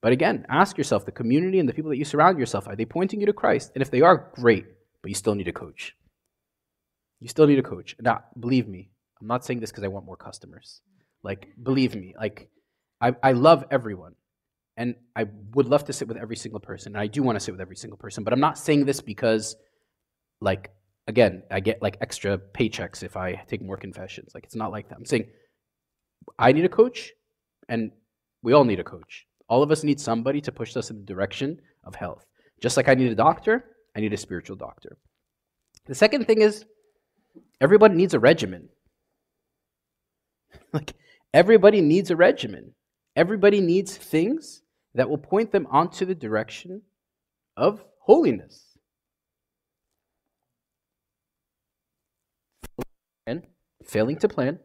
But 0.02 0.14
again, 0.14 0.46
ask 0.50 0.78
yourself 0.78 1.06
the 1.06 1.12
community 1.12 1.60
and 1.60 1.68
the 1.68 1.74
people 1.74 1.90
that 1.90 1.98
you 1.98 2.06
surround 2.06 2.40
yourself, 2.40 2.68
are 2.68 2.76
they 2.76 2.86
pointing 2.86 3.20
you 3.20 3.26
to 3.26 3.34
Christ? 3.34 3.72
And 3.76 3.82
if 3.82 3.92
they 3.92 4.02
are, 4.02 4.32
great, 4.34 4.66
but 5.02 5.10
you 5.10 5.16
still 5.16 5.36
need 5.36 5.48
a 5.48 5.54
coach. 5.54 5.96
You 7.20 7.28
still 7.28 7.48
need 7.48 7.60
a 7.60 7.64
coach. 7.64 7.96
Now, 8.00 8.24
believe 8.40 8.68
me, 8.68 8.92
I'm 9.20 9.28
not 9.28 9.44
saying 9.44 9.60
this 9.60 9.72
because 9.72 9.84
I 9.84 9.90
want 9.90 10.06
more 10.06 10.16
customers. 10.16 10.82
Like, 11.22 11.50
believe 11.62 11.96
me, 11.96 12.14
like, 12.18 12.50
I, 13.02 13.14
I 13.22 13.34
love 13.34 13.66
everyone. 13.72 14.16
And 14.78 14.96
I 15.14 15.26
would 15.54 15.66
love 15.66 15.84
to 15.86 15.94
sit 15.94 16.08
with 16.08 16.16
every 16.16 16.38
single 16.38 16.62
person. 16.62 16.96
And 16.96 17.02
I 17.02 17.08
do 17.08 17.22
want 17.22 17.36
to 17.36 17.42
sit 17.42 17.52
with 17.52 17.60
every 17.60 17.76
single 17.76 17.98
person. 17.98 18.24
But 18.24 18.32
I'm 18.32 18.40
not 18.40 18.58
saying 18.58 18.86
this 18.86 19.02
because, 19.02 19.58
like, 20.40 20.72
again, 21.08 21.44
I 21.52 21.60
get 21.60 21.82
like 21.82 21.98
extra 22.00 22.38
paychecks 22.38 23.04
if 23.04 23.18
I 23.18 23.44
take 23.48 23.62
more 23.62 23.76
confessions. 23.76 24.32
Like, 24.34 24.46
it's 24.46 24.56
not 24.56 24.72
like 24.72 24.88
that. 24.88 24.98
I'm 24.98 25.06
saying 25.06 25.26
I 26.38 26.54
need 26.54 26.64
a 26.64 26.70
coach 26.70 27.12
and 27.70 27.92
we 28.44 28.54
all 28.54 28.66
need 28.66 28.80
a 28.80 28.84
coach. 28.84 29.26
All 29.48 29.64
of 29.64 29.72
us 29.72 29.84
need 29.84 30.00
somebody 30.00 30.42
to 30.42 30.52
push 30.52 30.76
us 30.76 30.90
in 30.90 30.98
the 30.98 31.06
direction 31.06 31.62
of 31.86 31.96
health. 31.96 32.26
Just 32.62 32.76
like 32.76 32.90
I 32.90 32.94
need 32.94 33.12
a 33.12 33.16
doctor, 33.16 33.64
I 33.96 34.02
need 34.02 34.14
a 34.14 34.18
spiritual 34.18 34.58
doctor. 34.58 34.98
The 35.86 35.96
second 35.96 36.26
thing 36.26 36.42
is 36.42 36.66
everybody 37.62 37.96
needs 37.96 38.14
a 38.14 38.20
regimen. 38.20 38.68
like 40.74 40.94
everybody 41.34 41.80
needs 41.80 42.12
a 42.12 42.16
regimen. 42.16 42.74
Everybody 43.16 43.62
needs 43.62 43.96
things 43.96 44.62
that 44.94 45.10
will 45.10 45.18
point 45.18 45.52
them 45.52 45.68
onto 45.70 46.06
the 46.06 46.16
direction 46.16 46.82
of 47.56 47.84
holiness. 48.02 48.66
Failing 53.86 54.18
to 54.18 54.28
plan 54.28 54.60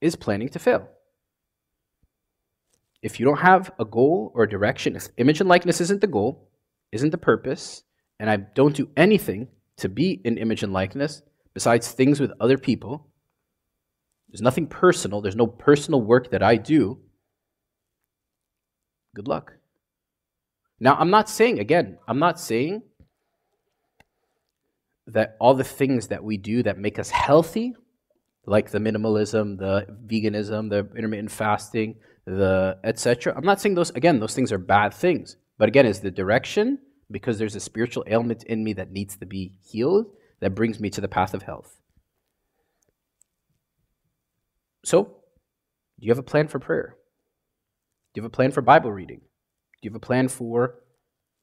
is 0.00 0.14
planning 0.14 0.48
to 0.50 0.58
fail 0.58 0.88
if 3.02 3.18
you 3.18 3.26
don't 3.26 3.40
have 3.40 3.72
a 3.78 3.84
goal 3.84 4.32
or 4.34 4.44
a 4.44 4.48
direction, 4.48 4.96
if 4.96 5.08
image 5.16 5.40
and 5.40 5.48
likeness 5.48 5.80
isn't 5.80 6.00
the 6.00 6.06
goal, 6.06 6.48
isn't 6.92 7.10
the 7.10 7.18
purpose, 7.18 7.82
and 8.20 8.30
I 8.30 8.36
don't 8.36 8.76
do 8.76 8.88
anything 8.96 9.48
to 9.78 9.88
be 9.88 10.20
in 10.24 10.38
image 10.38 10.62
and 10.62 10.72
likeness 10.72 11.22
besides 11.54 11.90
things 11.90 12.20
with 12.20 12.32
other 12.40 12.56
people, 12.56 13.08
there's 14.28 14.40
nothing 14.40 14.66
personal, 14.66 15.20
there's 15.20 15.36
no 15.36 15.46
personal 15.46 16.00
work 16.00 16.30
that 16.30 16.42
I 16.42 16.56
do, 16.56 17.00
good 19.14 19.28
luck. 19.28 19.54
Now, 20.80 20.94
I'm 20.94 21.10
not 21.10 21.28
saying, 21.28 21.58
again, 21.58 21.98
I'm 22.08 22.18
not 22.18 22.40
saying 22.40 22.82
that 25.08 25.36
all 25.40 25.54
the 25.54 25.64
things 25.64 26.08
that 26.08 26.24
we 26.24 26.36
do 26.36 26.62
that 26.62 26.78
make 26.78 26.98
us 26.98 27.10
healthy, 27.10 27.74
like 28.46 28.70
the 28.70 28.78
minimalism, 28.78 29.58
the 29.58 29.86
veganism, 30.06 30.70
the 30.70 30.88
intermittent 30.96 31.30
fasting, 31.30 31.96
the 32.24 32.78
etc. 32.84 33.34
I'm 33.36 33.44
not 33.44 33.60
saying 33.60 33.74
those 33.74 33.90
again, 33.90 34.20
those 34.20 34.34
things 34.34 34.52
are 34.52 34.58
bad 34.58 34.94
things. 34.94 35.36
But 35.58 35.68
again, 35.68 35.86
is 35.86 36.00
the 36.00 36.10
direction 36.10 36.78
because 37.10 37.38
there's 37.38 37.54
a 37.54 37.60
spiritual 37.60 38.04
ailment 38.06 38.42
in 38.44 38.64
me 38.64 38.72
that 38.74 38.90
needs 38.90 39.16
to 39.18 39.26
be 39.26 39.52
healed 39.62 40.06
that 40.40 40.54
brings 40.54 40.80
me 40.80 40.90
to 40.90 41.00
the 41.00 41.08
path 41.08 41.34
of 41.34 41.42
health. 41.42 41.78
So, 44.84 45.04
do 45.04 46.06
you 46.06 46.10
have 46.10 46.18
a 46.18 46.24
plan 46.24 46.48
for 46.48 46.58
prayer? 46.58 46.96
Do 48.12 48.18
you 48.18 48.22
have 48.22 48.32
a 48.32 48.34
plan 48.34 48.50
for 48.50 48.60
Bible 48.60 48.90
reading? 48.90 49.20
Do 49.20 49.86
you 49.86 49.90
have 49.90 49.96
a 49.96 50.00
plan 50.00 50.28
for 50.28 50.80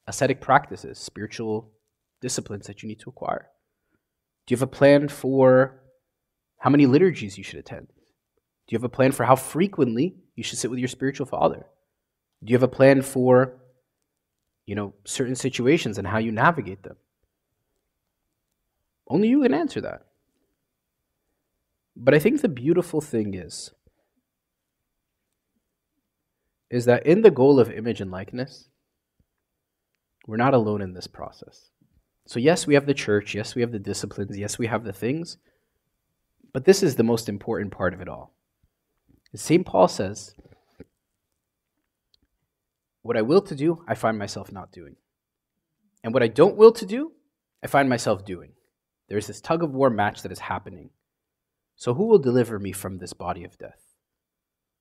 ascetic 0.07 0.41
practices, 0.41 0.97
spiritual 0.97 1.71
disciplines 2.21 2.67
that 2.67 2.83
you 2.83 2.89
need 2.89 2.99
to 2.99 3.09
acquire? 3.09 3.47
Do 4.45 4.53
you 4.53 4.57
have 4.57 4.63
a 4.63 4.67
plan 4.67 5.07
for 5.07 5.81
how 6.57 6.69
many 6.69 6.85
liturgies 6.85 7.37
you 7.37 7.43
should 7.43 7.59
attend? 7.59 7.87
Do 7.87 8.73
you 8.73 8.77
have 8.77 8.83
a 8.83 8.89
plan 8.89 9.13
for 9.13 9.23
how 9.23 9.35
frequently 9.35 10.17
you 10.39 10.43
should 10.43 10.57
sit 10.57 10.71
with 10.71 10.79
your 10.79 10.87
spiritual 10.87 11.25
father? 11.25 11.65
Do 12.43 12.51
you 12.51 12.55
have 12.55 12.63
a 12.63 12.67
plan 12.69 13.01
for 13.01 13.53
you 14.65 14.75
know 14.75 14.93
certain 15.03 15.35
situations 15.35 15.97
and 15.97 16.07
how 16.07 16.17
you 16.17 16.31
navigate 16.31 16.83
them? 16.83 16.95
Only 19.07 19.27
you 19.27 19.41
can 19.41 19.53
answer 19.53 19.81
that. 19.81 20.05
But 21.95 22.13
I 22.13 22.19
think 22.19 22.39
the 22.39 22.47
beautiful 22.47 23.01
thing 23.01 23.33
is 23.33 23.71
is 26.69 26.85
that 26.85 27.05
in 27.05 27.21
the 27.21 27.31
goal 27.31 27.59
of 27.59 27.69
image 27.69 27.99
and 27.99 28.11
likeness, 28.11 28.69
we're 30.25 30.37
not 30.37 30.53
alone 30.53 30.81
in 30.81 30.93
this 30.93 31.07
process. 31.07 31.71
So, 32.27 32.39
yes, 32.39 32.67
we 32.67 32.75
have 32.75 32.85
the 32.85 32.93
church, 32.93 33.33
yes, 33.33 33.55
we 33.55 33.61
have 33.61 33.71
the 33.71 33.79
disciplines, 33.79 34.37
yes, 34.37 34.59
we 34.59 34.67
have 34.67 34.83
the 34.83 34.93
things, 34.93 35.37
but 36.53 36.63
this 36.63 36.83
is 36.83 36.95
the 36.95 37.03
most 37.03 37.27
important 37.27 37.71
part 37.71 37.93
of 37.93 38.01
it 38.01 38.07
all. 38.07 38.35
St. 39.35 39.65
Paul 39.65 39.87
says, 39.87 40.33
What 43.01 43.17
I 43.17 43.21
will 43.21 43.41
to 43.41 43.55
do, 43.55 43.83
I 43.87 43.95
find 43.95 44.17
myself 44.17 44.51
not 44.51 44.71
doing. 44.71 44.95
And 46.03 46.13
what 46.13 46.23
I 46.23 46.27
don't 46.27 46.55
will 46.55 46.71
to 46.73 46.85
do, 46.85 47.11
I 47.63 47.67
find 47.67 47.89
myself 47.89 48.25
doing. 48.25 48.53
There's 49.07 49.27
this 49.27 49.41
tug 49.41 49.63
of 49.63 49.73
war 49.73 49.89
match 49.89 50.21
that 50.21 50.31
is 50.31 50.39
happening. 50.39 50.91
So, 51.75 51.93
who 51.93 52.05
will 52.05 52.19
deliver 52.19 52.59
me 52.59 52.71
from 52.71 52.97
this 52.97 53.13
body 53.13 53.43
of 53.43 53.57
death? 53.57 53.79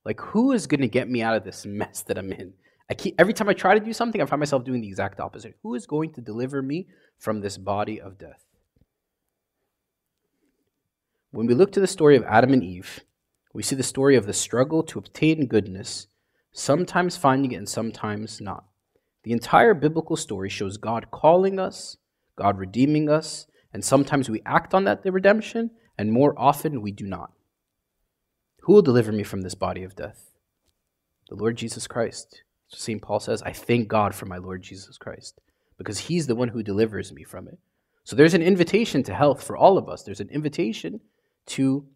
Like, 0.04 0.20
who 0.20 0.52
is 0.52 0.66
going 0.66 0.80
to 0.80 0.88
get 0.88 1.08
me 1.08 1.22
out 1.22 1.36
of 1.36 1.44
this 1.44 1.66
mess 1.66 2.02
that 2.02 2.18
I'm 2.18 2.32
in? 2.32 2.54
I 2.90 2.94
keep, 2.94 3.14
every 3.18 3.34
time 3.34 3.48
I 3.48 3.52
try 3.52 3.74
to 3.74 3.84
do 3.84 3.92
something, 3.92 4.20
I 4.20 4.26
find 4.26 4.40
myself 4.40 4.64
doing 4.64 4.80
the 4.80 4.88
exact 4.88 5.20
opposite. 5.20 5.56
Who 5.62 5.74
is 5.74 5.86
going 5.86 6.12
to 6.14 6.20
deliver 6.20 6.62
me 6.62 6.86
from 7.18 7.40
this 7.40 7.58
body 7.58 8.00
of 8.00 8.18
death? 8.18 8.44
When 11.30 11.46
we 11.46 11.54
look 11.54 11.72
to 11.72 11.80
the 11.80 11.86
story 11.86 12.16
of 12.16 12.24
Adam 12.24 12.54
and 12.54 12.64
Eve, 12.64 13.00
we 13.58 13.64
see 13.64 13.74
the 13.74 13.82
story 13.82 14.14
of 14.14 14.24
the 14.24 14.32
struggle 14.32 14.84
to 14.84 15.00
obtain 15.00 15.48
goodness, 15.48 16.06
sometimes 16.52 17.16
finding 17.16 17.50
it 17.50 17.56
and 17.56 17.68
sometimes 17.68 18.40
not. 18.40 18.62
The 19.24 19.32
entire 19.32 19.74
biblical 19.74 20.14
story 20.14 20.48
shows 20.48 20.76
God 20.76 21.10
calling 21.10 21.58
us, 21.58 21.96
God 22.36 22.56
redeeming 22.56 23.10
us, 23.10 23.48
and 23.72 23.84
sometimes 23.84 24.30
we 24.30 24.42
act 24.46 24.74
on 24.74 24.84
that 24.84 25.00
redemption, 25.04 25.72
and 25.98 26.12
more 26.12 26.38
often 26.38 26.82
we 26.82 26.92
do 26.92 27.04
not. 27.04 27.32
Who 28.60 28.74
will 28.74 28.82
deliver 28.82 29.10
me 29.10 29.24
from 29.24 29.40
this 29.40 29.56
body 29.56 29.82
of 29.82 29.96
death? 29.96 30.30
The 31.28 31.34
Lord 31.34 31.56
Jesus 31.56 31.88
Christ. 31.88 32.44
St. 32.68 33.02
Paul 33.02 33.18
says, 33.18 33.42
I 33.42 33.52
thank 33.52 33.88
God 33.88 34.14
for 34.14 34.26
my 34.26 34.36
Lord 34.36 34.62
Jesus 34.62 34.96
Christ 34.98 35.40
because 35.76 35.98
he's 35.98 36.28
the 36.28 36.36
one 36.36 36.50
who 36.50 36.62
delivers 36.62 37.12
me 37.12 37.24
from 37.24 37.48
it. 37.48 37.58
So 38.04 38.14
there's 38.14 38.34
an 38.34 38.42
invitation 38.42 39.02
to 39.02 39.14
health 39.14 39.42
for 39.42 39.56
all 39.56 39.76
of 39.76 39.88
us. 39.88 40.04
There's 40.04 40.20
an 40.20 40.30
invitation 40.30 41.00
to, 41.46 41.88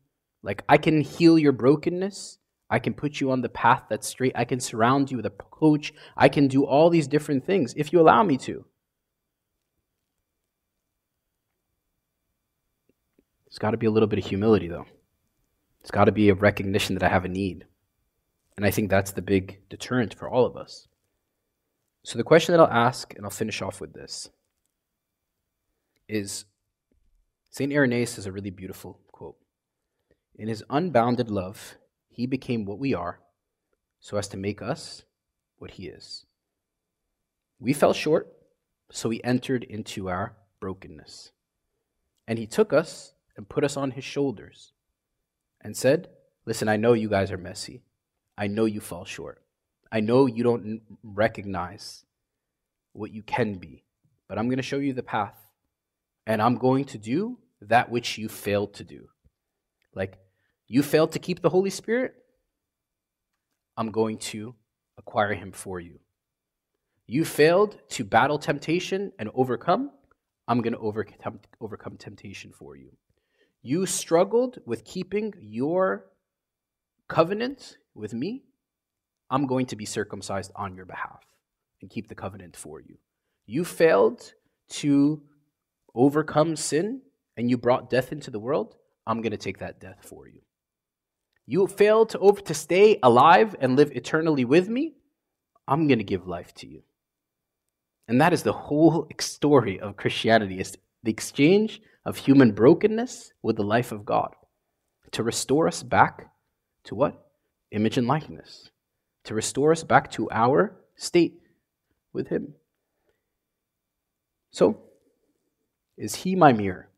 like, 0.43 0.65
I 0.69 0.77
can 0.77 1.01
heal 1.01 1.39
your 1.39 1.53
brokenness. 1.53 2.39
I 2.69 2.79
can 2.79 2.95
put 2.95 3.21
you 3.21 3.31
on 3.31 3.43
the 3.43 3.49
path 3.49 3.85
that's 3.89 4.07
straight. 4.07 4.33
I 4.35 4.45
can 4.45 4.59
surround 4.59 5.11
you 5.11 5.17
with 5.19 5.27
a 5.27 5.31
coach. 5.31 5.93
I 6.17 6.29
can 6.29 6.49
do 6.49 6.65
all 6.65 6.91
these 6.91 7.07
different 7.07 7.45
things 7.45 7.75
if 7.77 7.93
you 7.93 8.01
allow 8.01 8.23
me 8.23 8.39
to. 8.39 8.65
There's 13.47 13.59
got 13.59 13.73
to 13.73 13.77
be 13.77 13.87
a 13.87 13.91
little 13.91 14.09
bit 14.09 14.19
of 14.19 14.25
humility, 14.25 14.69
though. 14.69 14.87
It's 15.83 15.91
got 15.91 16.05
to 16.05 16.13
be 16.13 16.31
a 16.31 16.35
recognition 16.35 16.95
that 16.95 17.05
I 17.05 17.11
have 17.11 17.27
a 17.27 17.29
need. 17.29 17.67
And 18.57 18.65
I 18.65 18.71
think 18.71 18.89
that's 18.89 19.13
the 19.13 19.23
big 19.23 19.61
deterrent 19.69 20.15
for 20.15 20.29
all 20.29 20.47
of 20.47 20.57
us. 20.57 20.89
So, 22.05 22.17
the 22.17 22.25
question 22.25 22.53
that 22.53 22.61
I'll 22.61 22.67
ask, 22.67 23.15
and 23.15 23.25
I'll 23.25 23.31
finish 23.31 23.61
off 23.61 23.81
with 23.81 23.93
this, 23.93 24.31
is 26.09 26.47
St. 27.51 27.73
Irenaeus 27.73 28.17
has 28.17 28.27
a 28.27 28.33
really 28.33 28.51
beautiful. 28.51 28.99
In 30.37 30.49
his 30.49 30.65
unbounded 30.71 31.31
love, 31.31 31.77
he 32.09 32.27
became 32.27 32.65
what 32.65 32.79
we 32.79 32.95
are 32.95 33.21
so 34.01 34.17
as 34.17 34.29
to 34.29 34.37
make 34.37 34.61
us 34.61 35.05
what 35.59 35.73
he 35.73 35.87
is. 35.87 36.27
We 37.61 37.73
fell 37.73 37.93
short, 37.93 38.33
so 38.91 39.11
he 39.11 39.23
entered 39.23 39.63
into 39.65 40.09
our 40.09 40.35
brokenness. 40.61 41.33
And 42.27 42.39
he 42.39 42.47
took 42.47 42.73
us 42.73 43.15
and 43.37 43.49
put 43.49 43.65
us 43.65 43.77
on 43.77 43.93
his 43.93 44.05
shoulders 44.05 44.73
and 45.61 45.77
said, 45.77 46.09
Listen, 46.45 46.69
I 46.69 46.77
know 46.77 46.93
you 46.93 47.09
guys 47.09 47.31
are 47.31 47.39
messy. 47.39 47.85
I 48.37 48.49
know 48.49 48.65
you 48.65 48.81
fall 48.81 49.05
short. 49.05 49.43
I 49.93 50.01
know 50.01 50.27
you 50.27 50.43
don't 50.43 50.83
recognize 51.05 52.05
what 52.93 53.13
you 53.13 53.23
can 53.23 53.55
be, 53.55 53.85
but 54.29 54.39
I'm 54.39 54.49
going 54.49 54.57
to 54.57 54.63
show 54.63 54.79
you 54.79 54.93
the 54.93 55.03
path. 55.03 55.37
And 56.27 56.43
I'm 56.43 56.57
going 56.57 56.85
to 56.87 56.99
do 56.99 57.39
that 57.61 57.91
which 57.91 58.19
you 58.19 58.29
failed 58.29 58.75
to 58.75 58.85
do. 58.85 59.09
Like, 59.95 60.19
you 60.73 60.83
failed 60.83 61.13
to 61.13 61.19
keep 61.19 61.43
the 61.43 61.51
Holy 61.51 61.69
Spirit, 61.69 62.15
I'm 63.77 63.91
going 63.91 64.17
to 64.33 64.55
acquire 64.97 65.35
him 65.35 65.53
for 65.53 65.79
you. 65.79 66.01
You 67.07 67.27
failed 67.27 67.77
to 67.91 68.05
battle 68.05 68.39
temptation 68.39 69.13
and 69.19 69.29
overcome, 69.35 69.91
I'm 70.49 70.63
going 70.63 70.73
to 70.73 70.79
overcome, 71.61 71.97
temptation 71.99 72.53
for 72.53 72.75
you. 72.75 72.89
You 73.61 73.85
struggled 73.85 74.61
with 74.65 74.83
keeping 74.87 75.35
your 75.43 76.07
covenant 77.07 77.77
with 77.95 78.15
me, 78.15 78.45
I'm 79.29 79.47
going 79.47 79.67
to 79.67 79.77
be 79.77 79.85
circumcised 79.85 80.53
on 80.57 80.75
your 80.75 80.87
behalf 80.87 81.23
and 81.83 81.91
keep 81.91 82.09
the 82.09 82.15
covenant 82.15 82.57
for 82.57 82.81
you. 82.81 82.97
You 83.45 83.67
failed 83.67 84.33
to 84.81 85.21
overcome 85.95 86.57
sin 86.57 87.03
and 87.37 87.51
you 87.51 87.59
brought 87.59 87.91
death 87.91 88.11
into 88.11 88.31
the 88.31 88.41
world, 88.41 88.77
I'm 89.07 89.21
going 89.21 89.33
to 89.33 89.37
take 89.37 89.59
that 89.59 89.79
death 89.79 89.99
for 90.01 90.27
you. 90.27 90.41
You 91.53 91.67
failed 91.67 92.09
to 92.09 92.19
over 92.21 92.41
to 92.41 92.55
stay 92.55 92.99
alive 93.03 93.55
and 93.61 93.77
live 93.77 93.93
eternally 93.93 94.47
with 94.47 94.71
me, 94.71 94.95
I'm 95.69 95.87
going 95.87 95.99
to 95.99 96.13
give 96.13 96.27
life 96.27 96.55
to 96.55 96.67
you. 96.67 96.83
And 98.09 98.19
that 98.23 98.33
is 98.33 98.43
the 98.43 98.55
whole 98.55 99.07
story 99.21 99.79
of 99.79 99.99
Christianity 99.99 100.61
is 100.61 100.79
the 101.03 101.11
exchange 101.11 101.83
of 102.07 102.17
human 102.17 102.53
brokenness 102.53 103.35
with 103.43 103.57
the 103.57 103.65
life 103.65 103.93
of 103.93 104.07
God 104.07 104.35
to 105.11 105.23
restore 105.23 105.69
us 105.69 105.83
back 105.83 106.33
to 106.85 106.95
what? 106.95 107.23
Image 107.71 107.99
and 107.99 108.07
likeness. 108.07 108.71
To 109.25 109.35
restore 109.35 109.73
us 109.73 109.85
back 109.85 110.11
to 110.13 110.31
our 110.31 110.75
state 110.97 111.35
with 112.15 112.29
Him. 112.29 112.55
So, 114.53 114.79
is 115.99 116.15
He 116.15 116.35
my 116.35 116.55
mirror? 116.55 116.89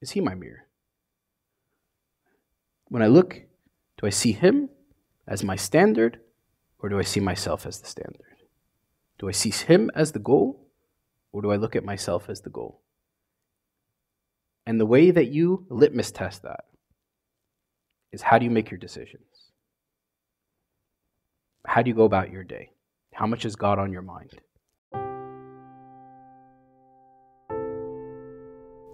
Is 0.00 0.12
He 0.12 0.22
my 0.22 0.34
mirror? 0.34 0.63
When 2.94 3.02
I 3.02 3.08
look, 3.08 3.42
do 3.98 4.06
I 4.06 4.10
see 4.10 4.30
Him 4.30 4.68
as 5.26 5.42
my 5.42 5.56
standard, 5.56 6.20
or 6.78 6.88
do 6.88 6.96
I 6.96 7.02
see 7.02 7.18
myself 7.18 7.66
as 7.66 7.80
the 7.80 7.88
standard? 7.88 8.36
Do 9.18 9.28
I 9.28 9.32
see 9.32 9.50
Him 9.50 9.90
as 9.96 10.12
the 10.12 10.20
goal, 10.20 10.68
or 11.32 11.42
do 11.42 11.50
I 11.50 11.56
look 11.56 11.74
at 11.74 11.84
myself 11.84 12.28
as 12.28 12.42
the 12.42 12.50
goal? 12.50 12.82
And 14.64 14.78
the 14.78 14.86
way 14.86 15.10
that 15.10 15.26
you 15.26 15.66
litmus 15.68 16.12
test 16.12 16.42
that 16.42 16.66
is 18.12 18.22
how 18.22 18.38
do 18.38 18.44
you 18.44 18.50
make 18.52 18.70
your 18.70 18.78
decisions? 18.78 19.50
How 21.66 21.82
do 21.82 21.88
you 21.88 21.96
go 21.96 22.04
about 22.04 22.30
your 22.30 22.44
day? 22.44 22.70
How 23.12 23.26
much 23.26 23.44
is 23.44 23.56
God 23.56 23.80
on 23.80 23.90
your 23.90 24.02
mind? 24.02 24.30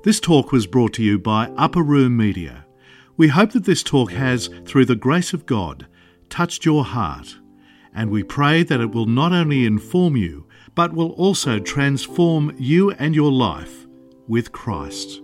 This 0.04 0.20
talk 0.20 0.52
was 0.52 0.66
brought 0.66 0.94
to 0.94 1.02
you 1.02 1.18
by 1.18 1.48
Upper 1.58 1.82
Room 1.82 2.16
Media. 2.16 2.64
We 3.20 3.28
hope 3.28 3.52
that 3.52 3.64
this 3.64 3.82
talk 3.82 4.12
has, 4.12 4.48
through 4.64 4.86
the 4.86 4.96
grace 4.96 5.34
of 5.34 5.44
God, 5.44 5.86
touched 6.30 6.64
your 6.64 6.86
heart, 6.86 7.36
and 7.94 8.08
we 8.08 8.22
pray 8.22 8.62
that 8.62 8.80
it 8.80 8.92
will 8.92 9.04
not 9.04 9.30
only 9.30 9.66
inform 9.66 10.16
you, 10.16 10.46
but 10.74 10.94
will 10.94 11.10
also 11.10 11.58
transform 11.58 12.56
you 12.58 12.92
and 12.92 13.14
your 13.14 13.30
life 13.30 13.86
with 14.26 14.52
Christ. 14.52 15.20